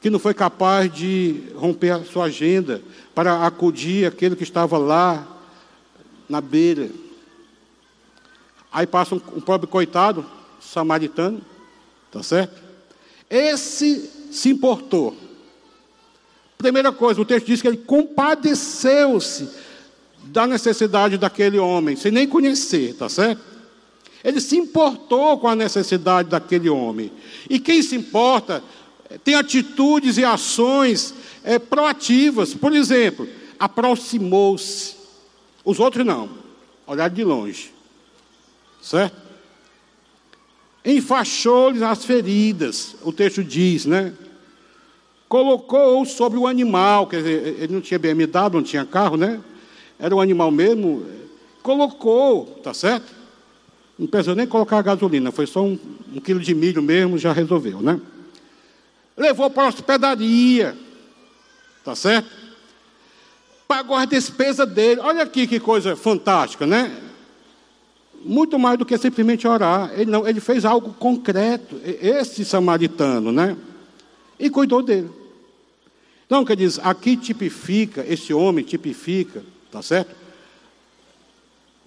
que 0.00 0.10
não 0.10 0.18
foi 0.18 0.34
capaz 0.34 0.92
de 0.92 1.42
romper 1.54 1.90
a 1.90 2.04
sua 2.04 2.24
agenda 2.24 2.82
para 3.14 3.46
acudir 3.46 4.06
aquele 4.06 4.36
que 4.36 4.42
estava 4.42 4.78
lá 4.78 5.26
na 6.28 6.40
beira. 6.40 6.90
Aí 8.72 8.86
passa 8.86 9.14
um, 9.14 9.20
um 9.36 9.40
pobre 9.40 9.66
coitado, 9.66 10.24
samaritano, 10.60 11.40
tá 12.10 12.22
certo? 12.22 12.62
Esse 13.28 14.10
se 14.30 14.50
importou. 14.50 15.16
Primeira 16.56 16.92
coisa, 16.92 17.20
o 17.20 17.24
texto 17.24 17.46
diz 17.46 17.62
que 17.62 17.68
ele 17.68 17.78
compadeceu-se 17.78 19.48
da 20.24 20.46
necessidade 20.46 21.16
daquele 21.16 21.58
homem, 21.58 21.96
sem 21.96 22.12
nem 22.12 22.28
conhecer, 22.28 22.94
tá 22.94 23.08
certo? 23.08 23.42
Ele 24.22 24.40
se 24.40 24.56
importou 24.56 25.38
com 25.38 25.48
a 25.48 25.56
necessidade 25.56 26.28
daquele 26.28 26.68
homem. 26.68 27.10
E 27.48 27.58
quem 27.58 27.82
se 27.82 27.96
importa 27.96 28.62
tem 29.18 29.34
atitudes 29.34 30.16
e 30.16 30.24
ações 30.24 31.14
é, 31.42 31.58
proativas. 31.58 32.54
Por 32.54 32.74
exemplo, 32.74 33.28
aproximou-se. 33.58 34.96
Os 35.64 35.78
outros 35.78 36.06
não, 36.06 36.30
olhar 36.86 37.10
de 37.10 37.24
longe. 37.24 37.72
Certo? 38.80 39.16
Enfaixou-lhes 40.84 41.82
as 41.82 42.04
feridas, 42.04 42.96
o 43.02 43.12
texto 43.12 43.44
diz, 43.44 43.84
né? 43.84 44.14
Colocou 45.28 46.04
sobre 46.06 46.38
o 46.38 46.46
animal, 46.46 47.06
quer 47.06 47.18
dizer, 47.18 47.56
ele 47.60 47.74
não 47.74 47.80
tinha 47.80 47.98
BMW, 47.98 48.50
não 48.52 48.62
tinha 48.62 48.84
carro, 48.86 49.16
né? 49.16 49.40
Era 49.98 50.16
um 50.16 50.20
animal 50.20 50.50
mesmo. 50.50 51.04
Colocou, 51.62 52.46
tá 52.62 52.72
certo? 52.72 53.12
Não 53.98 54.06
precisou 54.06 54.34
nem 54.34 54.46
colocar 54.46 54.80
gasolina, 54.80 55.30
foi 55.30 55.46
só 55.46 55.62
um, 55.62 55.78
um 56.14 56.20
quilo 56.20 56.40
de 56.40 56.54
milho 56.54 56.82
mesmo, 56.82 57.18
já 57.18 57.32
resolveu, 57.32 57.82
né? 57.82 58.00
Levou 59.20 59.50
para 59.50 59.64
a 59.64 59.68
hospedaria, 59.68 60.74
tá 61.84 61.94
certo? 61.94 62.30
Pagou 63.68 63.94
as 63.94 64.08
despesas 64.08 64.66
dele. 64.66 64.98
Olha 65.02 65.24
aqui 65.24 65.46
que 65.46 65.60
coisa 65.60 65.94
fantástica, 65.94 66.66
né? 66.66 66.98
Muito 68.24 68.58
mais 68.58 68.78
do 68.78 68.86
que 68.86 68.96
simplesmente 68.96 69.46
orar. 69.46 69.92
Ele 69.92 70.10
não, 70.10 70.26
ele 70.26 70.40
fez 70.40 70.64
algo 70.64 70.94
concreto, 70.94 71.78
esse 71.84 72.46
samaritano, 72.46 73.30
né? 73.30 73.58
E 74.38 74.48
cuidou 74.48 74.82
dele. 74.82 75.10
Então, 76.24 76.42
quer 76.42 76.56
dizer, 76.56 76.80
aqui 76.82 77.14
tipifica, 77.14 78.02
esse 78.08 78.32
homem 78.32 78.64
tipifica, 78.64 79.44
tá 79.70 79.82
certo? 79.82 80.16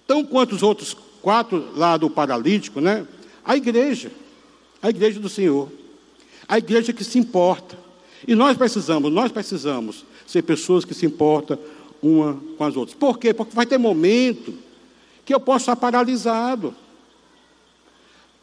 Tão 0.06 0.24
quanto 0.24 0.54
os 0.54 0.62
outros 0.62 0.96
quatro 1.20 1.72
lá 1.74 1.96
do 1.96 2.08
paralítico, 2.08 2.80
né? 2.80 3.04
A 3.44 3.56
igreja, 3.56 4.12
a 4.80 4.88
igreja 4.88 5.18
do 5.18 5.28
Senhor, 5.28 5.68
a 6.48 6.58
igreja 6.58 6.92
que 6.92 7.04
se 7.04 7.18
importa. 7.18 7.78
E 8.26 8.34
nós 8.34 8.56
precisamos, 8.56 9.12
nós 9.12 9.30
precisamos 9.30 10.04
ser 10.26 10.42
pessoas 10.42 10.84
que 10.84 10.94
se 10.94 11.06
importam 11.06 11.58
uma 12.02 12.38
com 12.56 12.64
as 12.64 12.76
outras. 12.76 12.96
Por 12.96 13.18
quê? 13.18 13.32
Porque 13.32 13.54
vai 13.54 13.66
ter 13.66 13.78
momento 13.78 14.54
que 15.24 15.34
eu 15.34 15.40
posso 15.40 15.62
estar 15.62 15.76
paralisado. 15.76 16.74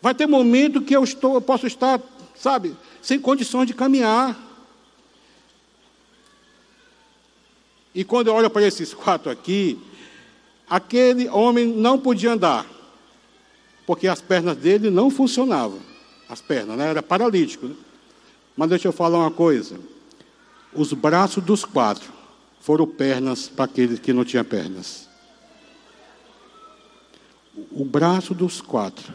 Vai 0.01 0.15
ter 0.15 0.25
momento 0.25 0.81
que 0.81 0.95
eu, 0.95 1.03
estou, 1.03 1.35
eu 1.35 1.41
posso 1.41 1.67
estar, 1.67 2.01
sabe, 2.35 2.75
sem 3.01 3.19
condições 3.19 3.67
de 3.67 3.73
caminhar. 3.73 4.39
E 7.93 8.03
quando 8.03 8.27
eu 8.27 8.33
olho 8.33 8.49
para 8.49 8.65
esses 8.65 8.93
quatro 8.93 9.29
aqui, 9.29 9.77
aquele 10.67 11.27
homem 11.27 11.67
não 11.67 11.99
podia 11.99 12.33
andar, 12.33 12.65
porque 13.85 14.07
as 14.07 14.21
pernas 14.21 14.57
dele 14.57 14.89
não 14.89 15.09
funcionavam. 15.09 15.79
As 16.27 16.41
pernas, 16.41 16.77
né? 16.77 16.89
Era 16.89 17.03
paralítico. 17.03 17.67
Né? 17.67 17.75
Mas 18.55 18.69
deixa 18.69 18.87
eu 18.87 18.91
falar 18.91 19.19
uma 19.19 19.31
coisa. 19.31 19.79
Os 20.73 20.93
braços 20.93 21.43
dos 21.43 21.65
quatro 21.65 22.11
foram 22.61 22.87
pernas 22.87 23.47
para 23.47 23.65
aqueles 23.65 23.99
que 23.99 24.13
não 24.13 24.23
tinham 24.23 24.45
pernas. 24.45 25.09
O 27.71 27.83
braço 27.83 28.33
dos 28.33 28.61
quatro 28.61 29.13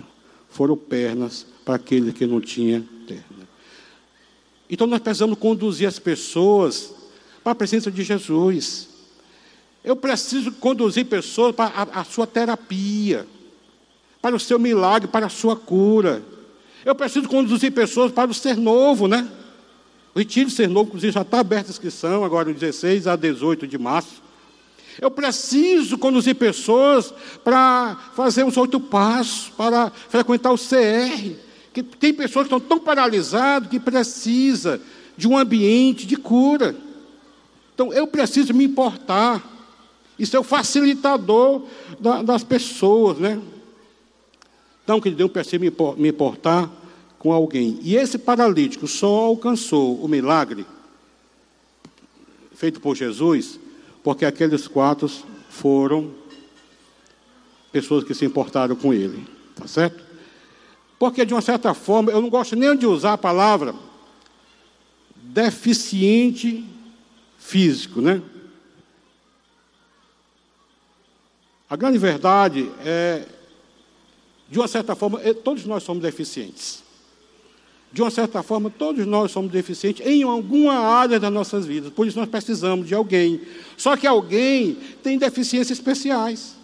foram 0.51 0.77
pernas 0.77 1.47
para 1.65 1.77
aqueles 1.77 2.15
que 2.15 2.27
não 2.27 2.41
tinham 2.41 2.83
perna. 3.07 3.47
Então 4.69 4.87
nós 4.87 5.01
precisamos 5.01 5.39
conduzir 5.39 5.87
as 5.87 5.99
pessoas 5.99 6.93
para 7.43 7.53
a 7.53 7.55
presença 7.55 7.91
de 7.91 8.03
Jesus. 8.03 8.89
Eu 9.85 9.95
preciso 9.95 10.51
conduzir 10.53 11.07
pessoas 11.07 11.55
para 11.55 11.67
a, 11.67 12.01
a 12.01 12.05
sua 12.05 12.27
terapia, 12.27 13.27
para 14.21 14.35
o 14.35 14.41
seu 14.41 14.59
milagre, 14.59 15.09
para 15.09 15.27
a 15.27 15.31
sua 15.31 15.55
cura. 15.55 16.23
Eu 16.87 16.95
preciso 16.95 17.29
conduzir 17.29 17.73
pessoas 17.73 18.13
para 18.13 18.31
o 18.31 18.35
ser 18.35 18.57
novo, 18.57 19.09
né? 19.09 19.29
O 20.15 20.21
retiro 20.21 20.49
ser 20.49 20.69
novo, 20.69 20.87
inclusive, 20.87 21.13
já 21.13 21.23
está 21.23 21.41
aberta 21.41 21.69
a 21.69 21.73
inscrição, 21.73 22.25
agora, 22.25 22.55
de 22.55 22.61
16 22.61 23.09
a 23.09 23.17
18 23.17 23.67
de 23.67 23.77
março. 23.77 24.23
Eu 25.01 25.11
preciso 25.11 25.99
conduzir 25.99 26.37
pessoas 26.37 27.13
para 27.43 27.97
fazer 28.15 28.45
os 28.45 28.57
oito 28.57 28.79
passos, 28.79 29.49
para 29.49 29.91
frequentar 30.09 30.53
o 30.53 30.57
CR. 30.57 31.33
Que 31.75 31.83
tem 31.83 32.15
pessoas 32.15 32.47
que 32.47 32.55
estão 32.55 32.61
tão 32.61 32.79
paralisadas 32.79 33.69
que 33.69 33.81
precisa 33.81 34.81
de 35.17 35.27
um 35.27 35.37
ambiente 35.37 36.07
de 36.07 36.17
cura. 36.17 36.77
Então, 37.75 37.93
eu 37.93 38.07
preciso 38.07 38.55
me 38.55 38.63
importar. 38.63 39.45
Isso 40.17 40.37
é 40.37 40.39
o 40.39 40.45
facilitador 40.45 41.65
da, 41.99 42.23
das 42.23 42.45
pessoas, 42.45 43.19
né? 43.19 43.41
Então, 44.87 45.01
que 45.01 45.11
Deus 45.11 45.33
precisa 45.33 45.59
me 45.59 46.09
importar 46.09 46.71
com 47.19 47.33
alguém. 47.33 47.81
E 47.83 47.97
esse 47.97 48.19
paralítico 48.19 48.87
só 48.87 49.09
alcançou 49.09 49.97
o 49.97 50.07
milagre 50.07 50.65
feito 52.55 52.81
por 52.81 52.95
Jesus, 52.95 53.59
porque 54.05 54.25
aqueles 54.25 54.69
quatro 54.69 55.11
foram 55.51 56.15
pessoas 57.73 58.05
que 58.05 58.15
se 58.15 58.25
importaram 58.25 58.77
com 58.77 58.95
ele. 58.95 59.27
Tá 59.57 59.67
certo? 59.67 60.05
Porque, 61.01 61.27
de 61.27 61.35
uma 61.35 61.43
certa 61.43 61.75
forma, 61.75 62.13
eu 62.13 62.23
não 62.23 62.31
gosto 62.31 62.55
nem 62.55 62.77
de 62.77 62.87
usar 62.87 63.15
a 63.15 63.19
palavra 63.19 63.75
deficiente 65.17 66.65
físico, 67.37 68.01
né? 68.01 68.23
A 71.69 71.75
grande 71.75 71.99
verdade 71.99 72.71
é, 72.85 73.27
de 74.51 74.59
uma 74.59 74.69
certa 74.69 74.95
forma, 74.95 75.21
é, 75.23 75.33
todos 75.35 75.65
nós 75.65 75.83
somos 75.83 76.03
deficientes. 76.03 76.85
De 77.93 78.03
uma 78.03 78.11
certa 78.11 78.43
forma, 78.43 78.69
todos 78.69 79.07
nós 79.07 79.31
somos 79.31 79.51
deficientes 79.51 80.07
em 80.07 80.23
alguma 80.23 80.75
área 80.75 81.19
das 81.19 81.33
nossas 81.33 81.65
vidas. 81.67 81.93
Por 81.93 82.07
isso 82.07 82.19
nós 82.19 82.29
precisamos 82.29 82.87
de 82.87 82.95
alguém. 82.95 83.41
Só 83.77 83.97
que 83.97 84.07
alguém 84.07 84.77
tem 85.03 85.19
deficiências 85.19 85.79
especiais. 85.79 86.55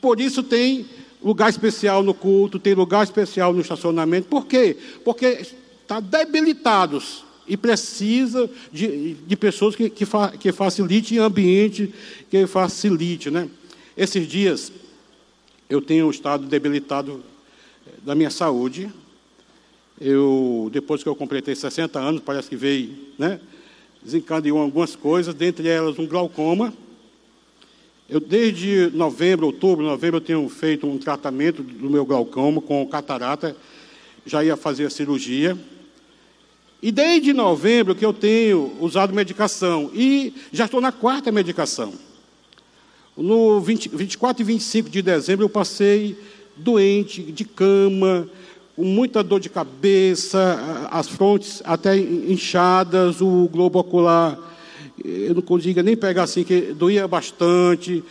Por 0.00 0.20
isso 0.20 0.42
tem 0.42 0.86
lugar 1.22 1.48
especial 1.48 2.02
no 2.02 2.12
culto, 2.12 2.58
tem 2.58 2.74
lugar 2.74 3.04
especial 3.04 3.52
no 3.52 3.60
estacionamento. 3.60 4.28
Por 4.28 4.46
quê? 4.46 4.76
Porque 5.04 5.46
está 5.82 6.00
debilitados 6.00 7.24
e 7.46 7.56
precisa 7.56 8.50
de, 8.72 9.14
de 9.14 9.36
pessoas 9.36 9.76
que, 9.76 9.88
que, 9.88 10.04
fa, 10.04 10.32
que 10.32 10.50
ambiente, 11.18 11.94
que 12.30 12.46
facilite. 12.46 13.30
Né? 13.30 13.48
Esses 13.96 14.26
dias 14.26 14.72
eu 15.68 15.80
tenho 15.80 16.10
estado 16.10 16.46
debilitado 16.46 17.22
eh, 17.86 17.90
da 18.02 18.14
minha 18.14 18.30
saúde. 18.30 18.92
Eu, 20.00 20.68
depois 20.72 21.02
que 21.02 21.08
eu 21.08 21.14
completei 21.14 21.54
60 21.54 21.98
anos, 21.98 22.20
parece 22.20 22.48
que 22.48 22.56
veio, 22.56 22.94
né? 23.18 23.40
Desencadeou 24.02 24.58
algumas 24.58 24.94
coisas, 24.94 25.34
dentre 25.34 25.68
elas 25.68 25.98
um 25.98 26.06
glaucoma. 26.06 26.74
Eu, 28.08 28.20
desde 28.20 28.90
novembro, 28.92 29.46
outubro, 29.46 29.84
novembro, 29.84 30.18
eu 30.18 30.20
tenho 30.20 30.48
feito 30.48 30.86
um 30.86 30.98
tratamento 30.98 31.62
do 31.62 31.88
meu 31.88 32.04
glaucoma 32.04 32.60
com 32.60 32.86
catarata. 32.86 33.56
Já 34.26 34.44
ia 34.44 34.56
fazer 34.56 34.86
a 34.86 34.90
cirurgia. 34.90 35.56
E 36.82 36.92
desde 36.92 37.32
novembro 37.32 37.94
que 37.94 38.04
eu 38.04 38.12
tenho 38.12 38.76
usado 38.78 39.14
medicação. 39.14 39.90
E 39.94 40.34
já 40.52 40.66
estou 40.66 40.82
na 40.82 40.92
quarta 40.92 41.32
medicação. 41.32 41.94
No 43.16 43.60
20, 43.60 43.90
24 43.90 44.42
e 44.42 44.44
25 44.44 44.90
de 44.90 45.00
dezembro 45.00 45.44
eu 45.44 45.48
passei 45.48 46.16
doente, 46.56 47.22
de 47.22 47.44
cama, 47.44 48.28
com 48.74 48.84
muita 48.84 49.22
dor 49.22 49.38
de 49.38 49.48
cabeça, 49.48 50.88
as 50.90 51.08
frontes 51.08 51.62
até 51.64 51.96
inchadas, 51.96 53.20
o 53.20 53.48
globo 53.52 53.78
ocular, 53.78 54.36
eu 55.04 55.34
não 55.34 55.42
conseguia 55.42 55.82
nem 55.82 55.96
pegar 55.96 56.24
assim, 56.24 56.42
que 56.42 56.72
doía 56.72 57.06
bastante, 57.06 58.02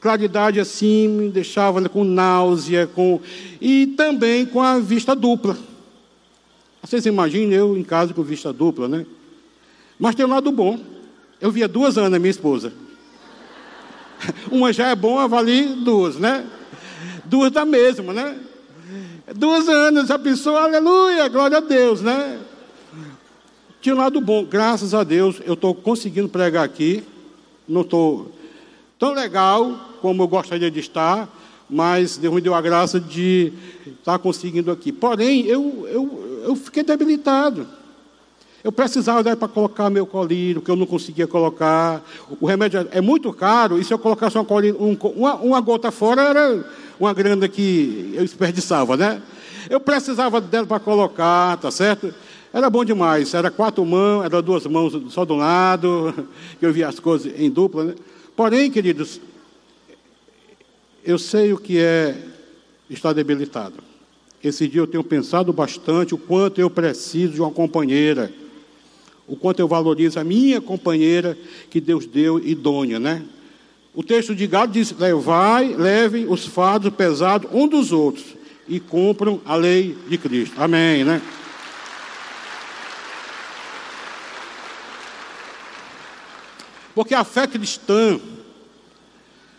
claridade 0.00 0.60
assim, 0.60 1.08
me 1.08 1.30
deixava 1.30 1.88
com 1.88 2.04
náusea, 2.04 2.86
com... 2.86 3.20
e 3.60 3.88
também 3.96 4.46
com 4.46 4.60
a 4.60 4.78
vista 4.78 5.16
dupla. 5.16 5.56
Vocês 6.82 7.06
imaginem 7.06 7.54
eu 7.54 7.76
em 7.76 7.82
casa 7.82 8.12
com 8.12 8.22
vista 8.22 8.52
dupla, 8.52 8.86
né? 8.86 9.06
Mas 9.98 10.14
tem 10.14 10.26
um 10.26 10.28
lado 10.28 10.52
bom. 10.52 10.78
Eu 11.40 11.50
via 11.50 11.66
duas 11.66 11.96
Ana, 11.96 12.18
minha 12.18 12.30
esposa. 12.30 12.72
Uma 14.50 14.72
já 14.72 14.88
é 14.88 14.94
bom, 14.94 15.18
avalie 15.18 15.66
duas, 15.84 16.16
né? 16.16 16.44
Duas 17.24 17.50
da 17.50 17.64
mesma, 17.64 18.12
né? 18.12 18.38
Duas 19.34 19.68
anos, 19.68 20.10
a 20.10 20.18
pessoa, 20.18 20.62
aleluia, 20.62 21.28
glória 21.28 21.58
a 21.58 21.60
Deus, 21.60 22.00
né? 22.00 22.38
Tinha 23.80 23.94
um 23.94 23.98
lado 23.98 24.20
bom, 24.20 24.44
graças 24.44 24.94
a 24.94 25.04
Deus, 25.04 25.40
eu 25.44 25.54
estou 25.54 25.74
conseguindo 25.74 26.28
pregar 26.28 26.64
aqui. 26.64 27.02
Não 27.68 27.80
estou 27.80 28.32
tão 28.98 29.12
legal 29.12 29.96
como 30.00 30.22
eu 30.22 30.28
gostaria 30.28 30.70
de 30.70 30.80
estar, 30.80 31.28
mas 31.68 32.16
Deus 32.16 32.34
me 32.34 32.40
deu 32.40 32.54
a 32.54 32.60
graça 32.60 33.00
de 33.00 33.52
estar 33.86 34.18
conseguindo 34.18 34.70
aqui. 34.70 34.92
Porém, 34.92 35.46
eu, 35.46 35.86
eu, 35.90 36.42
eu 36.46 36.56
fiquei 36.56 36.82
debilitado. 36.82 37.66
Eu 38.64 38.72
precisava 38.72 39.22
dar 39.22 39.36
para 39.36 39.46
colocar 39.46 39.90
meu 39.90 40.06
colírio, 40.06 40.62
que 40.62 40.70
eu 40.70 40.74
não 40.74 40.86
conseguia 40.86 41.26
colocar. 41.26 42.02
O 42.40 42.46
remédio 42.46 42.88
é 42.90 43.00
muito 43.02 43.30
caro, 43.30 43.78
e 43.78 43.84
se 43.84 43.92
eu 43.92 43.98
colocasse 43.98 44.38
uma, 44.38 44.44
colírio, 44.44 44.82
um, 44.82 44.96
uma, 45.10 45.34
uma 45.34 45.60
gota 45.60 45.90
fora, 45.90 46.22
era 46.22 46.64
uma 46.98 47.12
grana 47.12 47.46
que 47.46 48.14
eu 48.14 48.22
desperdiçava, 48.22 48.96
né? 48.96 49.20
Eu 49.68 49.78
precisava 49.80 50.40
dela 50.40 50.66
para 50.66 50.80
colocar, 50.80 51.58
tá 51.58 51.70
certo? 51.70 52.14
Era 52.54 52.70
bom 52.70 52.86
demais, 52.86 53.34
era 53.34 53.50
quatro 53.50 53.84
mãos, 53.84 54.24
era 54.24 54.40
duas 54.40 54.64
mãos 54.64 54.98
só 55.12 55.26
de 55.26 55.32
um 55.32 55.36
lado, 55.36 56.26
eu 56.62 56.72
via 56.72 56.88
as 56.88 56.98
coisas 56.98 57.38
em 57.38 57.50
dupla. 57.50 57.84
Né? 57.84 57.94
Porém, 58.34 58.70
queridos, 58.70 59.20
eu 61.04 61.18
sei 61.18 61.52
o 61.52 61.58
que 61.58 61.78
é 61.78 62.16
estar 62.88 63.12
debilitado. 63.12 63.74
Esse 64.42 64.66
dia 64.66 64.80
eu 64.80 64.86
tenho 64.86 65.04
pensado 65.04 65.52
bastante 65.52 66.14
o 66.14 66.18
quanto 66.18 66.62
eu 66.62 66.70
preciso 66.70 67.34
de 67.34 67.40
uma 67.42 67.50
companheira, 67.50 68.32
o 69.26 69.36
quanto 69.36 69.60
eu 69.60 69.68
valorizo 69.68 70.20
a 70.20 70.24
minha 70.24 70.60
companheira 70.60 71.36
que 71.70 71.80
Deus 71.80 72.06
deu 72.06 72.38
idônea, 72.38 72.98
né? 72.98 73.22
O 73.94 74.02
texto 74.02 74.34
de 74.34 74.46
Gado 74.46 74.72
diz: 74.72 74.92
Levai, 74.92 75.74
levem 75.74 76.26
os 76.28 76.44
fardos 76.46 76.92
pesados 76.92 77.48
um 77.52 77.66
dos 77.66 77.92
outros 77.92 78.24
e 78.68 78.80
cumpram 78.80 79.40
a 79.44 79.54
lei 79.54 79.96
de 80.08 80.18
Cristo. 80.18 80.54
Amém, 80.60 81.04
né? 81.04 81.22
Porque 86.94 87.14
a 87.14 87.24
fé 87.24 87.46
cristã 87.46 88.20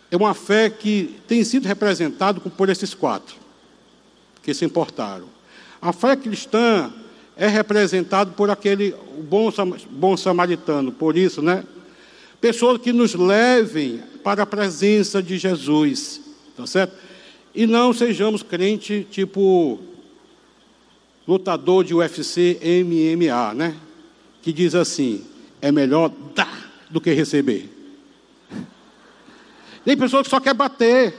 é 0.09 0.16
uma 0.16 0.34
fé 0.34 0.70
que 0.70 1.16
tem 1.28 1.43
sido 1.43 1.68
representada 1.68 2.39
por 2.39 2.70
esses 2.70 2.93
quatro 2.93 3.36
que 4.41 4.53
se 4.53 4.63
importaram. 4.63 5.28
A 5.82 5.91
fé 5.91 6.16
cristã 6.16 6.93
é 7.38 7.47
representada 7.47 8.31
por 8.31 8.49
aquele 8.49 8.95
bom, 9.29 9.51
bom 9.89 10.15
samaritano, 10.15 10.91
por 10.91 11.17
isso, 11.17 11.41
né? 11.41 11.63
Pessoas 12.39 12.79
que 12.79 12.93
nos 12.93 13.13
levem 13.15 14.01
para 14.23 14.43
a 14.43 14.45
presença 14.45 15.21
de 15.21 15.38
Jesus, 15.38 16.21
tá 16.55 16.65
certo? 16.65 16.95
E 17.53 17.65
não 17.65 17.93
sejamos 17.93 18.43
crente 18.43 19.05
tipo 19.09 19.79
lutador 21.27 21.83
de 21.83 21.93
UFC 21.93 22.59
MMA, 22.83 23.53
né? 23.53 23.75
Que 24.41 24.53
diz 24.53 24.75
assim: 24.75 25.23
é 25.61 25.71
melhor 25.71 26.11
dar 26.33 26.71
do 26.89 27.01
que 27.01 27.11
receber. 27.11 27.69
Tem 29.83 29.97
pessoa 29.97 30.23
que 30.23 30.29
só 30.29 30.39
quer 30.39 30.53
bater, 30.53 31.13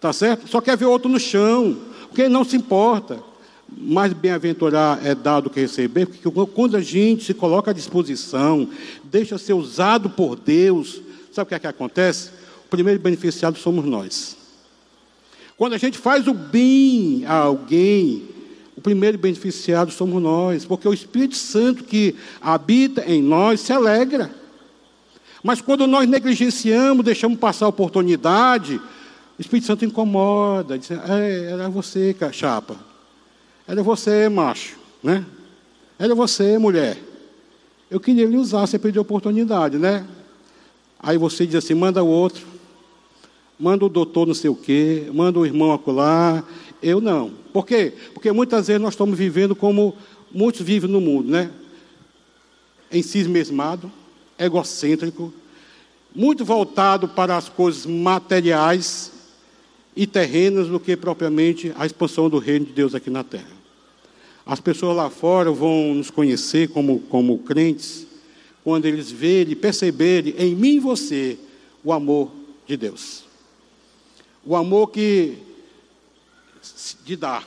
tá 0.00 0.12
certo? 0.12 0.48
Só 0.48 0.60
quer 0.60 0.76
ver 0.76 0.86
outro 0.86 1.10
no 1.10 1.18
chão, 1.18 1.76
porque 2.08 2.28
não 2.28 2.44
se 2.44 2.56
importa. 2.56 3.31
Mais 3.78 4.12
bem-aventurar 4.12 5.04
é 5.04 5.14
dar 5.14 5.40
do 5.40 5.50
que 5.50 5.60
receber, 5.60 6.06
porque 6.06 6.46
quando 6.52 6.76
a 6.76 6.80
gente 6.80 7.24
se 7.24 7.34
coloca 7.34 7.70
à 7.70 7.74
disposição, 7.74 8.68
deixa 9.04 9.38
ser 9.38 9.54
usado 9.54 10.10
por 10.10 10.36
Deus, 10.36 11.00
sabe 11.32 11.46
o 11.46 11.48
que 11.48 11.54
é 11.54 11.58
que 11.58 11.66
acontece? 11.66 12.30
O 12.66 12.68
primeiro 12.68 13.00
beneficiado 13.00 13.58
somos 13.58 13.84
nós. 13.84 14.36
Quando 15.56 15.74
a 15.74 15.78
gente 15.78 15.98
faz 15.98 16.26
o 16.26 16.34
bem 16.34 17.24
a 17.26 17.34
alguém, 17.34 18.22
o 18.76 18.80
primeiro 18.80 19.18
beneficiado 19.18 19.90
somos 19.90 20.22
nós, 20.22 20.64
porque 20.64 20.88
o 20.88 20.94
Espírito 20.94 21.36
Santo 21.36 21.84
que 21.84 22.14
habita 22.40 23.04
em 23.10 23.22
nós 23.22 23.60
se 23.60 23.72
alegra. 23.72 24.30
Mas 25.42 25.60
quando 25.60 25.86
nós 25.86 26.08
negligenciamos, 26.08 27.04
deixamos 27.04 27.38
passar 27.38 27.66
a 27.66 27.68
oportunidade, 27.68 28.76
o 28.76 29.40
Espírito 29.40 29.66
Santo 29.66 29.84
incomoda, 29.84 30.78
diz, 30.78 30.90
é, 30.90 31.50
era 31.50 31.68
você, 31.68 32.14
chapa. 32.32 32.91
Era 33.72 33.82
você, 33.82 34.28
macho, 34.28 34.76
né? 35.02 35.24
Era 35.98 36.14
você, 36.14 36.58
mulher. 36.58 36.98
Eu 37.90 37.98
queria 37.98 38.26
lhe 38.26 38.36
usar, 38.36 38.66
você 38.66 38.78
perdeu 38.78 39.00
a 39.00 39.02
oportunidade, 39.02 39.78
né? 39.78 40.06
Aí 41.00 41.16
você 41.16 41.46
diz 41.46 41.54
assim, 41.54 41.72
manda 41.72 42.04
o 42.04 42.06
outro, 42.06 42.46
manda 43.58 43.86
o 43.86 43.88
doutor 43.88 44.26
não 44.26 44.34
sei 44.34 44.50
o 44.50 44.54
quê, 44.54 45.08
manda 45.14 45.38
o 45.38 45.46
irmão 45.46 45.72
acolá. 45.72 46.44
Eu 46.82 47.00
não. 47.00 47.30
Por 47.50 47.64
quê? 47.64 47.94
Porque 48.12 48.30
muitas 48.30 48.66
vezes 48.66 48.82
nós 48.82 48.92
estamos 48.92 49.16
vivendo 49.16 49.56
como 49.56 49.96
muitos 50.30 50.60
vivem 50.60 50.90
no 50.90 51.00
mundo, 51.00 51.30
né? 51.30 51.50
Em 52.92 53.02
si 53.02 53.24
mesmado, 53.24 53.90
egocêntrico, 54.38 55.32
muito 56.14 56.44
voltado 56.44 57.08
para 57.08 57.38
as 57.38 57.48
coisas 57.48 57.86
materiais 57.86 59.12
e 59.96 60.06
terrenas 60.06 60.68
do 60.68 60.78
que 60.78 60.94
propriamente 60.94 61.72
a 61.74 61.86
expansão 61.86 62.28
do 62.28 62.36
reino 62.36 62.66
de 62.66 62.72
Deus 62.72 62.94
aqui 62.94 63.08
na 63.08 63.24
terra. 63.24 63.61
As 64.44 64.60
pessoas 64.60 64.96
lá 64.96 65.08
fora 65.08 65.50
vão 65.50 65.94
nos 65.94 66.10
conhecer 66.10 66.68
como, 66.68 67.00
como 67.00 67.38
crentes 67.38 68.06
quando 68.64 68.86
eles 68.86 69.10
verem 69.10 69.56
perceberem 69.56 70.34
em 70.38 70.54
mim 70.54 70.76
e 70.76 70.80
você 70.80 71.38
o 71.82 71.92
amor 71.92 72.30
de 72.66 72.76
Deus. 72.76 73.24
O 74.44 74.56
amor 74.56 74.88
que 74.88 75.38
de 77.04 77.16
dar. 77.16 77.46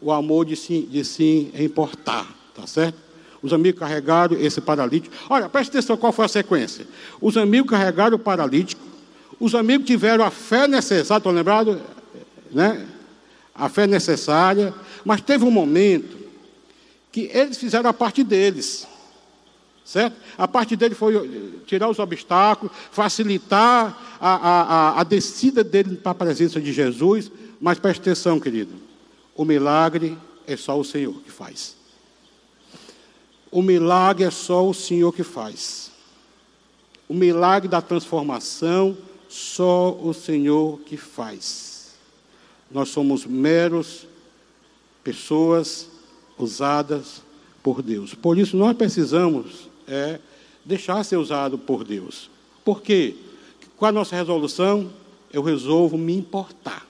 O 0.00 0.10
amor 0.10 0.46
de 0.46 0.56
se, 0.56 0.82
de 0.82 1.04
se 1.04 1.50
importar, 1.58 2.26
tá 2.54 2.66
certo? 2.66 2.98
Os 3.42 3.52
amigos 3.52 3.80
carregaram 3.80 4.38
esse 4.38 4.60
paralítico. 4.60 5.14
Olha, 5.28 5.48
preste 5.48 5.70
atenção 5.70 5.96
qual 5.96 6.12
foi 6.12 6.26
a 6.26 6.28
sequência. 6.28 6.86
Os 7.20 7.36
amigos 7.36 7.70
carregaram 7.70 8.16
o 8.16 8.18
paralítico. 8.18 8.82
Os 9.38 9.54
amigos 9.54 9.86
tiveram 9.86 10.24
a 10.24 10.30
fé 10.30 10.68
necessária, 10.68 11.20
estão 11.20 11.32
lembrados? 11.32 11.78
Né? 12.50 12.86
A 13.54 13.68
fé 13.68 13.86
necessária. 13.86 14.74
Mas 15.04 15.20
teve 15.20 15.44
um 15.44 15.50
momento 15.50 16.18
que 17.12 17.30
eles 17.32 17.58
fizeram 17.58 17.90
a 17.90 17.92
parte 17.92 18.22
deles. 18.22 18.86
Certo? 19.84 20.16
A 20.38 20.46
parte 20.46 20.76
dele 20.76 20.94
foi 20.94 21.62
tirar 21.66 21.88
os 21.88 21.98
obstáculos, 21.98 22.72
facilitar 22.92 24.18
a, 24.20 24.34
a, 24.34 24.62
a, 24.62 25.00
a 25.00 25.04
descida 25.04 25.64
dele 25.64 25.96
para 25.96 26.12
a 26.12 26.14
presença 26.14 26.60
de 26.60 26.72
Jesus. 26.72 27.30
Mas 27.60 27.78
preste 27.78 28.00
atenção, 28.00 28.38
querido. 28.38 28.72
O 29.34 29.44
milagre 29.44 30.16
é 30.46 30.56
só 30.56 30.78
o 30.78 30.84
Senhor 30.84 31.14
que 31.22 31.30
faz. 31.30 31.76
O 33.50 33.62
milagre 33.62 34.24
é 34.24 34.30
só 34.30 34.68
o 34.68 34.72
Senhor 34.72 35.12
que 35.12 35.24
faz. 35.24 35.90
O 37.08 37.14
milagre 37.14 37.68
da 37.68 37.82
transformação, 37.82 38.96
só 39.28 39.92
o 40.00 40.14
Senhor 40.14 40.78
que 40.80 40.96
faz. 40.96 41.94
Nós 42.70 42.90
somos 42.90 43.26
meros 43.26 44.06
pessoas 45.02 45.88
usadas 46.38 47.22
por 47.62 47.82
Deus. 47.82 48.14
Por 48.14 48.38
isso 48.38 48.56
nós 48.56 48.76
precisamos 48.76 49.68
é, 49.86 50.18
deixar 50.64 51.02
ser 51.04 51.16
usado 51.16 51.58
por 51.58 51.84
Deus. 51.84 52.30
Por 52.64 52.82
quê? 52.82 53.14
Com 53.76 53.86
a 53.86 53.92
nossa 53.92 54.16
resolução, 54.16 54.90
eu 55.32 55.42
resolvo 55.42 55.96
me 55.96 56.14
importar. 56.14 56.86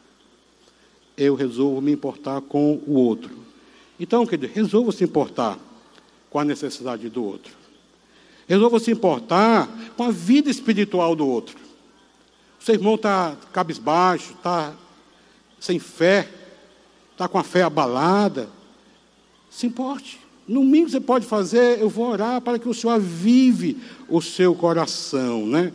Eu 1.16 1.34
resolvo 1.34 1.80
me 1.80 1.92
importar 1.92 2.40
com 2.40 2.80
o 2.86 2.94
outro. 2.94 3.38
Então, 3.98 4.26
querido, 4.26 4.52
resolva 4.52 4.92
se 4.92 5.04
importar 5.04 5.58
com 6.30 6.38
a 6.38 6.44
necessidade 6.44 7.08
do 7.08 7.22
outro. 7.22 7.52
Resolva 8.48 8.80
se 8.80 8.90
importar 8.90 9.68
com 9.96 10.04
a 10.04 10.11
vida 10.11 10.50
espiritual 10.50 11.14
do 11.14 11.26
outro. 11.26 11.56
O 12.61 12.64
seu 12.64 12.74
irmão 12.74 12.94
está 12.94 13.36
cabisbaixo, 13.52 14.32
está 14.32 14.74
sem 15.61 15.78
fé, 15.78 16.28
está 17.20 17.28
com 17.28 17.36
a 17.36 17.44
fé 17.44 17.62
abalada. 17.62 18.48
Se 19.50 19.66
importe. 19.66 20.18
No 20.48 20.64
mínimo 20.64 20.88
você 20.88 21.00
pode 21.00 21.26
fazer, 21.26 21.78
eu 21.78 21.88
vou 21.88 22.08
orar 22.08 22.40
para 22.40 22.58
que 22.58 22.68
o 22.68 22.72
Senhor 22.72 22.94
avive 22.94 23.76
o 24.08 24.22
seu 24.22 24.54
coração, 24.54 25.46
né? 25.46 25.70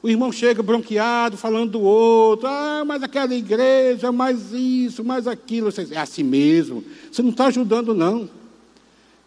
O 0.00 0.08
irmão 0.08 0.30
chega 0.30 0.62
bronqueado, 0.62 1.36
falando 1.36 1.72
do 1.72 1.80
outro, 1.80 2.46
ah, 2.46 2.84
mas 2.86 3.02
aquela 3.02 3.34
igreja, 3.34 4.12
mais 4.12 4.52
isso, 4.52 5.02
mais 5.02 5.26
aquilo. 5.26 5.70
É 5.90 5.98
assim 5.98 6.22
mesmo. 6.22 6.84
Você 7.10 7.22
não 7.22 7.30
está 7.30 7.46
ajudando, 7.46 7.92
não. 7.92 8.30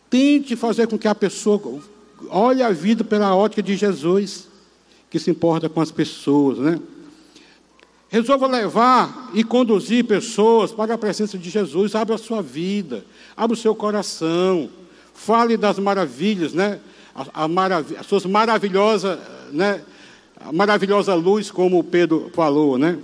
Tente 0.10 0.56
fazer 0.56 0.88
com 0.88 0.98
que 0.98 1.08
a 1.08 1.16
pessoa 1.16 1.82
olhe 2.30 2.64
a 2.64 2.72
vida 2.72 3.04
pela 3.04 3.36
ótica 3.36 3.62
de 3.62 3.76
Jesus, 3.76 4.48
que 5.10 5.20
se 5.20 5.30
importa 5.30 5.68
com 5.68 5.82
as 5.82 5.92
pessoas, 5.92 6.60
né? 6.60 6.80
Resolva 8.10 8.48
levar 8.48 9.32
e 9.34 9.44
conduzir 9.44 10.06
pessoas 10.06 10.72
para 10.72 10.94
a 10.94 10.98
presença 10.98 11.38
de 11.38 11.50
Jesus. 11.50 11.94
Abra 11.94 12.16
a 12.16 12.18
sua 12.18 12.42
vida, 12.42 13.04
abra 13.36 13.54
o 13.54 13.60
seu 13.60 13.76
coração, 13.76 14.70
fale 15.14 15.58
das 15.58 15.78
maravilhas, 15.78 16.54
né? 16.54 16.80
A, 17.14 17.44
a 17.44 17.48
marav 17.48 17.96
as 18.00 18.06
suas 18.06 18.26
maravilhosas, 18.26 19.20
né? 19.52 19.82
A 20.40 20.54
maravilhosa 20.54 21.14
luz, 21.16 21.52
como 21.52 21.84
Pedro 21.84 22.32
falou, 22.34 22.78
né? 22.78 22.98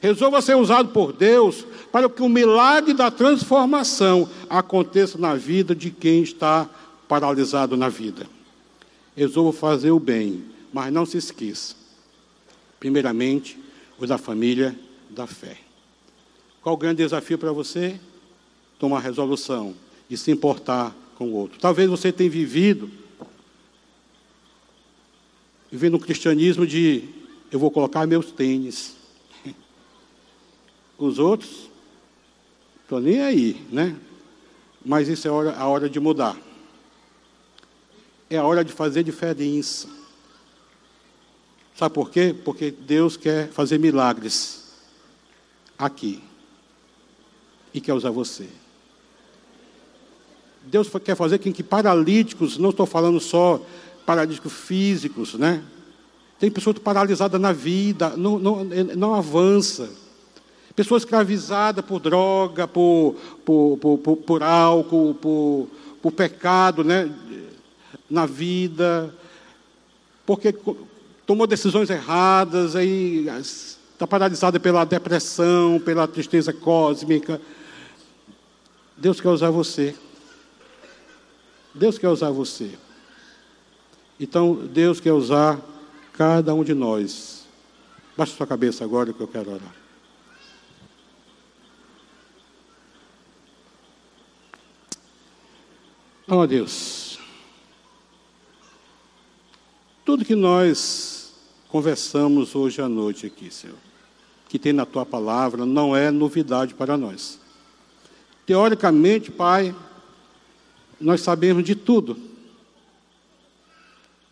Resolva 0.00 0.40
ser 0.40 0.56
usado 0.56 0.88
por 0.88 1.12
Deus 1.12 1.66
para 1.92 2.08
que 2.08 2.22
o 2.22 2.28
milagre 2.28 2.94
da 2.94 3.10
transformação 3.10 4.26
aconteça 4.48 5.18
na 5.18 5.34
vida 5.34 5.74
de 5.74 5.90
quem 5.90 6.22
está 6.22 6.66
paralisado 7.06 7.76
na 7.76 7.90
vida. 7.90 8.26
Resolva 9.14 9.52
fazer 9.52 9.90
o 9.90 10.00
bem, 10.00 10.44
mas 10.72 10.90
não 10.90 11.04
se 11.04 11.18
esqueça. 11.18 11.74
Primeiramente, 12.78 13.58
o 14.00 14.06
da 14.06 14.18
família 14.18 14.76
da 15.10 15.26
fé. 15.26 15.58
Qual 16.62 16.74
o 16.74 16.78
grande 16.78 17.02
desafio 17.02 17.38
para 17.38 17.52
você? 17.52 18.00
Tomar 18.78 19.00
resolução 19.00 19.74
de 20.08 20.16
se 20.16 20.30
importar 20.30 20.96
com 21.16 21.28
o 21.28 21.32
outro. 21.34 21.58
Talvez 21.60 21.88
você 21.88 22.10
tenha 22.10 22.30
vivido, 22.30 22.90
vivendo 25.70 25.96
um 25.96 26.00
cristianismo 26.00 26.66
de 26.66 27.08
eu 27.52 27.58
vou 27.58 27.70
colocar 27.70 28.06
meus 28.06 28.32
tênis. 28.32 28.96
Os 30.96 31.18
outros, 31.18 31.68
estou 32.82 33.00
nem 33.00 33.20
aí, 33.20 33.66
né? 33.70 33.96
Mas 34.84 35.08
isso 35.08 35.28
é 35.28 35.30
a 35.30 35.34
hora, 35.34 35.56
a 35.56 35.66
hora 35.66 35.90
de 35.90 36.00
mudar. 36.00 36.36
É 38.30 38.38
a 38.38 38.44
hora 38.44 38.64
de 38.64 38.72
fazer 38.72 39.02
diferença. 39.02 39.99
Sabe 41.80 41.94
por 41.94 42.10
quê? 42.10 42.36
Porque 42.44 42.70
Deus 42.70 43.16
quer 43.16 43.48
fazer 43.48 43.78
milagres 43.78 44.64
aqui. 45.78 46.22
E 47.72 47.80
quer 47.80 47.94
usar 47.94 48.10
você. 48.10 48.46
Deus 50.66 50.90
quer 51.02 51.16
fazer 51.16 51.38
com 51.38 51.50
que 51.50 51.62
paralíticos, 51.62 52.58
não 52.58 52.68
estou 52.68 52.84
falando 52.84 53.18
só 53.18 53.64
paralíticos 54.04 54.52
físicos, 54.52 55.32
né? 55.32 55.64
Tem 56.38 56.50
pessoas 56.50 56.78
paralisadas 56.78 57.40
na 57.40 57.50
vida, 57.50 58.10
não, 58.14 58.38
não, 58.38 58.62
não 58.62 59.14
avança. 59.14 59.88
Pessoas 60.76 61.04
escravizadas 61.04 61.82
por 61.82 61.98
droga, 61.98 62.68
por, 62.68 63.16
por, 63.42 63.78
por, 63.78 63.98
por, 63.98 64.16
por 64.18 64.42
álcool, 64.42 65.14
por, 65.14 65.66
por 66.02 66.12
pecado 66.12 66.84
né? 66.84 67.10
na 68.10 68.26
vida, 68.26 69.14
porque 70.26 70.54
tomou 71.30 71.46
decisões 71.46 71.88
erradas, 71.88 72.74
aí 72.74 73.28
está 73.92 74.04
paralisada 74.04 74.58
pela 74.58 74.84
depressão, 74.84 75.78
pela 75.78 76.08
tristeza 76.08 76.52
cósmica. 76.52 77.40
Deus 78.96 79.20
quer 79.20 79.28
usar 79.28 79.48
você. 79.50 79.94
Deus 81.72 81.98
quer 81.98 82.08
usar 82.08 82.32
você. 82.32 82.72
Então, 84.18 84.56
Deus 84.56 84.98
quer 84.98 85.12
usar 85.12 85.60
cada 86.14 86.52
um 86.52 86.64
de 86.64 86.74
nós. 86.74 87.46
Baixe 88.16 88.34
sua 88.34 88.44
cabeça 88.44 88.82
agora 88.82 89.12
que 89.12 89.20
eu 89.20 89.28
quero 89.28 89.52
orar. 89.52 89.74
Oh 96.26 96.44
Deus, 96.44 97.20
tudo 100.04 100.24
que 100.24 100.34
nós 100.34 101.19
conversamos 101.70 102.54
hoje 102.56 102.82
à 102.82 102.88
noite 102.88 103.26
aqui, 103.26 103.50
Senhor, 103.50 103.76
que 104.48 104.58
tem 104.58 104.72
na 104.72 104.84
tua 104.84 105.06
palavra, 105.06 105.64
não 105.64 105.94
é 105.94 106.10
novidade 106.10 106.74
para 106.74 106.96
nós. 106.96 107.38
Teoricamente, 108.44 109.30
Pai, 109.30 109.74
nós 111.00 111.20
sabemos 111.20 111.64
de 111.64 111.76
tudo. 111.76 112.16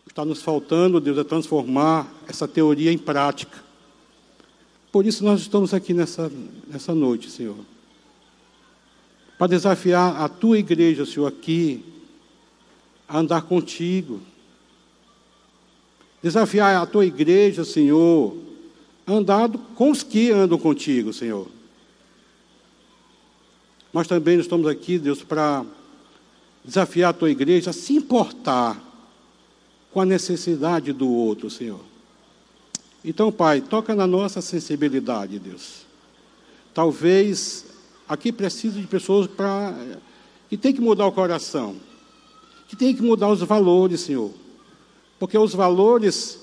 Está 0.06 0.24
nos 0.24 0.42
faltando, 0.42 1.00
Deus, 1.00 1.16
é 1.16 1.22
transformar 1.22 2.12
essa 2.26 2.48
teoria 2.48 2.92
em 2.92 2.98
prática. 2.98 3.62
Por 4.90 5.06
isso 5.06 5.22
nós 5.24 5.40
estamos 5.40 5.72
aqui 5.72 5.94
nessa, 5.94 6.32
nessa 6.66 6.92
noite, 6.92 7.30
Senhor. 7.30 7.56
Para 9.38 9.46
desafiar 9.46 10.20
a 10.20 10.28
tua 10.28 10.58
igreja, 10.58 11.06
Senhor, 11.06 11.26
aqui, 11.28 11.84
a 13.06 13.18
andar 13.18 13.42
contigo. 13.42 14.20
Desafiar 16.22 16.82
a 16.82 16.86
tua 16.86 17.06
igreja, 17.06 17.64
Senhor, 17.64 18.36
a 19.06 19.12
andar 19.12 19.48
com 19.74 19.90
os 19.90 20.02
que 20.02 20.30
andam 20.30 20.58
contigo, 20.58 21.12
Senhor. 21.12 21.46
Mas 23.92 24.06
também 24.06 24.38
estamos 24.38 24.66
aqui, 24.66 24.98
Deus, 24.98 25.22
para 25.22 25.64
desafiar 26.64 27.10
a 27.10 27.14
tua 27.14 27.30
igreja 27.30 27.70
a 27.70 27.72
se 27.72 27.94
importar 27.94 28.78
com 29.92 30.00
a 30.00 30.04
necessidade 30.04 30.92
do 30.92 31.08
outro, 31.08 31.48
Senhor. 31.48 31.80
Então, 33.04 33.32
Pai, 33.32 33.60
toca 33.60 33.94
na 33.94 34.06
nossa 34.06 34.42
sensibilidade, 34.42 35.38
Deus. 35.38 35.86
Talvez 36.74 37.64
aqui 38.08 38.30
precise 38.30 38.80
de 38.80 38.86
pessoas 38.86 39.26
para 39.26 39.74
que 40.48 40.56
tem 40.56 40.72
que 40.72 40.80
mudar 40.80 41.06
o 41.06 41.12
coração, 41.12 41.76
que 42.68 42.76
tem 42.76 42.94
que 42.94 43.02
mudar 43.02 43.28
os 43.28 43.40
valores, 43.40 44.00
Senhor. 44.00 44.32
Porque 45.18 45.36
os 45.36 45.54
valores 45.54 46.38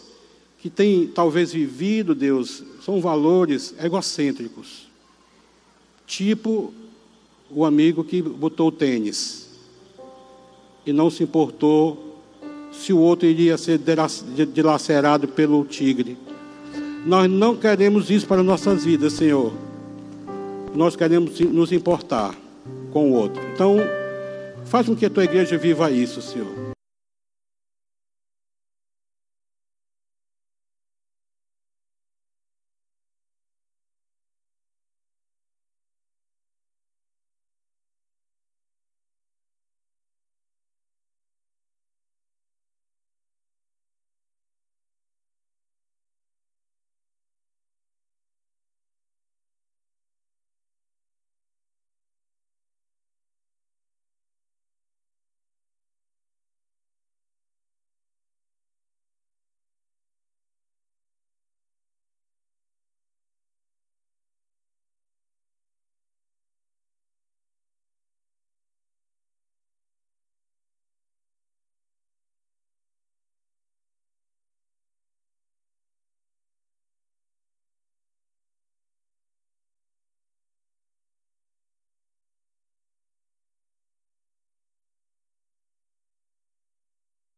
que 0.59 0.69
tem 0.69 1.07
talvez 1.07 1.53
vivido, 1.53 2.15
Deus, 2.15 2.63
são 2.83 2.99
valores 2.99 3.73
egocêntricos. 3.79 4.87
Tipo 6.07 6.73
o 7.49 7.63
amigo 7.63 8.03
que 8.03 8.21
botou 8.21 8.69
o 8.69 8.71
tênis 8.71 9.49
e 10.85 10.91
não 10.91 11.09
se 11.09 11.23
importou 11.23 12.21
se 12.71 12.91
o 12.91 12.99
outro 12.99 13.27
iria 13.27 13.57
ser 13.57 13.79
dilacerado 14.53 15.27
pelo 15.27 15.63
tigre. 15.65 16.17
Nós 17.05 17.29
não 17.29 17.55
queremos 17.55 18.09
isso 18.09 18.27
para 18.27 18.43
nossas 18.43 18.83
vidas, 18.83 19.13
Senhor. 19.13 19.53
Nós 20.73 20.95
queremos 20.95 21.39
nos 21.39 21.71
importar 21.71 22.35
com 22.91 23.11
o 23.11 23.13
outro. 23.13 23.41
Então, 23.53 23.77
faz 24.65 24.87
com 24.87 24.95
que 24.95 25.05
a 25.05 25.09
tua 25.09 25.23
igreja 25.23 25.57
viva 25.57 25.91
isso, 25.91 26.21
Senhor. 26.21 26.64